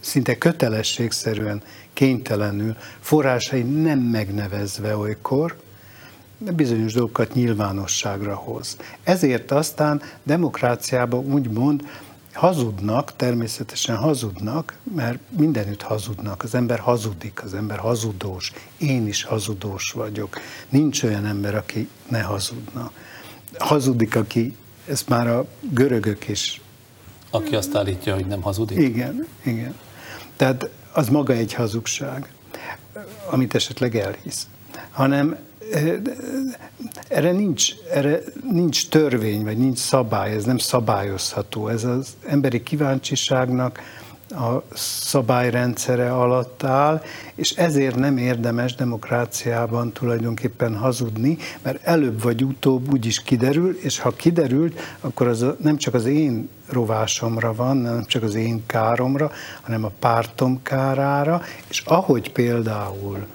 szinte 0.00 0.38
kötelességszerűen, 0.38 1.62
kénytelenül, 1.92 2.76
forrásai 3.00 3.62
nem 3.62 3.98
megnevezve 3.98 4.96
olykor, 4.96 5.56
bizonyos 6.38 6.92
dolgokat 6.92 7.34
nyilvánosságra 7.34 8.34
hoz. 8.34 8.76
Ezért 9.02 9.50
aztán 9.50 10.02
demokráciában 10.22 11.32
úgymond 11.32 11.82
hazudnak, 12.34 13.16
természetesen 13.16 13.96
hazudnak, 13.96 14.78
mert 14.94 15.18
mindenütt 15.28 15.82
hazudnak. 15.82 16.42
Az 16.42 16.54
ember 16.54 16.78
hazudik, 16.78 17.42
az 17.42 17.54
ember 17.54 17.78
hazudós. 17.78 18.52
Én 18.78 19.06
is 19.06 19.24
hazudós 19.24 19.92
vagyok. 19.92 20.38
Nincs 20.68 21.02
olyan 21.02 21.26
ember, 21.26 21.54
aki 21.54 21.88
ne 22.08 22.20
hazudna. 22.20 22.90
Hazudik, 23.58 24.16
aki, 24.16 24.56
ezt 24.88 25.08
már 25.08 25.28
a 25.28 25.46
görögök 25.60 26.28
is. 26.28 26.60
Aki 27.30 27.54
azt 27.56 27.74
állítja, 27.74 28.14
hogy 28.14 28.26
nem 28.26 28.42
hazudik? 28.42 28.78
Igen, 28.78 29.26
igen. 29.42 29.74
Tehát 30.36 30.70
az 30.92 31.08
maga 31.08 31.32
egy 31.32 31.54
hazugság, 31.54 32.32
amit 33.30 33.54
esetleg 33.54 33.96
elhisz. 33.96 34.46
Hanem 34.90 35.36
erre 37.08 37.32
nincs, 37.32 37.70
erre 37.92 38.20
nincs 38.50 38.88
törvény, 38.88 39.44
vagy 39.44 39.56
nincs 39.56 39.78
szabály, 39.78 40.34
ez 40.34 40.44
nem 40.44 40.58
szabályozható. 40.58 41.68
Ez 41.68 41.84
az 41.84 42.16
emberi 42.26 42.62
kíváncsiságnak 42.62 43.80
a 44.30 44.62
szabályrendszere 44.74 46.12
alatt 46.12 46.62
áll, 46.62 47.02
és 47.34 47.50
ezért 47.50 47.96
nem 47.96 48.16
érdemes 48.16 48.74
demokráciában 48.74 49.92
tulajdonképpen 49.92 50.76
hazudni, 50.76 51.36
mert 51.62 51.86
előbb 51.86 52.22
vagy 52.22 52.44
utóbb 52.44 52.92
úgy 52.92 53.06
is 53.06 53.22
kiderül, 53.22 53.78
és 53.82 53.98
ha 53.98 54.10
kiderült, 54.10 54.80
akkor 55.00 55.26
az 55.26 55.46
nem 55.58 55.76
csak 55.76 55.94
az 55.94 56.04
én 56.04 56.48
rovásomra 56.68 57.54
van, 57.54 57.76
nem 57.76 58.04
csak 58.06 58.22
az 58.22 58.34
én 58.34 58.62
káromra, 58.66 59.30
hanem 59.60 59.84
a 59.84 59.92
pártom 59.98 60.62
kárára, 60.62 61.42
és 61.68 61.82
ahogy 61.86 62.32
például 62.32 63.26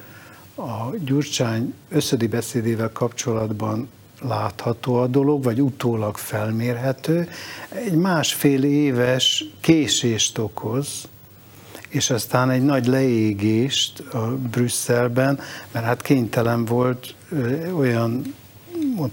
a 0.59 0.93
Gyurcsány 1.05 1.73
összödi 1.89 2.27
beszédével 2.27 2.91
kapcsolatban 2.91 3.89
látható 4.21 4.95
a 4.95 5.07
dolog, 5.07 5.43
vagy 5.43 5.61
utólag 5.61 6.17
felmérhető, 6.17 7.29
egy 7.69 7.93
másfél 7.93 8.63
éves 8.63 9.45
késést 9.61 10.37
okoz, 10.37 11.07
és 11.89 12.09
aztán 12.09 12.49
egy 12.49 12.63
nagy 12.63 12.87
leégést 12.87 13.99
a 13.99 14.37
Brüsszelben, 14.51 15.39
mert 15.71 15.85
hát 15.85 16.01
kénytelen 16.01 16.65
volt 16.65 17.15
olyan 17.75 18.35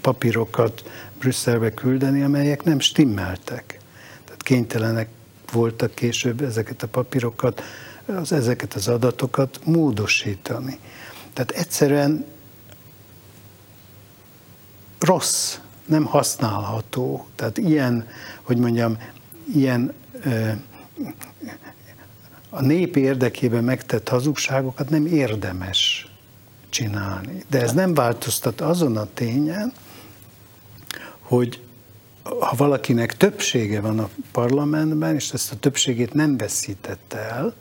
papírokat 0.00 0.84
Brüsszelbe 1.18 1.74
küldeni, 1.74 2.22
amelyek 2.22 2.64
nem 2.64 2.78
stimmeltek. 2.78 3.78
Tehát 4.24 4.42
kénytelenek 4.42 5.08
voltak 5.52 5.94
később 5.94 6.40
ezeket 6.40 6.82
a 6.82 6.88
papírokat, 6.88 7.62
az, 8.06 8.32
ezeket 8.32 8.74
az 8.74 8.88
adatokat 8.88 9.60
módosítani. 9.64 10.78
Tehát 11.36 11.50
egyszerűen 11.50 12.24
rossz, 14.98 15.58
nem 15.84 16.04
használható. 16.04 17.26
Tehát 17.34 17.58
ilyen, 17.58 18.08
hogy 18.42 18.56
mondjam, 18.56 18.98
ilyen 19.54 19.94
a 22.50 22.60
nép 22.60 22.96
érdekében 22.96 23.64
megtett 23.64 24.08
hazugságokat 24.08 24.90
nem 24.90 25.06
érdemes 25.06 26.10
csinálni. 26.68 27.44
De 27.48 27.62
ez 27.62 27.72
nem 27.72 27.94
változtat 27.94 28.60
azon 28.60 28.96
a 28.96 29.06
tényen, 29.14 29.72
hogy 31.20 31.62
ha 32.22 32.56
valakinek 32.56 33.16
többsége 33.16 33.80
van 33.80 33.98
a 33.98 34.08
parlamentben, 34.32 35.14
és 35.14 35.30
ezt 35.32 35.52
a 35.52 35.56
többségét 35.56 36.14
nem 36.14 36.36
veszítette 36.36 37.18
el, 37.18 37.54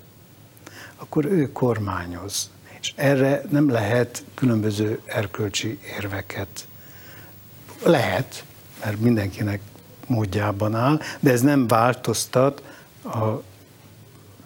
akkor 0.95 1.25
ő 1.25 1.51
kormányoz. 1.51 2.53
És 2.85 2.93
erre 2.95 3.41
nem 3.49 3.69
lehet 3.69 4.23
különböző 4.33 5.01
erkölcsi 5.05 5.79
érveket. 5.97 6.67
Lehet, 7.83 8.43
mert 8.83 8.99
mindenkinek 8.99 9.61
módjában 10.07 10.75
áll, 10.75 10.99
de 11.19 11.31
ez 11.31 11.41
nem 11.41 11.67
változtat 11.67 12.63
a 13.03 13.41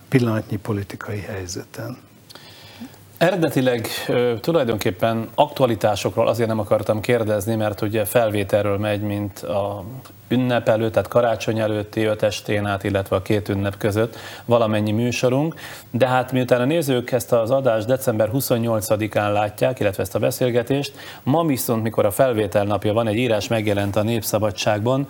pillanatnyi 0.08 0.58
politikai 0.58 1.20
helyzeten. 1.20 1.98
Eredetileg 3.20 3.88
tulajdonképpen 4.42 5.30
aktualitásokról 5.36 6.28
azért 6.28 6.50
nem 6.50 6.60
akartam 6.60 7.00
kérdezni, 7.02 7.56
mert 7.56 7.82
ugye 7.82 8.06
felvételről 8.06 8.78
megy, 8.78 9.02
mint 9.02 9.40
a 9.40 9.84
ünnep 10.28 10.70
előtt, 10.70 10.94
tehát 10.94 11.08
karácsony 11.08 11.60
előtti 11.60 12.04
öt 12.04 12.24
estén 12.24 12.66
át, 12.66 12.84
illetve 12.84 13.16
a 13.16 13.22
két 13.22 13.50
ünnep 13.50 13.78
között 13.78 14.16
valamennyi 14.46 14.92
műsorunk, 14.92 15.56
de 15.92 16.08
hát 16.08 16.32
miután 16.32 16.62
a 16.62 16.66
nézők 16.66 17.12
ezt 17.12 17.32
az 17.32 17.52
adást 17.52 17.88
december 17.88 18.30
28-án 18.34 19.34
látják, 19.34 19.80
illetve 19.80 20.04
ezt 20.04 20.16
a 20.16 20.20
beszélgetést, 20.20 20.94
ma 21.24 21.46
viszont, 21.46 21.84
mikor 21.84 22.06
a 22.06 22.12
felvétel 22.12 22.64
napja 22.64 22.94
van, 22.94 23.08
egy 23.08 23.16
írás 23.16 23.48
megjelent 23.48 23.96
a 23.96 24.04
Népszabadságban, 24.04 25.08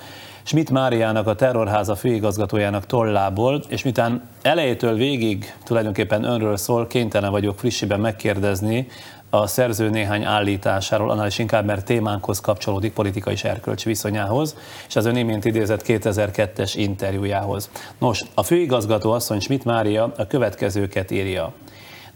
Schmidt 0.50 0.70
Máriának, 0.70 1.28
a 1.28 1.36
terrorháza 1.36 1.96
főigazgatójának 1.96 2.86
tollából, 2.86 3.64
és 3.68 3.84
miután 3.84 4.30
elejétől 4.42 4.94
végig 4.94 5.54
tulajdonképpen 5.64 6.24
önről 6.24 6.58
szól, 6.58 6.88
kénytelen 6.88 7.32
vagyok 7.32 7.60
frissiben 7.60 8.00
megkérdezni 8.00 8.88
a 9.30 9.48
szerző 9.48 9.90
néhány 9.90 10.24
állításáról, 10.24 11.10
annál 11.10 11.28
is 11.28 11.40
inkább, 11.40 11.66
mert 11.66 11.86
témánkhoz 11.86 12.40
kapcsolódik 12.40 12.94
politikai 12.94 13.34
és 13.34 13.44
erkölcsi 13.44 13.88
viszonyához, 13.88 14.56
és 14.88 14.96
az 14.96 15.06
ön 15.06 15.16
imént 15.16 15.46
idézett 15.46 15.84
2002-es 15.88 16.74
interjújához. 16.76 17.70
Nos, 17.98 18.24
a 18.34 18.44
főigazgató 18.44 19.12
asszony 19.12 19.40
Schmidt 19.40 19.66
Mária 19.66 20.14
a 20.18 20.28
következőket 20.28 21.12
írja. 21.12 21.54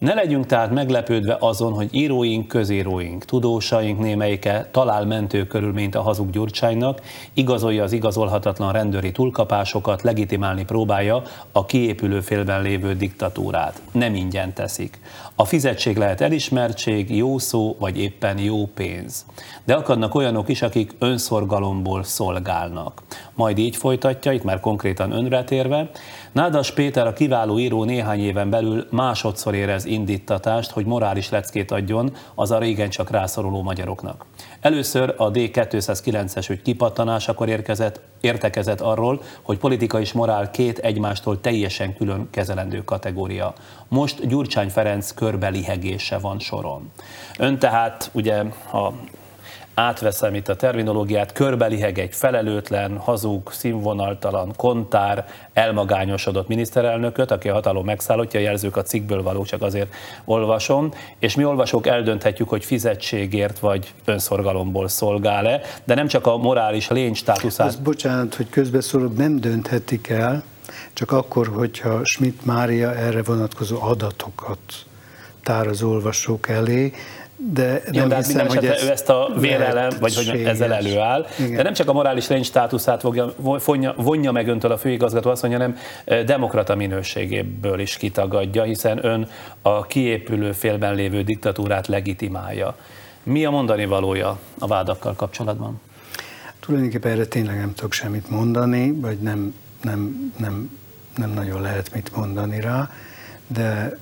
Ne 0.03 0.13
legyünk 0.13 0.45
tehát 0.45 0.71
meglepődve 0.71 1.37
azon, 1.39 1.73
hogy 1.73 1.87
íróink, 1.91 2.47
közíróink, 2.47 3.25
tudósaink 3.25 3.99
némelyike 3.99 4.67
talál 4.71 5.05
mentő 5.05 5.47
körülményt 5.47 5.95
a 5.95 6.01
hazug 6.01 6.29
Gyurcsánynak, 6.29 7.01
igazolja 7.33 7.83
az 7.83 7.91
igazolhatatlan 7.91 8.71
rendőri 8.71 9.11
túlkapásokat, 9.11 10.01
legitimálni 10.01 10.65
próbálja 10.65 11.21
a 11.51 11.65
kiépülő 11.65 12.21
félben 12.21 12.61
lévő 12.61 12.95
diktatúrát. 12.95 13.81
Nem 13.91 14.15
ingyen 14.15 14.53
teszik. 14.53 14.99
A 15.35 15.45
fizetség 15.45 15.97
lehet 15.97 16.21
elismertség, 16.21 17.15
jó 17.15 17.37
szó, 17.37 17.75
vagy 17.79 17.97
éppen 17.97 18.39
jó 18.39 18.65
pénz. 18.65 19.25
De 19.65 19.73
akadnak 19.73 20.15
olyanok 20.15 20.49
is, 20.49 20.61
akik 20.61 20.91
önszorgalomból 20.99 22.03
szolgálnak. 22.03 23.01
Majd 23.33 23.57
így 23.57 23.75
folytatja, 23.75 24.31
itt 24.31 24.43
már 24.43 24.59
konkrétan 24.59 25.11
önre 25.11 25.43
térve, 25.43 25.89
Nádas 26.31 26.71
Péter, 26.71 27.07
a 27.07 27.13
kiváló 27.13 27.59
író 27.59 27.83
néhány 27.83 28.19
éven 28.19 28.49
belül 28.49 28.87
másodszor 28.89 29.55
érez 29.55 29.85
indítatást, 29.85 30.71
hogy 30.71 30.85
morális 30.85 31.29
leckét 31.29 31.71
adjon 31.71 32.15
az 32.35 32.51
a 32.51 32.57
régen 32.57 32.89
csak 32.89 33.09
rászoruló 33.09 33.61
magyaroknak. 33.61 34.25
Először 34.63 35.13
a 35.17 35.31
D209-es 35.31 36.49
ügy 36.49 36.61
kipattanásakor 36.61 37.49
érkezett, 37.49 37.99
értekezett 38.21 38.81
arról, 38.81 39.21
hogy 39.41 39.57
politika 39.57 39.99
és 39.99 40.11
morál 40.11 40.51
két 40.51 40.77
egymástól 40.77 41.41
teljesen 41.41 41.95
külön 41.95 42.27
kezelendő 42.31 42.83
kategória. 42.83 43.53
Most 43.87 44.27
Gyurcsány 44.27 44.69
Ferenc 44.69 45.11
körbelihegése 45.11 46.17
van 46.17 46.39
soron. 46.39 46.91
Ön 47.39 47.59
tehát 47.59 48.09
ugye 48.13 48.43
a 48.71 48.91
átveszem 49.73 50.35
itt 50.35 50.47
a 50.47 50.55
terminológiát, 50.55 51.31
körbeliheg 51.31 51.99
egy 51.99 52.15
felelőtlen, 52.15 52.97
hazug, 52.97 53.51
színvonaltalan, 53.51 54.53
kontár, 54.55 55.25
elmagányosodott 55.53 56.47
miniszterelnököt, 56.47 57.31
aki 57.31 57.49
a 57.49 57.53
hatalom 57.53 57.85
megszállottja, 57.85 58.39
jelzők 58.39 58.75
a 58.75 58.81
cikkből 58.81 59.23
való, 59.23 59.43
csak 59.43 59.61
azért 59.61 59.93
olvasom, 60.25 60.91
és 61.19 61.35
mi 61.35 61.45
olvasók 61.45 61.87
eldönthetjük, 61.87 62.49
hogy 62.49 62.65
fizetségért 62.65 63.59
vagy 63.59 63.93
önszorgalomból 64.05 64.87
szolgál-e, 64.87 65.61
de 65.83 65.95
nem 65.95 66.07
csak 66.07 66.27
a 66.27 66.37
morális 66.37 66.89
lény 66.89 67.13
státuszát. 67.13 67.67
Az, 67.67 67.75
bocsánat, 67.75 68.35
hogy 68.35 68.49
közbeszólok, 68.49 69.17
nem 69.17 69.39
dönthetik 69.39 70.09
el, 70.09 70.43
csak 70.93 71.11
akkor, 71.11 71.47
hogyha 71.47 72.05
Schmidt 72.05 72.45
Mária 72.45 72.95
erre 72.95 73.23
vonatkozó 73.23 73.81
adatokat 73.81 74.59
tár 75.43 75.67
az 75.67 75.83
olvasók 75.83 76.49
elé, 76.49 76.93
de 77.51 77.81
nem 77.91 78.09
Jó, 78.09 78.15
hiszem, 78.15 78.47
hogy 78.47 78.65
ez 78.65 78.83
ő 78.83 78.89
ezt 78.91 79.09
a 79.09 79.29
vérelem, 79.39 79.91
vagy 79.99 80.15
hogy 80.15 80.43
ezzel 80.43 80.73
előáll. 80.73 81.27
Igen. 81.39 81.55
De 81.55 81.63
nem 81.63 81.73
csak 81.73 81.89
a 81.89 81.93
morális 81.93 82.27
lény 82.27 82.43
státuszát 82.43 83.01
fogja, 83.01 83.33
vonja, 83.65 83.93
vonja 83.97 84.31
meg 84.31 84.47
öntől 84.47 84.71
a 84.71 84.77
főigazgató, 84.77 85.29
azt 85.29 85.41
mondja, 85.41 85.59
hanem 85.59 85.77
demokrata 86.25 86.75
minőségéből 86.75 87.79
is 87.79 87.97
kitagadja, 87.97 88.63
hiszen 88.63 89.05
ön 89.05 89.27
a 89.61 89.85
kiépülő 89.85 90.51
félben 90.51 90.95
lévő 90.95 91.21
diktatúrát 91.21 91.87
legitimálja. 91.87 92.75
Mi 93.23 93.45
a 93.45 93.49
mondani 93.49 93.85
valója 93.85 94.39
a 94.59 94.67
vádakkal 94.67 95.13
kapcsolatban? 95.13 95.81
Tulajdonképpen 96.59 97.11
erre 97.11 97.25
tényleg 97.25 97.57
nem 97.57 97.73
tudok 97.73 97.93
semmit 97.93 98.29
mondani, 98.29 98.91
vagy 98.91 99.17
nem, 99.17 99.53
nem, 99.81 100.31
nem, 100.37 100.77
nem 101.17 101.29
nagyon 101.29 101.61
lehet 101.61 101.93
mit 101.93 102.15
mondani 102.15 102.61
rá, 102.61 102.89
de 103.47 103.97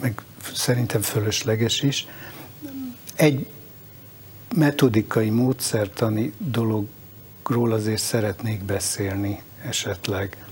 meg 0.00 0.22
szerintem 0.54 1.00
fölösleges 1.00 1.82
is 1.82 2.06
egy 3.20 3.46
metodikai, 4.54 5.30
módszertani 5.30 6.32
dologról 6.38 7.72
azért 7.72 8.00
szeretnék 8.00 8.64
beszélni 8.64 9.42
esetleg. 9.64 10.44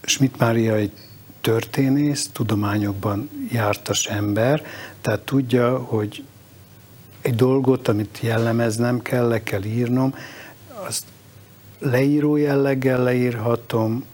Schmidt 0.00 0.38
Mária 0.38 0.74
egy 0.74 0.92
történész, 1.40 2.30
tudományokban 2.32 3.30
jártas 3.50 4.06
ember, 4.06 4.64
tehát 5.00 5.20
tudja, 5.20 5.78
hogy 5.78 6.24
egy 7.20 7.34
dolgot, 7.34 7.88
amit 7.88 8.18
jellemeznem 8.22 9.02
kell, 9.02 9.28
le 9.28 9.42
kell 9.42 9.62
írnom, 9.62 10.14
azt 10.68 11.04
leíró 11.78 12.36
jelleggel 12.36 13.02
leírhatom, 13.02 14.04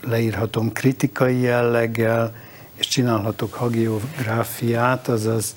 leírhatom 0.00 0.72
kritikai 0.72 1.40
jelleggel, 1.40 2.34
és 2.82 2.88
csinálhatok 2.88 3.54
hagiográfiát, 3.54 5.08
azaz 5.08 5.56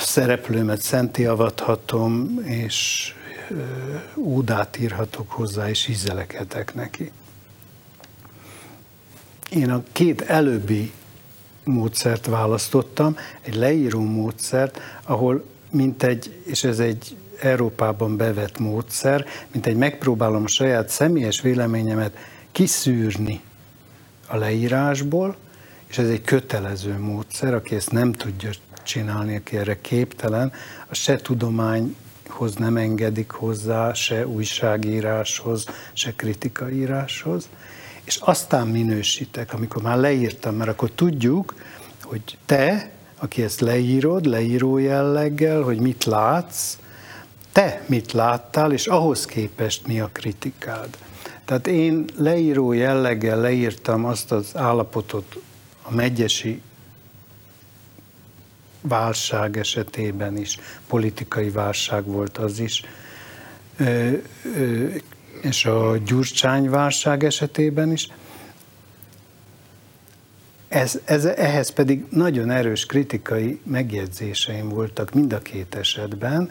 szereplőmet 0.00 0.80
szentiavathatom, 0.80 2.40
és 2.42 3.14
údát 4.14 4.78
írhatok 4.78 5.30
hozzá, 5.30 5.68
és 5.68 5.88
ízelekedek 5.88 6.74
neki. 6.74 7.10
Én 9.50 9.70
a 9.70 9.82
két 9.92 10.20
előbbi 10.20 10.92
módszert 11.64 12.26
választottam, 12.26 13.16
egy 13.40 13.54
leíró 13.54 14.00
módszert, 14.00 14.80
ahol 15.02 15.44
mint 15.70 16.02
egy, 16.02 16.42
és 16.46 16.64
ez 16.64 16.78
egy 16.78 17.16
Európában 17.40 18.16
bevett 18.16 18.58
módszer, 18.58 19.26
mint 19.52 19.66
egy 19.66 19.76
megpróbálom 19.76 20.44
a 20.44 20.48
saját 20.48 20.88
személyes 20.88 21.40
véleményemet 21.40 22.16
kiszűrni 22.52 23.40
a 24.26 24.36
leírásból, 24.36 25.36
és 25.94 26.00
ez 26.00 26.08
egy 26.08 26.22
kötelező 26.22 26.98
módszer, 26.98 27.54
aki 27.54 27.74
ezt 27.74 27.90
nem 27.90 28.12
tudja 28.12 28.50
csinálni, 28.82 29.36
aki 29.36 29.56
erre 29.56 29.80
képtelen, 29.80 30.52
a 30.88 30.94
se 30.94 31.16
tudományhoz 31.16 32.54
nem 32.56 32.76
engedik 32.76 33.30
hozzá, 33.30 33.92
se 33.92 34.26
újságíráshoz, 34.26 35.64
se 35.92 36.12
kritikaíráshoz, 36.16 37.48
és 38.04 38.16
aztán 38.16 38.66
minősítek, 38.66 39.52
amikor 39.52 39.82
már 39.82 39.98
leírtam, 39.98 40.54
mert 40.54 40.70
akkor 40.70 40.90
tudjuk, 40.90 41.54
hogy 42.02 42.38
te, 42.46 42.90
aki 43.18 43.42
ezt 43.42 43.60
leírod, 43.60 44.24
leíró 44.24 44.78
jelleggel, 44.78 45.62
hogy 45.62 45.78
mit 45.78 46.04
látsz, 46.04 46.78
te 47.52 47.84
mit 47.86 48.12
láttál, 48.12 48.72
és 48.72 48.86
ahhoz 48.86 49.26
képest 49.26 49.86
mi 49.86 50.00
a 50.00 50.10
kritikád. 50.12 50.96
Tehát 51.44 51.66
én 51.66 52.04
leíró 52.16 52.72
jelleggel 52.72 53.40
leírtam 53.40 54.04
azt 54.04 54.32
az 54.32 54.50
állapotot 54.54 55.36
a 55.84 55.94
megyesi 55.94 56.62
válság 58.80 59.56
esetében 59.56 60.36
is, 60.36 60.58
politikai 60.86 61.50
válság 61.50 62.04
volt 62.04 62.38
az 62.38 62.58
is, 62.58 62.82
és 65.42 65.64
a 65.64 65.96
Gyurcsány 65.96 66.70
válság 66.70 67.24
esetében 67.24 67.92
is. 67.92 68.08
Ez, 70.68 71.00
ez, 71.04 71.24
ehhez 71.24 71.70
pedig 71.70 72.04
nagyon 72.10 72.50
erős 72.50 72.86
kritikai 72.86 73.60
megjegyzéseim 73.64 74.68
voltak 74.68 75.12
mind 75.12 75.32
a 75.32 75.38
két 75.38 75.74
esetben, 75.74 76.50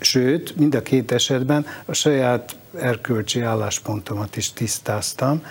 sőt, 0.00 0.56
mind 0.56 0.74
a 0.74 0.82
két 0.82 1.12
esetben 1.12 1.66
a 1.84 1.92
saját 1.92 2.56
erkölcsi 2.78 3.40
álláspontomat 3.40 4.36
is 4.36 4.52
tisztáztam, 4.52 5.42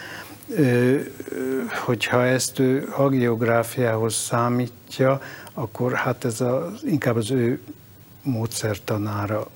hogyha 1.86 2.26
ezt 2.26 2.60
ő 2.60 2.88
hagiográfiához 2.92 4.14
számítja, 4.14 5.22
akkor 5.54 5.94
hát 5.94 6.26
ez 6.26 6.42
a, 6.42 6.72
inkább 6.84 7.16
az 7.16 7.32
ő 7.32 7.60
módszertanára 8.24 9.48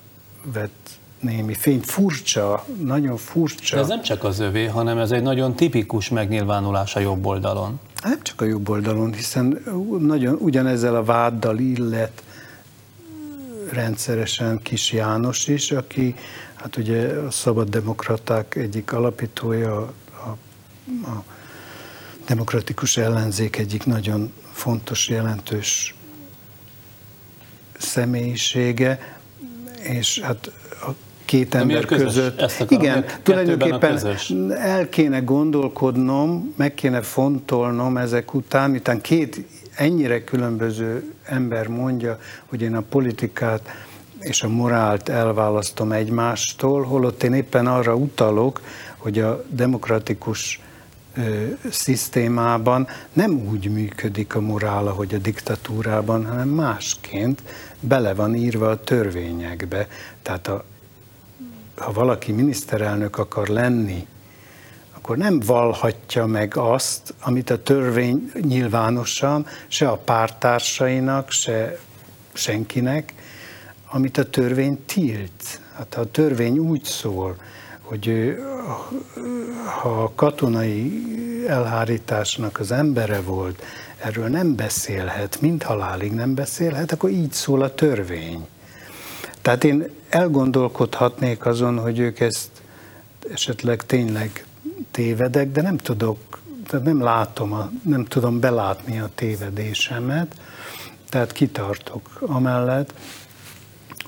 vett 0.54 0.90
némi 1.20 1.54
fény. 1.54 1.80
Furcsa, 1.80 2.66
nagyon 2.82 3.18
furcsa. 3.18 3.76
De 3.76 3.82
ez 3.82 3.88
nem 3.88 4.02
csak 4.02 4.24
az 4.24 4.40
övé, 4.40 4.66
hanem 4.66 4.98
ez 4.98 5.12
egy 5.12 5.22
nagyon 5.22 5.56
tipikus 5.56 6.10
megnyilvánulás 6.10 6.96
a 6.96 7.00
jobb 7.00 7.26
oldalon. 7.26 7.80
Nem 8.04 8.20
csak 8.22 8.42
a 8.42 8.46
jobb 8.46 8.70
oldalon, 8.70 9.14
hiszen 9.14 9.64
nagyon 10.00 10.38
ugyanezzel 10.40 10.96
a 10.96 11.04
váddal 11.04 11.60
illet 11.60 12.24
rendszeresen 13.72 14.62
Kis 14.62 14.92
János 14.92 15.48
is, 15.48 15.72
aki 15.72 16.16
hát 16.54 16.78
ugye 16.78 17.08
a 17.08 17.32
szabaddemokraták 17.32 18.56
egyik 18.56 18.94
alapítója, 18.94 19.94
a, 21.04 21.24
demokratikus 22.28 22.98
ellenzék 22.98 23.58
egyik 23.58 23.86
nagyon 23.86 24.34
fontos, 24.52 25.10
jelentős 25.10 25.96
személyisége, 27.78 29.18
és 29.82 30.20
hát 30.20 30.52
a 30.82 30.90
két 31.26 31.50
De 31.50 31.60
ember 31.60 31.86
között. 31.86 32.42
Ezt 32.42 32.62
akarom, 32.62 32.84
igen, 32.84 33.06
tulajdonképpen 33.24 34.00
el 34.50 34.90
kéne 34.90 35.20
gondolkodnom, 35.20 36.54
meg 36.56 36.74
kéne 36.74 37.02
fontolnom 37.02 37.98
ezek 37.98 38.34
után, 38.34 38.70
miután 38.70 39.02
két 39.02 39.46
ennyire 39.76 40.24
különböző 40.24 41.14
ember 41.24 41.68
mondja, 41.68 42.20
hogy 42.46 42.62
én 42.62 42.76
a 42.76 42.82
politikát 42.82 43.70
és 44.20 44.44
a 44.44 44.48
morált 44.48 45.10
elválasztom 45.10 45.92
egymástól, 45.92 46.84
holott 46.84 47.24
én 47.24 47.34
éppen 47.34 47.68
arra 47.68 47.96
utalok, 47.96 48.62
hogy 48.98 49.20
a 49.20 49.44
demokratikus 49.50 50.62
szisztémában 51.70 52.88
nem 53.13 53.32
úgy 53.32 53.72
működik 53.72 54.36
a 54.36 54.41
morál, 54.41 54.88
ahogy 54.88 55.13
a 55.13 55.18
diktatúrában, 55.18 56.26
hanem 56.26 56.49
másként 56.49 57.41
bele 57.80 58.13
van 58.13 58.36
írva 58.36 58.70
a 58.70 58.84
törvényekbe. 58.84 59.88
Tehát 60.22 60.47
a, 60.47 60.63
ha 61.76 61.91
valaki 61.91 62.32
miniszterelnök 62.32 63.18
akar 63.18 63.47
lenni, 63.47 64.07
akkor 64.93 65.18
nem 65.18 65.39
valhatja 65.39 66.26
meg 66.26 66.57
azt, 66.57 67.13
amit 67.20 67.49
a 67.49 67.63
törvény 67.63 68.32
nyilvánosan 68.41 69.45
se 69.68 69.89
a 69.89 69.97
pártársainak, 69.97 71.32
se 71.32 71.80
senkinek, 72.34 73.13
amit 73.89 74.18
a 74.18 74.30
törvény 74.30 74.86
tilt. 74.86 75.59
Hát 75.74 75.95
a 75.95 76.11
törvény 76.11 76.57
úgy 76.57 76.84
szól, 76.84 77.36
hogy 77.88 78.36
ha 79.82 80.04
a 80.04 80.12
katonai 80.16 81.04
elhárításnak 81.48 82.60
az 82.60 82.72
embere 82.72 83.22
volt, 83.22 83.64
erről 83.98 84.28
nem 84.28 84.56
beszélhet, 84.56 85.42
mint 85.42 85.64
halálig 85.64 86.12
nem 86.12 86.36
beszélhet, 86.36 86.92
akkor 86.92 87.10
így 87.10 87.32
szól 87.32 87.62
a 87.62 87.74
törvény. 87.74 88.48
Tehát 89.42 89.64
én 89.64 89.90
elgondolkodhatnék 90.10 91.46
azon, 91.46 91.80
hogy 91.80 92.00
ők 92.00 92.20
ezt 92.20 92.50
esetleg 93.34 93.86
tényleg 93.86 94.46
tévedek, 94.92 95.52
de 95.52 95.62
nem 95.62 95.78
tudok, 95.78 96.40
tehát 96.68 96.86
nem 96.86 97.02
látom, 97.02 97.54
a, 97.54 97.72
nem 97.84 98.06
tudom 98.06 98.40
belátni 98.40 99.00
a 99.00 99.10
tévedésemet, 99.16 100.36
tehát 101.10 101.32
kitartok 101.32 102.10
amellett, 102.20 102.94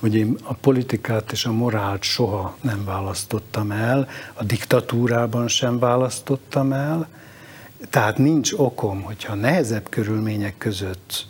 hogy 0.00 0.14
én 0.14 0.36
a 0.42 0.54
politikát 0.54 1.32
és 1.32 1.44
a 1.44 1.52
morált 1.52 2.02
soha 2.02 2.56
nem 2.60 2.84
választottam 2.84 3.70
el, 3.70 4.08
a 4.34 4.44
diktatúrában 4.44 5.48
sem 5.48 5.78
választottam 5.78 6.72
el, 6.72 7.08
tehát 7.90 8.18
nincs 8.18 8.52
okom, 8.52 9.02
hogyha 9.02 9.34
nehezebb 9.34 9.88
körülmények 9.88 10.58
között 10.58 11.26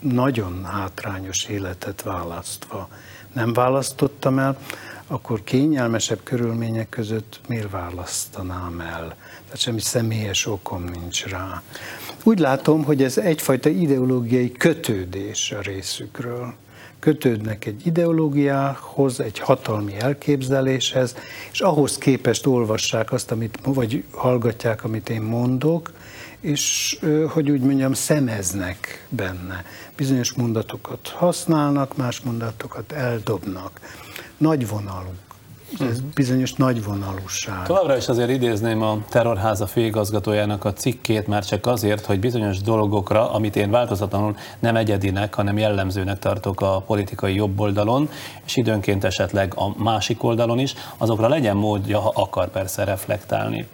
nagyon 0.00 0.64
hátrányos 0.64 1.44
életet 1.44 2.02
választva 2.02 2.88
nem 3.34 3.52
választottam 3.52 4.38
el, 4.38 4.58
akkor 5.06 5.44
kényelmesebb 5.44 6.20
körülmények 6.22 6.88
között 6.88 7.40
miért 7.48 7.70
választanám 7.70 8.80
el? 8.80 9.16
Tehát 9.44 9.58
semmi 9.58 9.80
személyes 9.80 10.46
okom 10.46 10.84
nincs 10.84 11.24
rá. 11.24 11.62
Úgy 12.22 12.38
látom, 12.38 12.84
hogy 12.84 13.02
ez 13.02 13.18
egyfajta 13.18 13.68
ideológiai 13.68 14.52
kötődés 14.52 15.52
a 15.52 15.60
részükről. 15.60 16.54
Kötődnek 17.04 17.64
egy 17.64 17.86
ideológiához, 17.86 19.20
egy 19.20 19.38
hatalmi 19.38 19.94
elképzeléshez, 19.98 21.14
és 21.52 21.60
ahhoz 21.60 21.98
képest 21.98 22.46
olvassák 22.46 23.12
azt, 23.12 23.30
amit, 23.30 23.58
vagy 23.64 24.04
hallgatják, 24.10 24.84
amit 24.84 25.08
én 25.08 25.20
mondok, 25.20 25.92
és 26.40 26.98
hogy 27.28 27.50
úgy 27.50 27.60
mondjam, 27.60 27.92
szemeznek 27.92 29.06
benne. 29.08 29.64
Bizonyos 29.96 30.32
mondatokat 30.32 31.08
használnak, 31.08 31.96
más 31.96 32.20
mondatokat 32.20 32.92
eldobnak 32.92 33.80
nagyvonalú. 34.36 35.12
Ez 35.80 36.00
bizonyos 36.14 36.52
nagyvonalúság. 36.52 37.66
Továbbra 37.66 37.96
is 37.96 38.08
azért 38.08 38.30
idézném 38.30 38.82
a 38.82 38.98
terrorháza 39.08 39.66
főigazgatójának 39.66 40.64
a 40.64 40.72
cikkét, 40.72 41.26
már 41.26 41.44
csak 41.44 41.66
azért, 41.66 42.04
hogy 42.04 42.20
bizonyos 42.20 42.58
dolgokra, 42.58 43.32
amit 43.32 43.56
én 43.56 43.70
változatlanul 43.70 44.36
nem 44.58 44.76
egyedinek, 44.76 45.34
hanem 45.34 45.58
jellemzőnek 45.58 46.18
tartok 46.18 46.60
a 46.60 46.82
politikai 46.86 47.34
jobb 47.34 47.60
oldalon, 47.60 48.08
és 48.44 48.56
időnként 48.56 49.04
esetleg 49.04 49.52
a 49.56 49.82
másik 49.82 50.22
oldalon 50.22 50.58
is, 50.58 50.74
azokra 50.96 51.28
legyen 51.28 51.56
módja, 51.56 52.00
ha 52.00 52.12
akar 52.14 52.48
persze 52.48 52.84
reflektálni. 52.84 53.66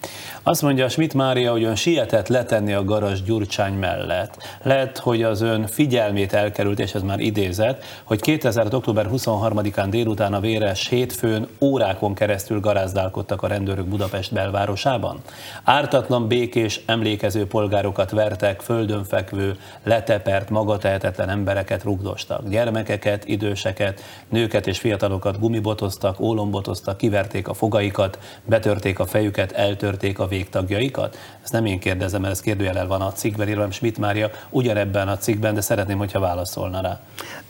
Azt 0.42 0.62
mondja 0.62 0.88
Schmidt 0.88 1.14
Mária, 1.14 1.50
hogy 1.50 1.64
ön 1.64 1.76
sietett 1.76 2.28
letenni 2.28 2.72
a 2.72 2.84
garas 2.84 3.22
Gyurcsány 3.22 3.74
mellett. 3.74 4.36
Lehet, 4.62 4.98
hogy 4.98 5.22
az 5.22 5.40
ön 5.40 5.66
figyelmét 5.66 6.32
elkerült, 6.32 6.78
és 6.78 6.94
ez 6.94 7.02
már 7.02 7.20
idézett, 7.20 7.84
hogy 8.04 8.20
2000. 8.20 8.74
október 8.74 9.08
23-án 9.12 9.86
délután 9.90 10.34
a 10.34 10.40
véres 10.40 10.88
hétfőn 10.88 11.48
órákon 11.90 12.14
keresztül 12.14 12.60
garázdálkodtak 12.60 13.42
a 13.42 13.46
rendőrök 13.46 13.86
Budapest 13.86 14.32
belvárosában. 14.32 15.20
Ártatlan, 15.64 16.28
békés, 16.28 16.80
emlékező 16.86 17.46
polgárokat 17.46 18.10
vertek, 18.10 18.60
földön 18.60 19.04
fekvő, 19.04 19.58
letepert, 19.82 20.50
magatehetetlen 20.50 21.28
embereket 21.28 21.82
rugdostak. 21.82 22.48
Gyermekeket, 22.48 23.24
időseket, 23.24 24.02
nőket 24.28 24.66
és 24.66 24.78
fiatalokat 24.78 25.38
gumibotoztak, 25.38 26.20
ólombotoztak, 26.20 26.96
kiverték 26.96 27.48
a 27.48 27.54
fogaikat, 27.54 28.18
betörték 28.44 28.98
a 28.98 29.06
fejüket, 29.06 29.52
eltörték 29.52 30.18
a 30.18 30.26
végtagjaikat? 30.26 31.18
Ezt 31.42 31.52
nem 31.52 31.66
én 31.66 31.78
kérdezem, 31.78 32.20
mert 32.20 32.32
ez 32.32 32.40
kérdőjelel 32.40 32.86
van 32.86 33.00
a 33.00 33.12
cikkben, 33.12 33.48
írva 33.48 33.70
Schmidt 33.70 33.98
Mária 33.98 34.30
ugyanebben 34.50 35.08
a 35.08 35.16
cikkben, 35.16 35.54
de 35.54 35.60
szeretném, 35.60 35.98
hogyha 35.98 36.20
válaszolna 36.20 36.80
rá. 36.80 37.00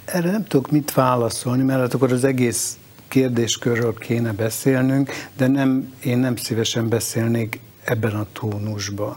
Erre 0.04 0.30
nem 0.30 0.44
tudok 0.44 0.70
mit 0.70 0.94
válaszolni, 0.94 1.62
mert 1.62 1.80
hát 1.80 1.94
akkor 1.94 2.12
az 2.12 2.24
egész 2.24 2.78
kérdéskörről 3.10 3.94
kéne 3.94 4.32
beszélnünk, 4.32 5.10
de 5.36 5.46
nem, 5.46 5.94
én 6.04 6.18
nem 6.18 6.36
szívesen 6.36 6.88
beszélnék 6.88 7.60
ebben 7.84 8.14
a 8.14 8.26
tónusban. 8.32 9.16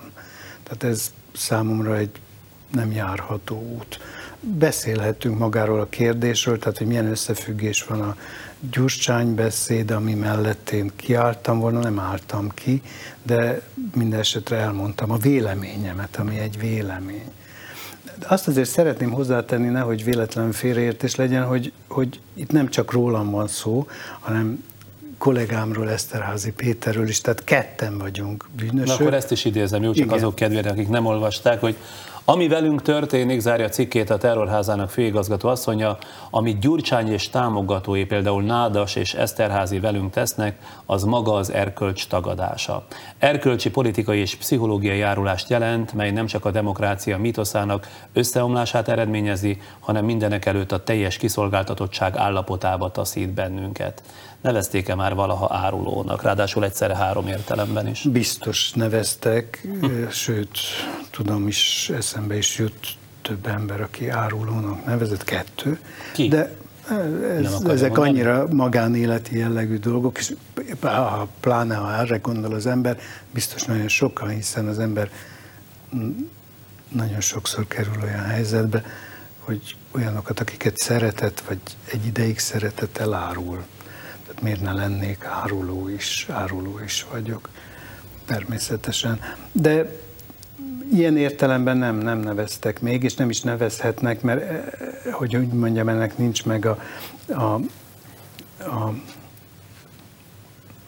Tehát 0.64 0.84
ez 0.96 1.14
számomra 1.34 1.98
egy 1.98 2.10
nem 2.72 2.92
járható 2.92 3.62
út. 3.78 4.00
Beszélhetünk 4.40 5.38
magáról 5.38 5.80
a 5.80 5.90
kérdésről, 5.90 6.60
tehát 6.60 6.78
hogy 6.78 6.88
milyen 6.88 7.10
összefüggés 7.10 7.84
van 7.84 8.02
a 8.02 8.18
Gyurcsány 8.72 9.36
beszéd, 9.36 9.92
ami 9.92 10.14
mellett 10.14 10.70
én 10.70 10.92
kiálltam 10.96 11.60
volna, 11.60 11.80
nem 11.80 12.00
álltam 12.00 12.50
ki, 12.50 12.82
de 13.24 13.62
minden 13.96 14.20
esetre 14.20 14.58
elmondtam 14.58 15.12
a 15.12 15.18
véleményemet, 15.18 16.16
ami 16.16 16.40
egy 16.40 16.60
vélemény. 16.60 17.32
Azt 18.28 18.48
azért 18.48 18.70
szeretném 18.70 19.12
hozzátenni, 19.12 19.68
nehogy 19.68 20.04
véletlen 20.04 20.52
félreértés 20.52 21.16
legyen, 21.16 21.44
hogy, 21.44 21.72
hogy 21.88 22.20
itt 22.34 22.52
nem 22.52 22.70
csak 22.70 22.92
rólam 22.92 23.32
van 23.32 23.48
szó, 23.48 23.88
hanem 24.20 24.64
kollégámról, 25.18 25.90
Eszterházi 25.90 26.52
Péterről 26.52 27.08
is, 27.08 27.22
tehát 27.22 27.44
ketten 27.44 27.98
vagyunk 27.98 28.50
bűnösök. 28.56 28.86
Na 28.86 28.94
akkor 28.94 29.14
ezt 29.14 29.32
is 29.32 29.46
idézem, 29.46 29.84
jó, 29.84 29.94
csak 29.94 30.06
Igen. 30.06 30.18
azok 30.18 30.36
kedvére, 30.36 30.70
akik 30.70 30.90
nem 30.90 31.06
olvasták, 31.06 31.60
hogy 31.60 31.76
Ami 32.26 32.48
velünk 32.48 32.82
történik, 32.82 33.40
zárja 33.40 33.70
cikkét 33.70 34.10
a 34.10 34.18
terrorházának 34.18 34.90
főigazgató 34.90 35.50
asszonya, 35.50 35.98
amit 36.30 36.60
Gyurcsány 36.60 37.12
és 37.12 37.30
támogatói, 37.30 38.06
például 38.06 38.44
Nádas 38.44 38.96
és 38.96 39.14
Eszterházi 39.14 39.80
velünk 39.80 40.12
tesznek, 40.12 40.58
az 40.86 41.04
maga 41.04 41.34
az 41.34 41.52
erkölcs 41.52 42.08
tagadása. 42.08 42.86
Erkölcsi 43.18 43.70
politikai 43.70 44.20
és 44.20 44.36
pszichológiai 44.36 44.98
járulást 44.98 45.50
jelent, 45.50 45.94
mely 45.94 46.12
nem 46.12 46.26
csak 46.26 46.46
a 46.46 46.52
demokrácia 46.52 47.18
mitoszának 47.18 47.88
összeomlását 48.14 48.88
eredményezi, 48.88 49.62
hanem 49.80 50.06
mindenek 50.06 50.46
előtt 50.46 50.72
a 50.72 50.84
teljes 50.84 51.18
kiszolgáltatottság 51.18 52.16
állapotába 52.18 52.92
taszít 52.92 53.30
bennünket. 53.30 54.02
Nevezték-e 54.44 54.96
már 54.96 55.16
valaha 55.16 55.56
árulónak, 55.56 56.22
ráadásul 56.22 56.64
egyszerre 56.64 56.96
három 56.96 57.28
értelemben 57.28 57.88
is? 57.88 58.02
Biztos 58.12 58.72
neveztek, 58.72 59.68
sőt, 60.10 60.58
tudom 61.10 61.48
is, 61.48 61.92
eszembe 61.96 62.38
is 62.38 62.58
jut 62.58 62.98
több 63.22 63.48
ember, 63.48 63.82
aki 63.82 64.10
árulónak 64.10 64.86
nevezett, 64.86 65.24
kettő. 65.24 65.80
Ki? 66.14 66.28
De 66.28 66.56
ez, 66.90 67.62
ezek 67.68 67.90
mondani? 67.90 68.10
annyira 68.10 68.48
magánéleti 68.52 69.38
jellegű 69.38 69.78
dolgok, 69.78 70.18
és 70.18 70.34
ha 70.82 71.28
pláne 71.40 71.76
ha 71.76 71.94
erre 71.94 72.18
gondol 72.18 72.54
az 72.54 72.66
ember, 72.66 73.00
biztos 73.32 73.64
nagyon 73.64 73.88
sokan, 73.88 74.30
hiszen 74.30 74.68
az 74.68 74.80
ember 74.80 75.10
nagyon 76.90 77.22
sokszor 77.22 77.68
kerül 77.68 77.96
olyan 78.04 78.24
helyzetbe, 78.24 78.84
hogy 79.40 79.76
olyanokat, 79.92 80.40
akiket 80.40 80.78
szeretett, 80.78 81.40
vagy 81.48 81.60
egy 81.92 82.06
ideig 82.06 82.40
szeretett, 82.40 82.98
elárul. 82.98 83.64
Miért 84.44 84.62
ne 84.62 84.74
lennék 84.74 85.26
áruló 85.26 85.88
is, 85.88 86.28
áruló 86.30 86.80
is 86.80 87.06
vagyok, 87.12 87.50
természetesen. 88.26 89.20
De 89.52 90.00
ilyen 90.94 91.18
értelemben 91.18 91.78
nem, 91.78 91.96
nem 91.96 92.20
neveztek 92.20 92.82
még, 92.82 93.04
és 93.04 93.16
nem 93.16 93.30
is 93.30 93.42
nevezhetnek, 93.42 94.22
mert 94.22 94.42
eh, 94.42 94.64
hogy 95.12 95.36
úgy 95.36 95.48
mondjam, 95.48 95.90
ennek 95.90 96.18
nincs 96.18 96.46
meg 96.46 96.66
a, 96.66 96.80
a, 97.28 97.54
a 98.60 98.94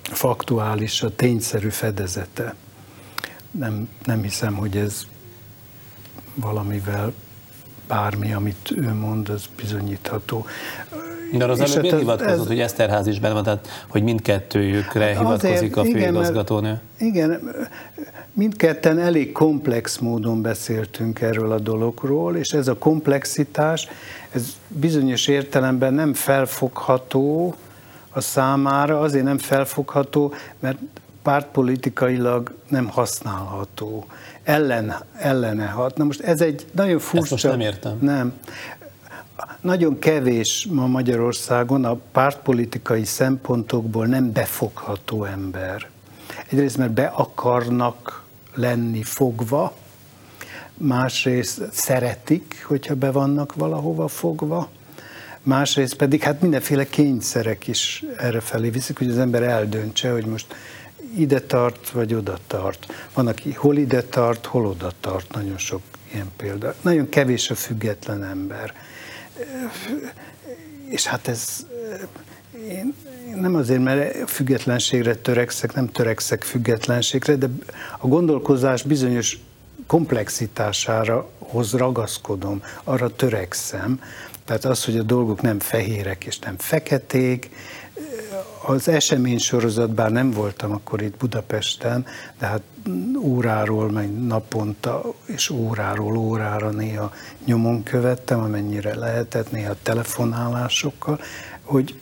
faktuális, 0.02 1.02
a 1.02 1.16
tényszerű 1.16 1.70
fedezete. 1.70 2.56
Nem, 3.52 3.90
nem 4.06 4.22
hiszem, 4.22 4.54
hogy 4.54 4.78
ez 4.78 5.06
valamivel 6.34 7.14
bármi, 7.88 8.34
amit 8.34 8.72
ő 8.72 8.94
mond, 8.94 9.30
az 9.30 9.46
bizonyítható. 9.58 10.46
De 11.38 11.46
az 11.46 11.60
előbb 11.60 11.76
hát 11.76 11.84
hát 11.84 11.94
ez- 11.94 12.00
hivatkozott, 12.00 12.40
ez- 12.40 12.48
hogy 12.48 12.60
Eszterház 12.60 13.08
is 13.08 13.20
benne 13.20 13.34
van, 13.34 13.44
tehát 13.44 13.68
hogy 13.88 14.04
mindkettőjükre 14.04 15.18
hivatkozik 15.18 15.78
a 15.78 15.84
igen, 15.86 15.94
mert- 15.94 16.14
főigazgatónő. 16.14 16.82
Igen, 16.98 17.52
mindketten 18.34 19.00
elég 19.00 19.32
komplex 19.32 19.98
módon 19.98 20.42
beszéltünk 20.42 21.22
erről 21.22 21.52
a 21.52 21.60
dologról, 21.60 22.36
és 22.36 22.50
ez 22.50 22.68
a 22.68 22.78
komplexitás, 22.78 23.88
ez 24.32 24.44
bizonyos 24.68 25.28
értelemben 25.28 25.94
nem 25.94 26.14
felfogható 26.14 27.56
a 28.10 28.22
számára, 28.22 29.00
azért 29.00 29.24
nem 29.24 29.38
felfogható, 29.38 30.34
mert 30.60 30.78
pártpolitikailag 31.24 32.54
nem 32.70 32.88
használható. 32.88 34.06
Ellen, 34.44 34.96
ellene 35.18 35.66
hat. 35.66 35.98
Na 35.98 36.04
most 36.04 36.22
ez 36.22 36.42
egy 36.42 36.66
nagyon 36.72 37.00
furcsa... 37.00 37.28
most 37.30 37.44
nem 37.44 37.60
értem. 37.60 37.98
Nem. 38.02 38.34
Nagyon 39.66 40.00
kevés 40.00 40.68
ma 40.72 40.88
Magyarországon 40.88 41.86
a 41.86 41.98
pártpolitikai 42.12 43.06
szempontokból 43.06 44.06
nem 44.06 44.32
befogható 44.32 45.24
ember. 45.24 45.90
Egyrészt, 46.50 46.78
mert 46.78 46.92
be 46.92 47.06
akarnak 47.06 48.24
lenni 48.54 49.04
fogva, 49.04 49.76
másrészt 50.74 51.62
szeretik, 51.72 52.64
hogyha 52.68 52.96
be 52.96 53.12
vannak 53.12 53.56
valahova 53.56 54.08
fogva, 54.08 54.70
másrészt 55.42 55.96
pedig 55.96 56.22
hát 56.22 56.42
mindenféle 56.42 56.86
kényszerek 56.86 57.68
is 57.68 58.04
erre 58.18 58.40
felé 58.40 58.70
viszik, 58.70 58.98
hogy 58.98 59.10
az 59.10 59.18
ember 59.18 59.44
eldöntse, 59.44 60.12
hogy 60.12 60.26
most 60.26 60.56
ide 61.18 61.40
tart, 61.40 61.90
vagy 61.90 62.14
oda 62.14 62.38
tart. 62.48 62.94
Van, 63.14 63.28
aki 63.28 63.54
hol 63.54 63.78
ide 63.78 64.02
tart, 64.04 64.46
hol 64.46 64.66
oda 64.66 64.92
tart, 65.00 65.34
nagyon 65.34 65.58
sok 65.58 65.82
ilyen 66.14 66.32
példa. 66.38 66.76
Nagyon 66.82 67.10
kevés 67.10 67.50
a 67.50 67.56
független 67.56 68.24
ember. 68.24 68.74
És 70.90 71.06
hát 71.06 71.28
ez 71.28 71.66
én, 72.70 72.94
nem 73.36 73.56
azért, 73.56 73.84
mert 73.84 74.30
függetlenségre 74.30 75.16
törekszek, 75.16 75.74
nem 75.74 75.92
törekszek 75.92 76.44
függetlenségre, 76.44 77.36
de 77.36 77.50
a 78.00 78.08
gondolkozás 78.08 78.84
bizonyos 78.84 79.40
komplexitására 79.88 81.30
hoz 81.40 81.74
ragaszkodom, 81.74 82.62
arra 82.84 83.16
törekszem. 83.16 84.02
Tehát 84.46 84.66
az, 84.66 84.86
hogy 84.86 84.98
a 84.98 85.04
dolgok 85.04 85.42
nem 85.42 85.60
fehérek 85.60 86.26
és 86.26 86.40
nem 86.40 86.58
feketék, 86.58 87.50
az 88.68 88.88
esemény 88.88 89.38
sorozat, 89.38 89.90
bár 89.90 90.12
nem 90.12 90.32
voltam 90.32 90.72
akkor 90.72 91.02
itt 91.02 91.18
Budapesten, 91.18 92.06
de 92.40 92.46
hát 92.46 92.62
óráról, 93.20 93.92
meg 93.92 94.26
naponta 94.26 95.02
és 95.26 95.50
óráról 95.50 96.18
órára 96.18 96.70
néha 96.70 97.12
nyomon 97.46 97.84
követtem, 97.84 98.40
amennyire 98.40 98.96
lehetett, 98.96 99.52
néha 99.52 99.76
telefonálásokkal, 99.82 101.20
hogy 101.62 102.00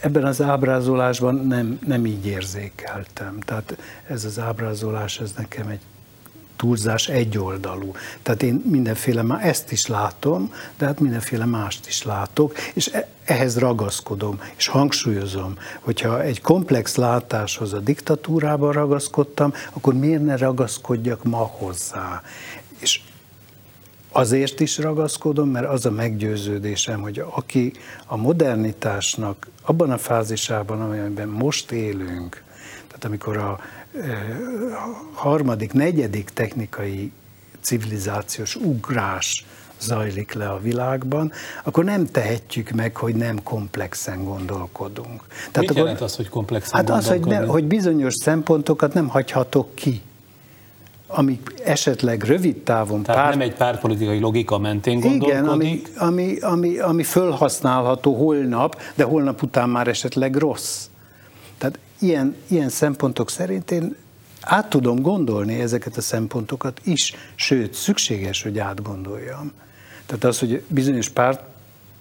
ebben 0.00 0.24
az 0.24 0.42
ábrázolásban 0.42 1.34
nem, 1.34 1.78
nem 1.86 2.06
így 2.06 2.26
érzékeltem. 2.26 3.40
Tehát 3.40 3.76
ez 4.06 4.24
az 4.24 4.38
ábrázolás, 4.38 5.20
ez 5.20 5.32
nekem 5.36 5.68
egy 5.68 5.80
túlzás 6.56 7.08
egyoldalú. 7.08 7.92
Tehát 8.22 8.42
én 8.42 8.62
mindenféle, 8.70 9.22
má- 9.22 9.42
ezt 9.42 9.72
is 9.72 9.86
látom, 9.86 10.52
de 10.78 10.86
hát 10.86 11.00
mindenféle 11.00 11.44
mást 11.44 11.86
is 11.86 12.02
látok, 12.02 12.58
és 12.74 12.86
e- 12.86 13.08
ehhez 13.24 13.58
ragaszkodom, 13.58 14.40
és 14.56 14.66
hangsúlyozom, 14.66 15.54
hogyha 15.80 16.22
egy 16.22 16.40
komplex 16.40 16.94
látáshoz 16.94 17.72
a 17.72 17.78
diktatúrában 17.78 18.72
ragaszkodtam, 18.72 19.52
akkor 19.72 19.94
miért 19.94 20.24
ne 20.24 20.36
ragaszkodjak 20.36 21.24
ma 21.24 21.50
hozzá? 21.58 22.22
És 22.78 23.00
Azért 24.16 24.60
is 24.60 24.78
ragaszkodom, 24.78 25.48
mert 25.48 25.66
az 25.66 25.86
a 25.86 25.90
meggyőződésem, 25.90 27.00
hogy 27.00 27.24
aki 27.30 27.72
a 28.06 28.16
modernitásnak 28.16 29.48
abban 29.62 29.90
a 29.90 29.98
fázisában, 29.98 30.80
amelyben 30.80 31.28
most 31.28 31.70
élünk, 31.70 32.42
tehát 32.86 33.04
amikor 33.04 33.36
a 33.36 33.60
harmadik, 35.12 35.72
negyedik 35.72 36.30
technikai 36.30 37.12
civilizációs 37.60 38.56
ugrás 38.56 39.44
zajlik 39.80 40.32
le 40.32 40.48
a 40.48 40.60
világban, 40.60 41.32
akkor 41.64 41.84
nem 41.84 42.06
tehetjük 42.06 42.70
meg, 42.70 42.96
hogy 42.96 43.14
nem 43.14 43.42
komplexen 43.42 44.24
gondolkodunk. 44.24 45.24
Mit 45.56 45.70
akkor, 45.70 45.76
jelent 45.76 46.00
az, 46.00 46.16
hogy 46.16 46.28
komplexen 46.28 46.74
Hát 46.74 46.90
az, 46.90 47.08
hogy, 47.08 47.24
ne, 47.24 47.44
hogy 47.44 47.64
bizonyos 47.64 48.14
szempontokat 48.14 48.94
nem 48.94 49.08
hagyhatok 49.08 49.74
ki, 49.74 50.02
amik 51.06 51.54
esetleg 51.64 52.22
rövid 52.22 52.56
távon 52.56 53.02
Tehát 53.02 53.22
pár- 53.22 53.30
nem 53.36 53.48
egy 53.48 53.54
pártpolitikai 53.54 54.18
logika 54.18 54.58
mentén 54.58 54.98
igen, 54.98 55.18
gondolkodik, 55.18 55.48
ami, 55.48 55.82
ami, 55.96 56.38
ami, 56.40 56.78
ami 56.78 57.02
fölhasználható 57.02 58.14
holnap, 58.14 58.80
de 58.94 59.04
holnap 59.04 59.42
után 59.42 59.68
már 59.68 59.88
esetleg 59.88 60.36
rossz. 60.36 60.86
Tehát 61.64 61.78
ilyen, 61.98 62.36
ilyen 62.46 62.68
szempontok 62.68 63.30
szerint 63.30 63.70
én 63.70 63.96
át 64.40 64.68
tudom 64.68 65.00
gondolni 65.02 65.60
ezeket 65.60 65.96
a 65.96 66.00
szempontokat 66.00 66.80
is, 66.84 67.14
sőt, 67.34 67.74
szükséges, 67.74 68.42
hogy 68.42 68.58
átgondoljam. 68.58 69.52
Tehát 70.06 70.24
az, 70.24 70.38
hogy 70.38 70.62
bizonyos 70.68 71.08
párt 71.08 71.40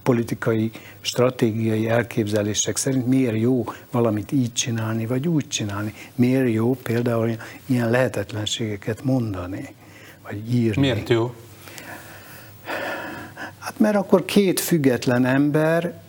politikai, 0.01 0.71
stratégiai 1.01 1.89
elképzelések 1.89 2.77
szerint 2.77 3.07
miért 3.07 3.37
jó 3.37 3.65
valamit 3.91 4.31
így 4.31 4.53
csinálni, 4.53 5.05
vagy 5.05 5.27
úgy 5.27 5.47
csinálni. 5.47 5.93
Miért 6.15 6.51
jó 6.51 6.75
például 6.75 7.31
ilyen 7.65 7.89
lehetetlenségeket 7.89 9.03
mondani, 9.03 9.73
vagy 10.23 10.53
írni. 10.53 10.81
Miért 10.81 11.09
jó? 11.09 11.33
Hát 13.57 13.79
mert 13.79 13.95
akkor 13.95 14.25
két 14.25 14.59
független 14.59 15.25
ember 15.25 16.02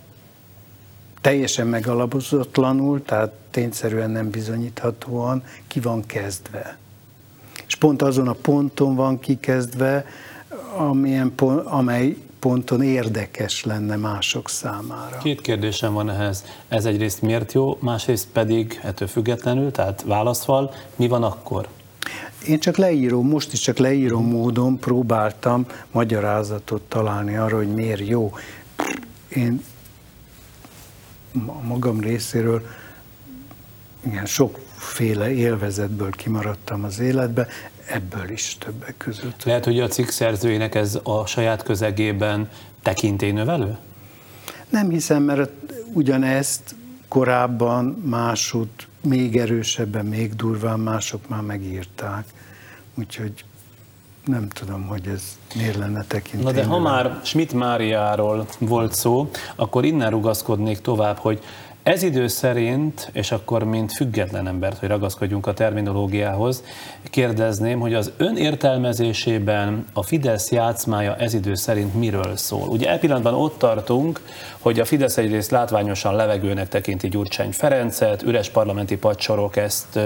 teljesen 1.25 1.67
megalapozatlanul, 1.67 3.03
tehát 3.03 3.33
tényszerűen 3.51 4.11
nem 4.11 4.31
bizonyíthatóan 4.31 5.43
ki 5.67 5.81
van 5.81 6.07
kezdve. 6.07 6.79
És 7.67 7.75
pont 7.75 8.03
azon 8.03 8.29
a 8.29 8.33
ponton 8.33 8.95
van 8.95 9.19
kikezdve, 9.19 10.07
amilyen 10.77 11.33
pont, 11.35 11.67
amely 11.67 12.17
ponton 12.39 12.83
érdekes 12.83 13.65
lenne 13.65 13.97
mások 13.97 14.49
számára. 14.49 15.19
Két 15.19 15.41
kérdésem 15.41 15.93
van 15.93 16.11
ehhez. 16.11 16.45
Ez 16.69 16.85
egyrészt 16.85 17.23
miért 17.23 17.53
jó, 17.53 17.79
másrészt 17.81 18.27
pedig 18.33 18.81
ettől 18.83 19.09
függetlenül, 19.09 19.71
tehát 19.71 20.03
válaszval, 20.07 20.75
mi 20.97 21.09
van 21.09 21.23
akkor? 21.23 21.69
Én 22.47 22.59
csak 22.59 22.77
leíró, 22.77 23.23
most 23.23 23.53
is 23.53 23.61
csak 23.61 23.79
leíró 23.79 24.21
módon 24.21 24.79
próbáltam 24.79 25.67
magyarázatot 25.91 26.83
találni 26.83 27.37
arra, 27.37 27.57
hogy 27.57 27.75
miért 27.75 28.07
jó. 28.09 28.33
Én 29.29 29.63
magam 31.63 32.01
részéről 32.01 32.63
igen, 34.07 34.27
sokféle 34.27 35.33
élvezetből 35.33 36.11
kimaradtam 36.11 36.85
az 36.85 36.99
életbe. 36.99 37.49
ebből 37.87 38.31
is 38.31 38.57
többek 38.59 38.97
között. 38.97 39.45
Lehet, 39.45 39.65
hogy 39.65 39.81
a 39.81 39.89
cikk 39.89 40.09
szerzőjének 40.09 40.75
ez 40.75 40.99
a 41.03 41.27
saját 41.27 41.63
közegében 41.63 42.51
tekintélynövelő? 42.83 43.77
Nem 44.69 44.89
hiszem, 44.91 45.23
mert 45.23 45.51
ugyanezt 45.93 46.75
korábban 47.09 47.85
másod 48.05 48.69
még 49.01 49.37
erősebben, 49.37 50.07
még 50.07 50.35
durván 50.35 50.81
mások 50.81 51.29
már 51.29 51.41
megírták. 51.41 52.27
Úgyhogy 52.95 53.45
nem 54.25 54.49
tudom, 54.49 54.87
hogy 54.87 55.07
ez 55.07 55.23
miért 55.55 55.77
lenne 55.77 56.05
tekinteni. 56.09 56.57
Na 56.57 56.63
de 56.63 56.65
ha 56.65 56.79
már 56.79 57.21
Schmidt 57.23 57.53
Máriáról 57.53 58.47
volt 58.59 58.93
szó, 58.93 59.31
akkor 59.57 59.85
innen 59.85 60.11
rugaszkodnék 60.11 60.81
tovább, 60.81 61.17
hogy 61.17 61.43
ez 61.85 62.03
idő 62.03 62.27
szerint, 62.27 63.11
és 63.13 63.33
akkor 63.33 63.65
mint 63.65 63.93
független 63.93 64.47
embert, 64.47 64.79
hogy 64.79 64.89
ragaszkodjunk 64.89 65.47
a 65.47 65.53
terminológiához, 65.53 66.63
kérdezném, 67.11 67.81
hogy 67.81 67.95
az 67.95 68.13
ön 68.17 68.37
értelmezésében 68.37 69.87
a 69.93 70.03
Fidesz 70.03 70.51
játszmája 70.51 71.17
ez 71.17 71.35
idő 71.35 71.55
szerint 71.55 71.95
miről 71.95 72.37
szól? 72.37 72.69
Ugye 72.69 72.91
e 72.91 72.99
pillanatban 72.99 73.35
ott 73.35 73.59
tartunk, 73.59 74.21
hogy 74.59 74.81
a 74.81 74.85
Fidesz 74.85 75.17
egyrészt 75.17 75.51
látványosan 75.51 76.15
levegőnek 76.15 76.69
tekinti 76.69 77.09
Gyurcsány 77.09 77.53
Ferencet, 77.53 78.23
üres 78.23 78.49
parlamenti 78.49 78.97
padsorok 78.97 79.57
ezt 79.57 79.99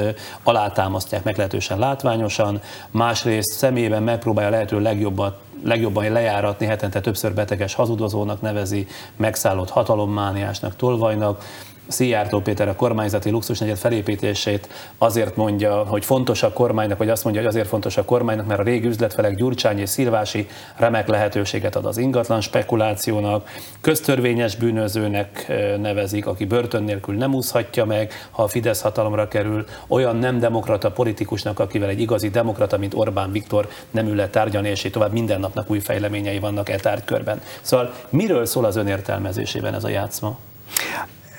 alátámasztják 0.42 1.24
meglehetősen 1.24 1.78
látványosan, 1.78 2.60
másrészt 2.90 3.52
személyében 3.52 4.02
megpróbálja 4.02 4.50
lehető 4.50 4.80
legjobbat 4.80 5.47
legjobban 5.64 6.12
lejáratni, 6.12 6.66
hetente 6.66 7.00
többször 7.00 7.34
beteges 7.34 7.74
hazudozónak 7.74 8.40
nevezi, 8.40 8.86
megszállott 9.16 9.70
hatalommániásnak, 9.70 10.76
tolvajnak, 10.76 11.44
Szijjártó 11.88 12.40
Péter 12.40 12.68
a 12.68 12.74
kormányzati 12.74 13.30
luxusnegyed 13.30 13.76
felépítését 13.76 14.68
azért 14.98 15.36
mondja, 15.36 15.84
hogy 15.84 16.04
fontos 16.04 16.42
a 16.42 16.52
kormánynak, 16.52 16.98
vagy 16.98 17.08
azt 17.08 17.24
mondja, 17.24 17.42
hogy 17.42 17.50
azért 17.50 17.68
fontos 17.68 17.96
a 17.96 18.04
kormánynak, 18.04 18.46
mert 18.46 18.60
a 18.60 18.62
régi 18.62 18.86
üzletfelek 18.86 19.34
Gyurcsány 19.34 19.78
és 19.78 19.88
Szilvási 19.88 20.48
remek 20.76 21.08
lehetőséget 21.08 21.76
ad 21.76 21.84
az 21.84 21.98
ingatlan 21.98 22.40
spekulációnak, 22.40 23.48
köztörvényes 23.80 24.56
bűnözőnek 24.56 25.52
nevezik, 25.80 26.26
aki 26.26 26.44
börtön 26.44 26.82
nélkül 26.82 27.14
nem 27.14 27.34
úszhatja 27.34 27.84
meg, 27.84 28.12
ha 28.30 28.42
a 28.42 28.48
Fidesz 28.48 28.80
hatalomra 28.80 29.28
kerül, 29.28 29.64
olyan 29.88 30.16
nem 30.16 30.38
demokrata 30.38 30.90
politikusnak, 30.90 31.58
akivel 31.58 31.88
egy 31.88 32.00
igazi 32.00 32.30
demokrata, 32.30 32.78
mint 32.78 32.94
Orbán 32.94 33.32
Viktor 33.32 33.68
nem 33.90 34.06
ül 34.06 34.16
le 34.16 34.28
tárgyalni, 34.28 34.68
és 34.68 34.84
így 34.84 34.92
tovább 34.92 35.12
minden 35.12 35.40
napnak 35.40 35.70
új 35.70 35.78
fejleményei 35.78 36.38
vannak 36.38 36.68
e 36.68 36.76
tárgykörben. 36.76 37.40
Szóval 37.60 37.94
miről 38.08 38.46
szól 38.46 38.64
az 38.64 38.76
önértelmezésében 38.76 39.74
ez 39.74 39.84
a 39.84 39.88
játszma? 39.88 40.38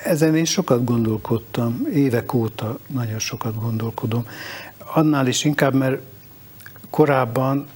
Ezen 0.04 0.36
én 0.36 0.44
sokat 0.44 0.84
gondolkodtam, 0.84 1.86
évek 1.92 2.34
óta 2.34 2.78
nagyon 2.86 3.18
sokat 3.18 3.60
gondolkodom. 3.60 4.26
Annál 4.94 5.26
is 5.26 5.44
inkább, 5.44 5.74
mert 5.74 6.00
korábban 6.90 7.66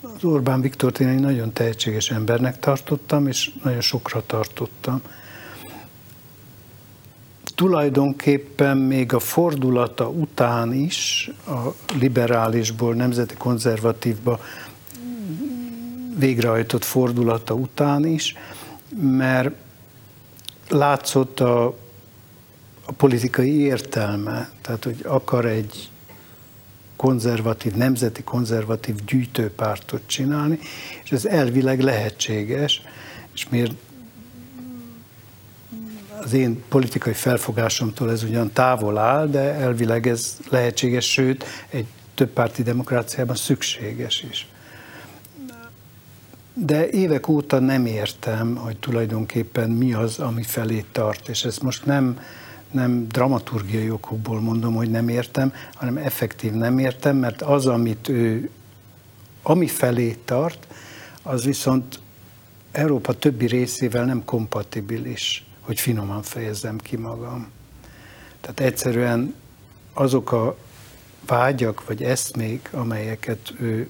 az 0.00 0.24
Orbán 0.24 0.60
Viktort 0.60 1.00
én 1.00 1.08
egy 1.08 1.20
nagyon 1.20 1.52
tehetséges 1.52 2.10
embernek 2.10 2.58
tartottam, 2.58 3.26
és 3.26 3.50
nagyon 3.62 3.80
sokra 3.80 4.22
tartottam. 4.26 5.00
Tulajdonképpen 7.54 8.76
még 8.76 9.12
a 9.12 9.18
fordulata 9.18 10.08
után 10.08 10.72
is, 10.72 11.30
a 11.46 11.74
liberálisból 11.98 12.94
nemzeti 12.94 13.34
konzervatívba 13.34 14.40
végrehajtott 16.18 16.84
fordulata 16.84 17.54
után 17.54 18.06
is, 18.06 18.34
mert 19.00 19.54
látszott 20.68 21.40
a, 21.40 21.66
a 22.84 22.92
politikai 22.96 23.60
értelme, 23.60 24.50
tehát 24.62 24.84
hogy 24.84 25.00
akar 25.04 25.44
egy 25.44 25.90
konzervatív, 26.96 27.72
nemzeti 27.72 28.22
konzervatív 28.22 28.94
gyűjtőpártot 29.04 30.02
csinálni, 30.06 30.58
és 31.04 31.12
ez 31.12 31.24
elvileg 31.24 31.80
lehetséges, 31.80 32.82
és 33.34 33.48
miért 33.48 33.72
az 36.22 36.32
én 36.32 36.62
politikai 36.68 37.12
felfogásomtól 37.12 38.10
ez 38.10 38.22
ugyan 38.22 38.52
távol 38.52 38.98
áll, 38.98 39.26
de 39.26 39.40
elvileg 39.40 40.06
ez 40.06 40.36
lehetséges, 40.48 41.10
sőt, 41.10 41.44
egy 41.68 41.86
többpárti 42.14 42.62
demokráciában 42.62 43.36
szükséges 43.36 44.22
is 44.30 44.46
de 46.58 46.90
évek 46.90 47.28
óta 47.28 47.58
nem 47.58 47.86
értem, 47.86 48.56
hogy 48.56 48.76
tulajdonképpen 48.76 49.70
mi 49.70 49.92
az, 49.92 50.18
ami 50.18 50.42
felé 50.42 50.84
tart, 50.92 51.28
és 51.28 51.44
ezt 51.44 51.62
most 51.62 51.84
nem, 51.84 52.20
nem 52.70 53.08
dramaturgiai 53.08 53.90
okokból 53.90 54.40
mondom, 54.40 54.74
hogy 54.74 54.90
nem 54.90 55.08
értem, 55.08 55.52
hanem 55.74 55.96
effektív 55.96 56.52
nem 56.52 56.78
értem, 56.78 57.16
mert 57.16 57.42
az, 57.42 57.66
amit 57.66 58.08
ő, 58.08 58.50
ami 59.42 59.66
felé 59.66 60.16
tart, 60.24 60.66
az 61.22 61.44
viszont 61.44 62.00
Európa 62.72 63.12
többi 63.12 63.46
részével 63.46 64.04
nem 64.04 64.24
kompatibilis, 64.24 65.46
hogy 65.60 65.80
finoman 65.80 66.22
fejezzem 66.22 66.78
ki 66.78 66.96
magam. 66.96 67.48
Tehát 68.40 68.60
egyszerűen 68.60 69.34
azok 69.92 70.32
a 70.32 70.56
vágyak 71.26 71.86
vagy 71.86 72.02
eszmék, 72.02 72.68
amelyeket 72.72 73.52
ő 73.60 73.88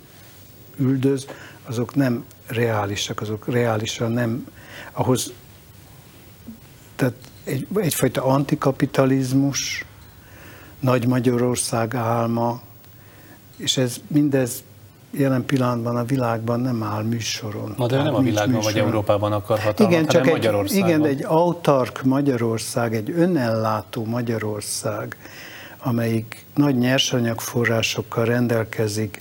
üldöz, 0.77 1.27
azok 1.65 1.95
nem 1.95 2.25
reálisak, 2.47 3.21
azok 3.21 3.49
reálisan 3.49 4.13
nem, 4.13 4.47
ahhoz, 4.93 5.33
tehát 6.97 7.15
egy, 7.45 7.67
egyfajta 7.75 8.25
antikapitalizmus, 8.25 9.85
nagy 10.81 11.07
Magyarország 11.07 11.95
álma, 11.95 12.61
és 13.57 13.77
ez 13.77 13.97
mindez 14.07 14.63
jelen 15.11 15.45
pillanatban 15.45 15.97
a 15.97 16.05
világban 16.05 16.61
nem 16.61 16.83
áll 16.83 17.03
műsoron. 17.03 17.75
Na 17.77 17.87
de 17.87 18.03
nem 18.03 18.15
a 18.15 18.21
világban 18.21 18.55
műsoron. 18.55 18.73
vagy 18.73 18.83
Európában 18.83 19.33
akar 19.33 19.59
hatalmat, 19.59 19.93
igen, 19.93 20.07
csak 20.07 20.27
egy, 20.27 20.33
Magyarországon. 20.33 20.89
Igen, 20.89 21.05
egy 21.05 21.25
autark 21.25 22.03
Magyarország, 22.03 22.95
egy 22.95 23.11
önellátó 23.11 24.05
Magyarország, 24.05 25.17
amelyik 25.79 26.45
nagy 26.55 26.79
nyersanyagforrásokkal 26.79 28.25
rendelkezik, 28.25 29.21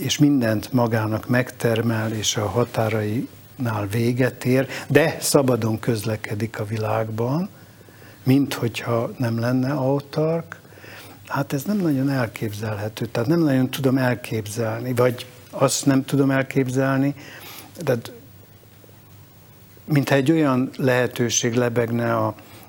és 0.00 0.18
mindent 0.18 0.72
magának 0.72 1.28
megtermel, 1.28 2.12
és 2.12 2.36
a 2.36 2.48
határainál 2.48 3.86
véget 3.90 4.44
ér, 4.44 4.68
de 4.88 5.16
szabadon 5.20 5.78
közlekedik 5.78 6.60
a 6.60 6.64
világban, 6.64 7.48
mint 8.22 8.54
hogyha 8.54 9.10
nem 9.16 9.40
lenne 9.40 9.72
autark, 9.72 10.60
hát 11.26 11.52
ez 11.52 11.62
nem 11.62 11.76
nagyon 11.76 12.10
elképzelhető. 12.10 13.06
Tehát 13.06 13.28
nem 13.28 13.40
nagyon 13.40 13.70
tudom 13.70 13.98
elképzelni, 13.98 14.94
vagy 14.94 15.26
azt 15.50 15.86
nem 15.86 16.04
tudom 16.04 16.30
elképzelni, 16.30 17.14
tehát 17.78 18.12
mintha 19.84 20.14
egy 20.14 20.30
olyan 20.30 20.70
lehetőség 20.76 21.54
lebegne 21.54 22.16
a, 22.16 22.26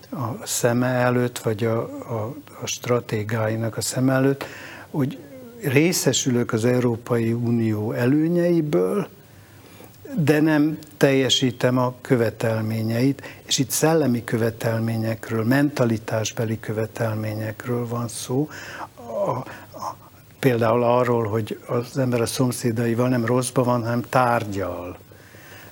a 0.09 0.45
szeme 0.45 0.87
előtt, 0.87 1.39
vagy 1.39 1.63
a, 1.63 1.79
a, 2.09 2.35
a 2.61 2.65
stratégáinak 2.65 3.77
a 3.77 3.81
szem 3.81 4.09
előtt, 4.09 4.45
hogy 4.89 5.19
részesülök 5.63 6.53
az 6.53 6.65
Európai 6.65 7.33
Unió 7.33 7.91
előnyeiből, 7.91 9.07
de 10.15 10.39
nem 10.39 10.77
teljesítem 10.97 11.77
a 11.77 11.93
követelményeit, 12.01 13.21
és 13.45 13.57
itt 13.57 13.69
szellemi 13.69 14.23
követelményekről, 14.23 15.43
mentalitásbeli 15.43 16.59
követelményekről 16.59 17.87
van 17.87 18.07
szó, 18.07 18.49
a, 18.95 19.29
a, 19.29 19.45
például 20.39 20.83
arról, 20.83 21.27
hogy 21.27 21.59
az 21.67 21.97
ember 21.97 22.21
a 22.21 22.25
szomszédaival 22.25 23.09
nem 23.09 23.25
rosszban 23.25 23.65
van, 23.65 23.81
hanem 23.81 24.01
tárgyal 24.09 24.97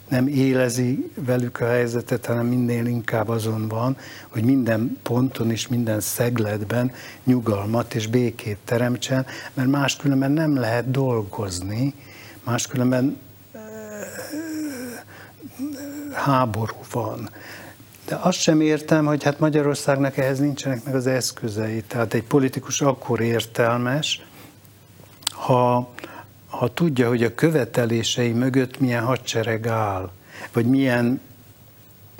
nem 0.09 0.27
élezi 0.27 1.11
velük 1.25 1.59
a 1.59 1.67
helyzetet, 1.67 2.25
hanem 2.25 2.45
minél 2.45 2.85
inkább 2.85 3.29
azon 3.29 3.67
van, 3.67 3.97
hogy 4.27 4.43
minden 4.43 4.97
ponton 5.03 5.51
és 5.51 5.67
minden 5.67 5.99
szegletben 5.99 6.91
nyugalmat 7.23 7.95
és 7.95 8.07
békét 8.07 8.57
teremtsen, 8.65 9.25
mert 9.53 9.69
máskülönben 9.69 10.31
nem 10.31 10.55
lehet 10.55 10.91
dolgozni, 10.91 11.93
máskülönben 12.43 13.17
háború 16.13 16.77
van. 16.91 17.29
De 18.05 18.15
azt 18.15 18.39
sem 18.39 18.61
értem, 18.61 19.05
hogy 19.05 19.23
hát 19.23 19.39
Magyarországnak 19.39 20.17
ehhez 20.17 20.39
nincsenek 20.39 20.83
meg 20.83 20.95
az 20.95 21.07
eszközei. 21.07 21.81
Tehát 21.81 22.13
egy 22.13 22.23
politikus 22.23 22.81
akkor 22.81 23.21
értelmes, 23.21 24.25
ha 25.25 25.89
ha 26.49 26.67
tudja, 26.67 27.07
hogy 27.07 27.23
a 27.23 27.35
követelései 27.35 28.31
mögött 28.31 28.79
milyen 28.79 29.03
hadsereg 29.03 29.67
áll, 29.67 30.09
vagy 30.53 30.65
milyen, 30.65 31.21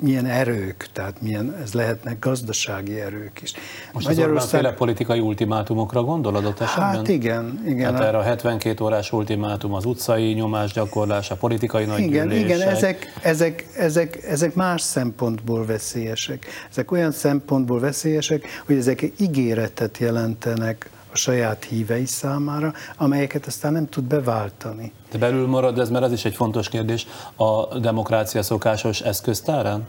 milyen 0.00 0.26
erők, 0.26 0.88
tehát 0.92 1.22
milyen, 1.22 1.56
ez 1.62 1.72
lehetnek 1.72 2.18
gazdasági 2.18 3.00
erők 3.00 3.42
is. 3.42 3.52
Most 3.92 4.06
Magyarország... 4.06 4.64
az 4.64 4.74
politikai 4.76 5.18
ultimátumokra 5.18 6.02
gondol 6.02 6.36
adott 6.36 6.60
esetben? 6.60 6.86
Hát 6.86 7.08
igen. 7.08 7.62
igen 7.66 7.94
hát 7.94 8.02
erre 8.02 8.18
a 8.18 8.22
72 8.22 8.84
órás 8.84 9.12
ultimátum, 9.12 9.74
az 9.74 9.84
utcai 9.84 10.32
nyomásgyakorlás, 10.32 11.30
a 11.30 11.34
politikai 11.34 11.84
nagygyűlések. 11.84 12.24
Igen, 12.24 12.44
igen 12.44 12.60
ezek, 12.60 13.12
ezek, 13.22 13.66
ezek, 13.76 14.24
ezek 14.24 14.54
más 14.54 14.82
szempontból 14.82 15.66
veszélyesek. 15.66 16.46
Ezek 16.70 16.92
olyan 16.92 17.12
szempontból 17.12 17.80
veszélyesek, 17.80 18.46
hogy 18.66 18.76
ezek 18.76 19.12
ígéretet 19.18 19.98
jelentenek 19.98 20.90
a 21.12 21.16
saját 21.16 21.64
hívei 21.64 22.06
számára, 22.06 22.72
amelyeket 22.96 23.46
aztán 23.46 23.72
nem 23.72 23.88
tud 23.88 24.04
beváltani. 24.04 24.92
De 25.10 25.18
belül 25.18 25.46
marad 25.46 25.78
ez, 25.78 25.90
mert 25.90 26.04
ez 26.04 26.12
is 26.12 26.24
egy 26.24 26.34
fontos 26.34 26.68
kérdés, 26.68 27.06
a 27.36 27.78
demokrácia 27.78 28.42
szokásos 28.42 29.00
eszköztárán? 29.00 29.86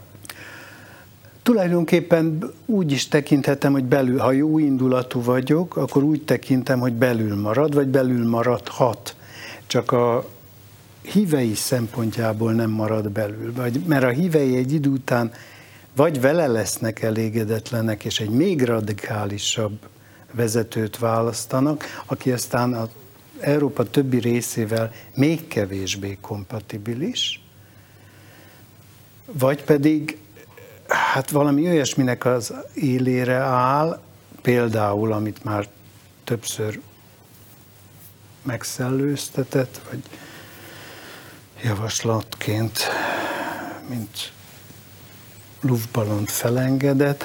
Tulajdonképpen 1.44 2.52
úgy 2.66 2.92
is 2.92 3.08
tekinthetem, 3.08 3.72
hogy 3.72 3.84
belül, 3.84 4.20
ha 4.20 4.32
jó 4.32 4.60
indulatú 4.60 5.24
vagyok, 5.24 5.76
akkor 5.76 6.04
úgy 6.04 6.24
tekintem, 6.24 6.80
hogy 6.80 6.94
belül 6.94 7.36
marad, 7.36 7.74
vagy 7.74 7.88
belül 7.88 8.30
maradhat. 8.30 9.16
Csak 9.68 9.92
a 9.92 10.26
hívei 11.02 11.54
szempontjából 11.54 12.54
nem 12.54 12.70
marad 12.70 13.10
belül. 13.10 13.54
Vagy, 13.54 13.82
mert 13.86 14.04
a 14.04 14.10
hívei 14.10 14.56
egy 14.56 14.74
idő 14.74 14.90
után 14.90 15.32
vagy 15.96 16.22
vele 16.22 16.48
lesznek 16.48 17.02
elégedetlenek, 17.02 18.06
és 18.06 18.20
egy 18.20 18.30
még 18.30 18.64
radikálisabb 18.64 19.80
vezetőt 20.32 20.98
választanak, 20.98 22.04
aki 22.06 22.32
aztán 22.32 22.74
az 22.74 22.90
Európa 23.40 23.90
többi 23.90 24.20
részével 24.20 24.92
még 25.16 25.48
kevésbé 25.48 26.18
kompatibilis, 26.22 27.44
vagy 29.26 29.64
pedig 29.64 30.18
hát 30.88 31.30
valami 31.30 31.68
olyasminek 31.68 32.26
az 32.26 32.54
élére 32.74 33.36
áll, 33.36 34.02
például, 34.42 35.14
amit 35.14 35.44
már 35.44 35.68
többször 36.24 36.80
megszellőztetett, 38.44 39.82
vagy 39.90 40.02
javaslatként, 41.64 42.80
mint 43.90 44.32
luftballont 45.62 46.32
felengedett, 46.32 47.24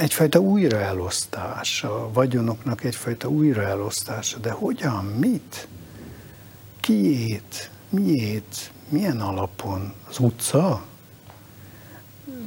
egyfajta 0.00 0.38
újraelosztás, 0.38 1.84
a 1.84 2.10
vagyonoknak 2.12 2.84
egyfajta 2.84 3.28
újraelosztása. 3.28 4.38
De 4.38 4.50
hogyan, 4.50 5.04
mit? 5.04 5.68
Kiét? 6.80 7.70
Miét? 7.88 8.70
Milyen 8.88 9.20
alapon? 9.20 9.92
Az 10.08 10.18
utca? 10.18 10.82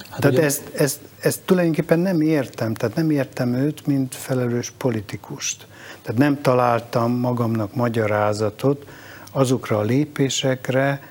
Hát 0.09 0.19
tehát 0.19 0.37
ugye... 0.37 0.45
ezt, 0.45 0.71
ezt, 0.73 0.99
ezt 1.19 1.41
tulajdonképpen 1.45 1.99
nem 1.99 2.21
értem, 2.21 2.73
tehát 2.73 2.95
nem 2.95 3.11
értem 3.11 3.53
őt, 3.53 3.85
mint 3.85 4.15
felelős 4.15 4.73
politikust. 4.77 5.67
Tehát 6.01 6.19
nem 6.19 6.41
találtam 6.41 7.11
magamnak 7.11 7.75
magyarázatot 7.75 8.85
azokra 9.31 9.77
a 9.77 9.81
lépésekre, 9.81 11.01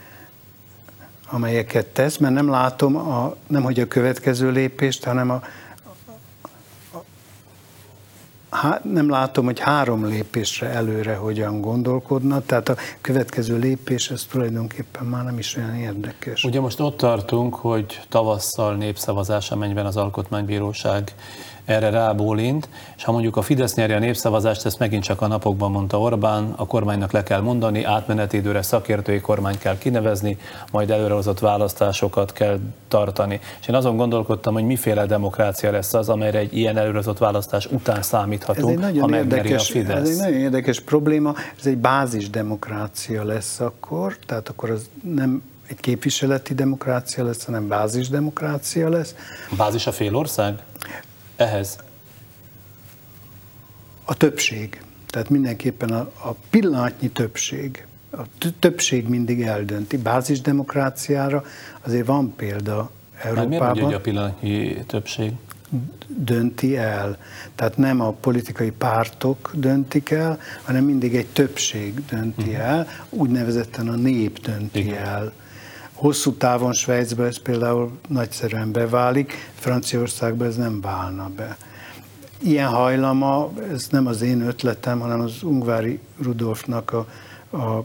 amelyeket 1.29 1.87
tesz, 1.87 2.17
mert 2.17 2.35
nem 2.35 2.49
látom 2.49 2.97
a, 2.97 3.37
nem 3.47 3.63
hogy 3.63 3.81
a 3.81 3.89
következő 3.89 4.51
lépést, 4.51 5.05
hanem 5.05 5.31
a, 5.31 5.43
há, 8.57 8.81
nem 8.93 9.11
látom, 9.11 9.45
hogy 9.45 9.59
három 9.59 10.07
lépésre 10.07 10.69
előre 10.69 11.15
hogyan 11.15 11.61
gondolkodna, 11.61 12.41
tehát 12.41 12.69
a 12.69 12.77
következő 13.01 13.59
lépés 13.59 14.11
ez 14.11 14.25
tulajdonképpen 14.31 15.05
már 15.05 15.25
nem 15.25 15.39
is 15.39 15.57
olyan 15.57 15.75
érdekes. 15.75 16.45
Ugye 16.45 16.61
most 16.61 16.81
ott 16.81 16.97
tartunk, 16.97 17.55
hogy 17.55 18.01
tavasszal 18.09 18.75
népszavazás, 18.75 19.51
amennyiben 19.51 19.87
az 19.87 19.97
Alkotmánybíróság 19.97 21.15
erre 21.67 21.91
rábólint, 21.91 22.69
és 22.97 23.05
ha 23.05 23.13
mondjuk 23.13 23.37
a 23.37 23.43
Fidesz 23.43 23.75
nyeri 23.75 23.93
a 23.93 23.99
népszavazást, 23.99 24.67
ezt 24.67 24.79
megint 24.79 25.03
csak 25.03 25.21
a 25.23 25.27
napokban 25.27 25.71
mondta 25.71 26.01
Orbán, 26.01 26.53
a 26.57 26.67
kormánynak 26.67 27.13
le 27.13 27.23
kell 27.23 27.41
mondani, 27.41 27.85
átmeneti 27.85 28.37
időre 28.37 28.63
szakértői 28.63 29.21
kormányt 29.21 29.59
kell 29.59 29.79
kinevezni, 29.79 30.39
majd 30.73 30.91
előrehozott 30.91 31.39
választásokat 31.39 32.33
kell 32.33 32.59
tartani. 32.89 33.41
És 33.61 33.69
én 33.69 33.75
azon 33.75 33.97
gondolkodtam, 33.97 34.55
hogy 34.55 34.65
miféle 34.65 35.07
demokrácia 35.07 35.71
lesz 35.71 35.95
az, 35.95 36.09
amelyre 36.09 36.39
egy 36.39 36.57
ilyen 36.57 36.77
előrehozott 36.77 37.19
választás 37.19 37.67
után 37.67 38.03
számíthatunk, 38.03 38.69
ez 38.69 38.75
egy 38.75 38.95
nagyon 38.95 39.11
ha 39.11 39.17
érdekes, 39.17 39.69
a 39.69 39.73
Fidesz. 39.73 39.99
Ez 39.99 40.09
egy 40.09 40.17
nagyon 40.17 40.41
érdekes 40.41 40.81
probléma, 40.81 41.35
ez 41.59 41.67
egy 41.67 41.79
bázis 41.79 42.31
demokrácia 42.31 43.25
lesz 43.25 43.61
akkor, 43.61 44.17
tehát 44.27 44.49
akkor 44.49 44.71
az 44.71 44.89
nem 45.15 45.43
egy 45.69 45.81
képviseleti 45.81 46.55
demokrácia 46.55 47.25
lesz, 47.25 47.45
hanem 47.45 47.69
bázis 47.69 48.09
demokrácia 48.09 48.89
lesz. 48.89 49.15
Bázis 49.57 49.87
a 49.87 49.93
félország? 49.93 50.55
Ehhez? 51.37 51.79
A 54.05 54.17
többség. 54.17 54.81
Tehát 55.07 55.31
mindenképpen 55.31 55.91
a, 55.91 56.13
a 56.29 56.33
pillanatnyi 56.51 57.09
többség. 57.09 57.87
A 58.11 58.23
többség 58.59 59.09
mindig 59.09 59.43
eldönti. 59.43 59.97
Bázisdemokráciára 59.97 61.45
azért 61.83 62.07
van 62.07 62.35
példa 62.37 62.91
Európában. 63.23 63.49
Miért 63.49 63.65
mondja, 63.65 63.85
hogy 63.85 63.95
a 63.95 64.01
pillanatnyi 64.01 64.85
többség? 64.87 65.33
dönti 66.09 66.77
el. 66.77 67.19
Tehát 67.55 67.77
nem 67.77 68.01
a 68.01 68.11
politikai 68.11 68.71
pártok 68.71 69.51
döntik 69.55 70.11
el, 70.11 70.39
hanem 70.63 70.85
mindig 70.85 71.15
egy 71.15 71.27
többség 71.27 72.05
dönti 72.05 72.51
uh-huh. 72.51 72.65
el, 72.65 72.87
úgynevezetten 73.11 73.89
a 73.89 73.95
nép 73.95 74.41
dönti 74.41 74.79
Igen. 74.79 75.05
el. 75.05 75.33
Hosszú 75.97 76.33
távon 76.33 76.73
Svájcban 76.73 77.27
ez 77.27 77.39
például 77.39 77.99
nagyszerűen 78.09 78.73
beválik, 78.73 79.33
Franciaországban 79.55 80.47
ez 80.47 80.57
nem 80.57 80.81
válna 80.81 81.31
be. 81.37 81.57
Ilyen 82.43 82.69
hajlama, 82.69 83.53
ez 83.73 83.87
nem 83.91 84.07
az 84.07 84.23
én 84.23 84.41
ötletem, 84.41 85.01
hanem 85.01 85.21
az 85.21 85.43
Ungvári 85.43 86.01
Rudolfnak 86.23 86.93
a, 86.93 87.07
a, 87.57 87.85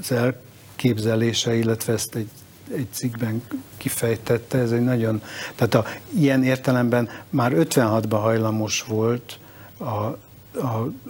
az 0.00 0.12
elképzelése, 0.12 1.54
illetve 1.54 1.92
ezt 1.92 2.14
egy, 2.14 2.28
egy 2.74 2.86
cikkben 2.90 3.42
kifejtette, 3.76 4.58
ez 4.58 4.72
egy 4.72 4.84
nagyon, 4.84 5.22
tehát 5.54 5.74
a, 5.74 5.84
ilyen 6.16 6.42
értelemben 6.42 7.08
már 7.30 7.52
56-ban 7.54 8.18
hajlamos 8.20 8.82
volt 8.82 9.38
a, 9.78 9.84
a, 9.84 10.16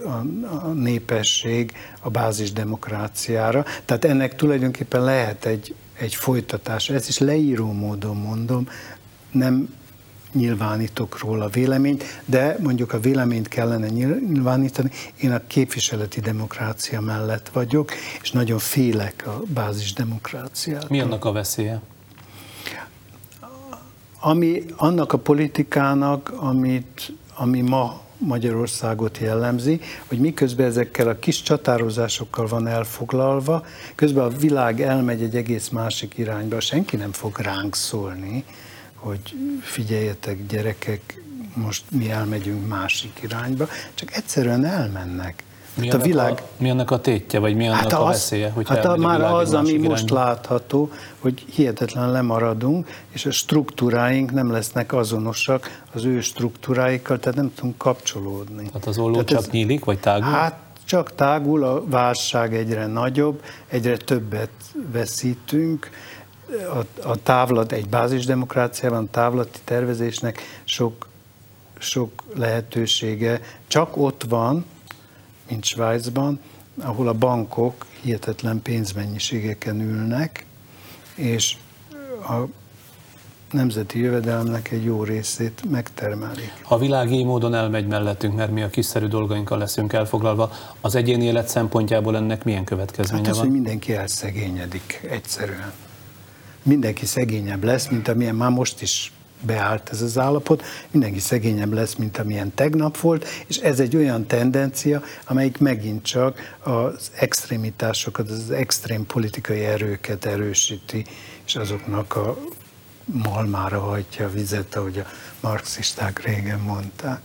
a, 0.03 0.25
a 0.63 0.67
népesség 0.67 1.73
a 2.01 2.09
bázis 2.09 2.51
demokráciára. 2.51 3.65
Tehát 3.85 4.05
ennek 4.05 4.35
tulajdonképpen 4.35 5.03
lehet 5.03 5.45
egy 5.45 5.75
egy 5.97 6.15
folytatás. 6.15 6.89
Ezt 6.89 7.07
is 7.07 7.17
leíró 7.17 7.71
módon 7.71 8.17
mondom, 8.17 8.67
nem 9.31 9.73
nyilvánítok 10.31 11.19
róla 11.19 11.47
véleményt, 11.47 12.03
de 12.25 12.57
mondjuk 12.59 12.93
a 12.93 12.99
véleményt 12.99 13.47
kellene 13.47 13.87
nyilvánítani. 13.87 14.91
Én 15.15 15.31
a 15.31 15.41
képviseleti 15.47 16.19
demokrácia 16.19 17.01
mellett 17.01 17.49
vagyok, 17.49 17.91
és 18.21 18.31
nagyon 18.31 18.59
félek 18.59 19.23
a 19.27 19.41
bázis 19.47 19.93
demokráciát. 19.93 20.89
Mi 20.89 20.99
annak 20.99 21.25
a 21.25 21.31
veszélye? 21.31 21.81
Ami 24.19 24.63
annak 24.75 25.13
a 25.13 25.17
politikának, 25.17 26.33
amit, 26.37 27.11
ami 27.35 27.61
ma 27.61 28.04
Magyarországot 28.17 29.17
jellemzi, 29.17 29.81
hogy 30.07 30.19
miközben 30.19 30.65
ezekkel 30.65 31.07
a 31.07 31.19
kis 31.19 31.41
csatározásokkal 31.41 32.47
van 32.47 32.67
elfoglalva, 32.67 33.65
közben 33.95 34.23
a 34.23 34.37
világ 34.37 34.81
elmegy 34.81 35.21
egy 35.21 35.35
egész 35.35 35.69
másik 35.69 36.17
irányba, 36.17 36.59
senki 36.59 36.95
nem 36.95 37.11
fog 37.11 37.39
ránk 37.39 37.75
szólni, 37.75 38.43
hogy 38.95 39.21
figyeljetek 39.61 40.45
gyerekek, 40.47 41.21
most 41.53 41.83
mi 41.91 42.09
elmegyünk 42.09 42.67
másik 42.67 43.19
irányba, 43.21 43.67
csak 43.93 44.15
egyszerűen 44.15 44.65
elmennek. 44.65 45.43
Mi, 45.77 45.89
hát 45.89 46.01
a 46.01 46.03
világ... 46.03 46.31
a, 46.31 46.41
mi 46.57 46.69
annak 46.69 46.91
a 46.91 46.99
tétje, 46.99 47.39
vagy 47.39 47.55
mi 47.55 47.67
annak 47.67 47.79
hát 47.79 47.93
a 47.93 48.05
az, 48.05 48.11
veszélye? 48.11 48.49
Hogy 48.49 48.67
hát 48.67 48.85
a, 48.85 48.95
már 48.95 49.21
az, 49.21 49.53
ami 49.53 49.69
irányba. 49.69 49.89
most 49.89 50.09
látható, 50.09 50.91
hogy 51.19 51.45
hihetetlen 51.49 52.11
lemaradunk, 52.11 52.87
és 53.09 53.25
a 53.25 53.31
struktúráink 53.31 54.31
nem 54.31 54.51
lesznek 54.51 54.93
azonosak 54.93 55.83
az 55.93 56.05
ő 56.05 56.21
struktúráikkal, 56.21 57.19
tehát 57.19 57.37
nem 57.37 57.53
tudunk 57.55 57.77
kapcsolódni. 57.77 58.65
Tehát 58.65 58.87
az 58.87 58.97
olló 58.97 59.23
csak 59.23 59.39
ez, 59.39 59.49
nyílik, 59.49 59.85
vagy 59.85 59.99
tágul? 59.99 60.29
Hát 60.29 60.59
csak 60.85 61.15
tágul, 61.15 61.63
a 61.63 61.83
válság 61.85 62.55
egyre 62.55 62.85
nagyobb, 62.85 63.41
egyre 63.67 63.97
többet 63.97 64.49
veszítünk, 64.91 65.89
a, 66.49 67.07
a 67.07 67.15
távlat, 67.23 67.71
egy 67.71 67.89
bázisdemokráciában 67.89 69.09
távlati 69.11 69.59
tervezésnek 69.63 70.61
sok, 70.63 71.07
sok 71.79 72.23
lehetősége 72.35 73.41
csak 73.67 73.97
ott 73.97 74.25
van, 74.29 74.65
mint 75.49 75.63
Svájcban, 75.63 76.39
ahol 76.81 77.07
a 77.07 77.13
bankok 77.13 77.85
hihetetlen 78.01 78.61
pénzmennyiségeken 78.61 79.81
ülnek, 79.81 80.45
és 81.15 81.57
a 82.27 82.47
nemzeti 83.51 83.99
jövedelmnek 83.99 84.71
egy 84.71 84.83
jó 84.83 85.03
részét 85.03 85.61
megtermelik. 85.69 86.51
Ha 86.61 86.75
a 86.75 86.77
világ 86.77 87.11
így 87.11 87.25
módon 87.25 87.53
elmegy 87.53 87.87
mellettünk, 87.87 88.35
mert 88.35 88.51
mi 88.51 88.61
a 88.61 88.69
kiszerű 88.69 89.05
dolgainkkal 89.05 89.57
leszünk 89.57 89.93
elfoglalva, 89.93 90.51
az 90.81 90.95
egyéni 90.95 91.25
élet 91.25 91.47
szempontjából 91.47 92.15
ennek 92.15 92.43
milyen 92.43 92.63
következménye 92.63 93.23
hát 93.23 93.31
az, 93.31 93.37
van? 93.37 93.45
hogy 93.45 93.55
mindenki 93.55 93.93
elszegényedik 93.93 95.01
egyszerűen. 95.09 95.73
Mindenki 96.63 97.05
szegényebb 97.05 97.63
lesz, 97.63 97.87
mint 97.87 98.07
amilyen 98.07 98.35
már 98.35 98.49
most 98.49 98.81
is 98.81 99.11
beállt 99.41 99.89
ez 99.89 100.01
az 100.01 100.17
állapot, 100.17 100.63
mindenki 100.91 101.19
szegényebb 101.19 101.73
lesz, 101.73 101.95
mint 101.95 102.17
amilyen 102.17 102.53
tegnap 102.53 102.97
volt, 102.97 103.27
és 103.47 103.57
ez 103.57 103.79
egy 103.79 103.95
olyan 103.95 104.27
tendencia, 104.27 105.01
amelyik 105.27 105.57
megint 105.57 106.05
csak 106.05 106.55
az 106.59 107.11
extrémitásokat, 107.15 108.29
az 108.29 108.51
extrém 108.51 109.05
politikai 109.05 109.65
erőket 109.65 110.25
erősíti, 110.25 111.05
és 111.45 111.55
azoknak 111.55 112.15
a 112.15 112.37
malmára 113.05 113.79
hajtja 113.79 114.25
a 114.25 114.29
vizet, 114.29 114.75
ahogy 114.75 114.99
a 114.99 115.05
marxisták 115.39 116.23
régen 116.25 116.59
mondták. 116.59 117.19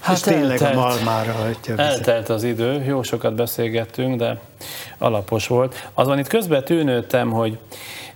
Hát 0.00 0.16
és 0.16 0.22
tényleg 0.22 0.50
eltelt, 0.50 0.76
a 0.76 0.80
malmára 0.80 1.32
hagyja 1.32 1.74
vizet. 1.76 1.78
Eltelt 1.78 2.28
az 2.28 2.42
idő, 2.42 2.84
jó 2.84 3.02
sokat 3.02 3.34
beszélgettünk, 3.34 4.16
de 4.16 4.40
alapos 4.98 5.46
volt. 5.46 5.90
Azon 5.94 6.18
itt 6.18 6.28
közben 6.28 6.64
tűnődtem, 6.64 7.30
hogy 7.30 7.58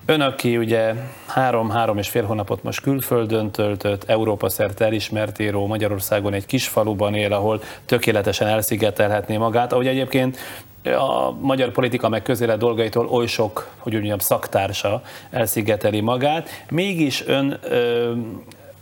Ön, 0.07 0.21
aki 0.21 0.57
ugye 0.57 0.95
három-három 1.27 1.99
és 1.99 2.09
fél 2.09 2.25
hónapot 2.25 2.63
most 2.63 2.81
külföldön 2.81 3.51
töltött, 3.51 4.05
Európa 4.05 4.49
szerte 4.49 4.85
elismert 4.85 5.39
író, 5.39 5.67
Magyarországon 5.67 6.33
egy 6.33 6.47
kis 6.47 6.69
faluban 6.69 7.15
él, 7.15 7.33
ahol 7.33 7.63
tökéletesen 7.85 8.49
elszigetelhetné 8.49 9.37
magát, 9.37 9.73
ahogy 9.73 9.87
egyébként 9.87 10.39
a 10.85 11.31
magyar 11.31 11.71
politika 11.71 12.09
meg 12.09 12.23
közélet 12.23 12.59
dolgaitól 12.59 13.07
oly 13.07 13.27
sok, 13.27 13.71
hogy 13.79 13.93
úgy 13.93 13.99
mondjam, 13.99 14.19
szaktársa 14.19 15.03
elszigeteli 15.31 16.01
magát, 16.01 16.49
mégis 16.71 17.27
ön 17.27 17.59
ö, 17.63 18.13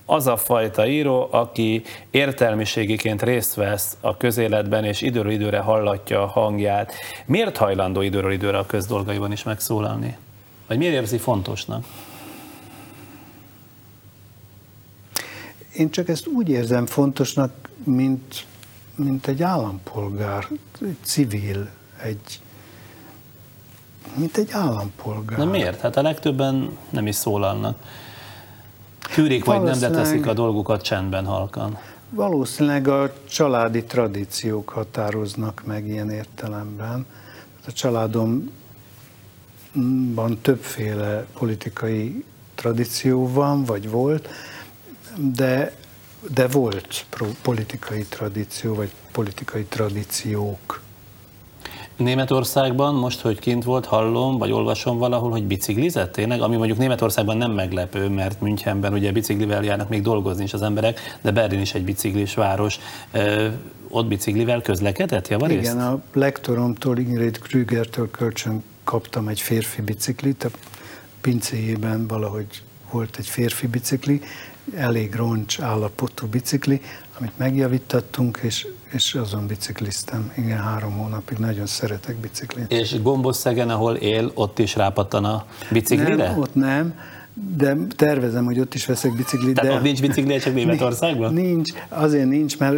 az 0.06 0.26
a 0.26 0.36
fajta 0.36 0.86
író, 0.86 1.28
aki 1.30 1.82
értelmiségiként 2.10 3.22
részt 3.22 3.54
vesz 3.54 3.96
a 4.00 4.16
közéletben, 4.16 4.84
és 4.84 5.00
időről 5.00 5.32
időre 5.32 5.58
hallatja 5.58 6.22
a 6.22 6.26
hangját. 6.26 6.92
Miért 7.26 7.56
hajlandó 7.56 8.00
időről 8.00 8.32
időre 8.32 8.58
a 8.58 8.66
közdolgaiban 8.66 9.32
is 9.32 9.42
megszólalni? 9.42 10.16
Vagy 10.72 10.80
miért 10.80 10.94
érzi 10.94 11.18
fontosnak? 11.18 11.84
Én 15.76 15.90
csak 15.90 16.08
ezt 16.08 16.26
úgy 16.26 16.48
érzem 16.48 16.86
fontosnak, 16.86 17.52
mint, 17.84 18.46
mint 18.94 19.26
egy 19.26 19.42
állampolgár, 19.42 20.48
egy 20.80 20.96
civil, 21.02 21.68
egy, 22.02 22.40
mint 24.14 24.36
egy 24.36 24.50
állampolgár. 24.52 25.38
De 25.38 25.44
miért? 25.44 25.80
Hát 25.80 25.96
a 25.96 26.02
legtöbben 26.02 26.76
nem 26.90 27.06
is 27.06 27.14
szólalnak. 27.14 27.78
Tűrik 29.14 29.44
vagy 29.44 29.62
nem, 29.62 29.78
de 29.78 29.90
teszik 29.90 30.26
a 30.26 30.32
dolgukat 30.32 30.82
csendben 30.82 31.24
halkan. 31.24 31.78
Valószínűleg 32.10 32.88
a 32.88 33.12
családi 33.28 33.84
tradíciók 33.84 34.68
határoznak 34.68 35.62
meg 35.66 35.86
ilyen 35.86 36.10
értelemben. 36.10 37.06
A 37.66 37.72
családom 37.72 38.50
van 40.14 40.38
többféle 40.42 41.26
politikai 41.38 42.24
tradíció 42.54 43.32
van, 43.32 43.64
vagy 43.64 43.90
volt, 43.90 44.28
de, 45.16 45.76
de 46.34 46.46
volt 46.46 47.06
politikai 47.42 48.02
tradíció, 48.02 48.74
vagy 48.74 48.90
politikai 49.12 49.64
tradíciók. 49.64 50.80
Németországban 51.96 52.94
most, 52.94 53.20
hogy 53.20 53.38
kint 53.38 53.64
volt, 53.64 53.86
hallom, 53.86 54.38
vagy 54.38 54.52
olvasom 54.52 54.98
valahol, 54.98 55.30
hogy 55.30 55.44
biciklizett 55.44 56.12
tényleg, 56.12 56.40
ami 56.40 56.56
mondjuk 56.56 56.78
Németországban 56.78 57.36
nem 57.36 57.50
meglepő, 57.50 58.08
mert 58.08 58.40
Münchenben 58.40 58.92
ugye 58.92 59.12
biciklivel 59.12 59.64
járnak 59.64 59.88
még 59.88 60.02
dolgozni 60.02 60.44
is 60.44 60.52
az 60.52 60.62
emberek, 60.62 61.00
de 61.20 61.30
Berlin 61.30 61.60
is 61.60 61.74
egy 61.74 61.84
biciklis 61.84 62.34
város. 62.34 62.78
Ö, 63.12 63.48
ott 63.88 64.06
biciklivel 64.06 64.60
közlekedett 64.62 65.28
javarészt? 65.28 65.72
Igen, 65.72 65.80
a 65.80 66.02
lektoromtól, 66.12 66.98
Ingrid 66.98 67.38
Krügertől 67.38 68.10
kölcsön 68.10 68.62
kaptam 68.84 69.28
egy 69.28 69.40
férfi 69.40 69.82
biciklit, 69.82 70.44
a 70.44 70.50
pincéjében 71.20 72.06
valahogy 72.06 72.62
volt 72.90 73.16
egy 73.16 73.26
férfi 73.26 73.66
bicikli, 73.66 74.20
elég 74.76 75.14
roncs 75.14 75.60
állapotú 75.60 76.26
bicikli, 76.26 76.80
amit 77.18 77.38
megjavítattunk, 77.38 78.38
és, 78.42 78.66
és 78.90 79.14
azon 79.14 79.46
bicikliztem. 79.46 80.32
Igen, 80.36 80.58
három 80.58 80.92
hónapig 80.92 81.38
nagyon 81.38 81.66
szeretek 81.66 82.16
biciklét. 82.16 82.72
És 82.72 83.02
Gomboszegen, 83.02 83.70
ahol 83.70 83.94
él, 83.94 84.30
ott 84.34 84.58
is 84.58 84.74
rápattan 84.76 85.24
a 85.24 85.46
biciklire? 85.70 86.14
Nem, 86.16 86.38
ott 86.38 86.54
nem, 86.54 86.94
de 87.34 87.76
tervezem, 87.96 88.44
hogy 88.44 88.60
ott 88.60 88.74
is 88.74 88.86
veszek 88.86 89.16
biciklit. 89.16 89.54
Tehát 89.54 89.70
de 89.70 89.76
ott 89.76 89.82
nincs 89.82 90.00
bicikli, 90.00 90.38
csak 90.38 90.54
Németországban? 90.54 91.32
Nincs, 91.32 91.72
azért 91.88 92.28
nincs, 92.28 92.58
mert 92.58 92.76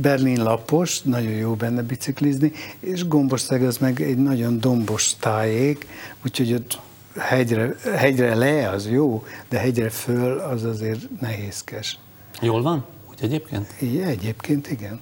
Berlin 0.00 0.42
lapos, 0.42 1.02
nagyon 1.02 1.32
jó 1.32 1.54
benne 1.54 1.82
biciklizni, 1.82 2.52
és 2.80 3.08
Gombország 3.08 3.62
az 3.62 3.78
meg 3.78 4.00
egy 4.00 4.18
nagyon 4.18 4.60
dombos 4.60 5.14
tájék, 5.20 5.86
úgyhogy 6.24 6.52
ott 6.52 6.78
hegyre, 7.18 7.74
hegyre 7.96 8.34
le 8.34 8.68
az 8.70 8.88
jó, 8.90 9.24
de 9.48 9.58
hegyre 9.58 9.90
föl 9.90 10.38
az 10.38 10.64
azért 10.64 11.20
nehézkes. 11.20 11.98
Jól 12.40 12.62
van? 12.62 12.84
Úgy 13.10 13.18
egyébként? 13.22 13.74
Igen, 13.78 14.08
egyébként 14.08 14.70
igen. 14.70 15.00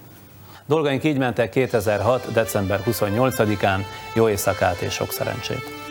Dolgaink 0.66 1.05
így 1.05 1.19
mentek 1.19 1.51
2006. 1.51 2.32
december 2.32 2.82
28-án. 2.86 3.81
Jó 4.15 4.28
éjszakát 4.28 4.81
és 4.81 4.93
sok 4.93 5.12
szerencsét! 5.12 5.88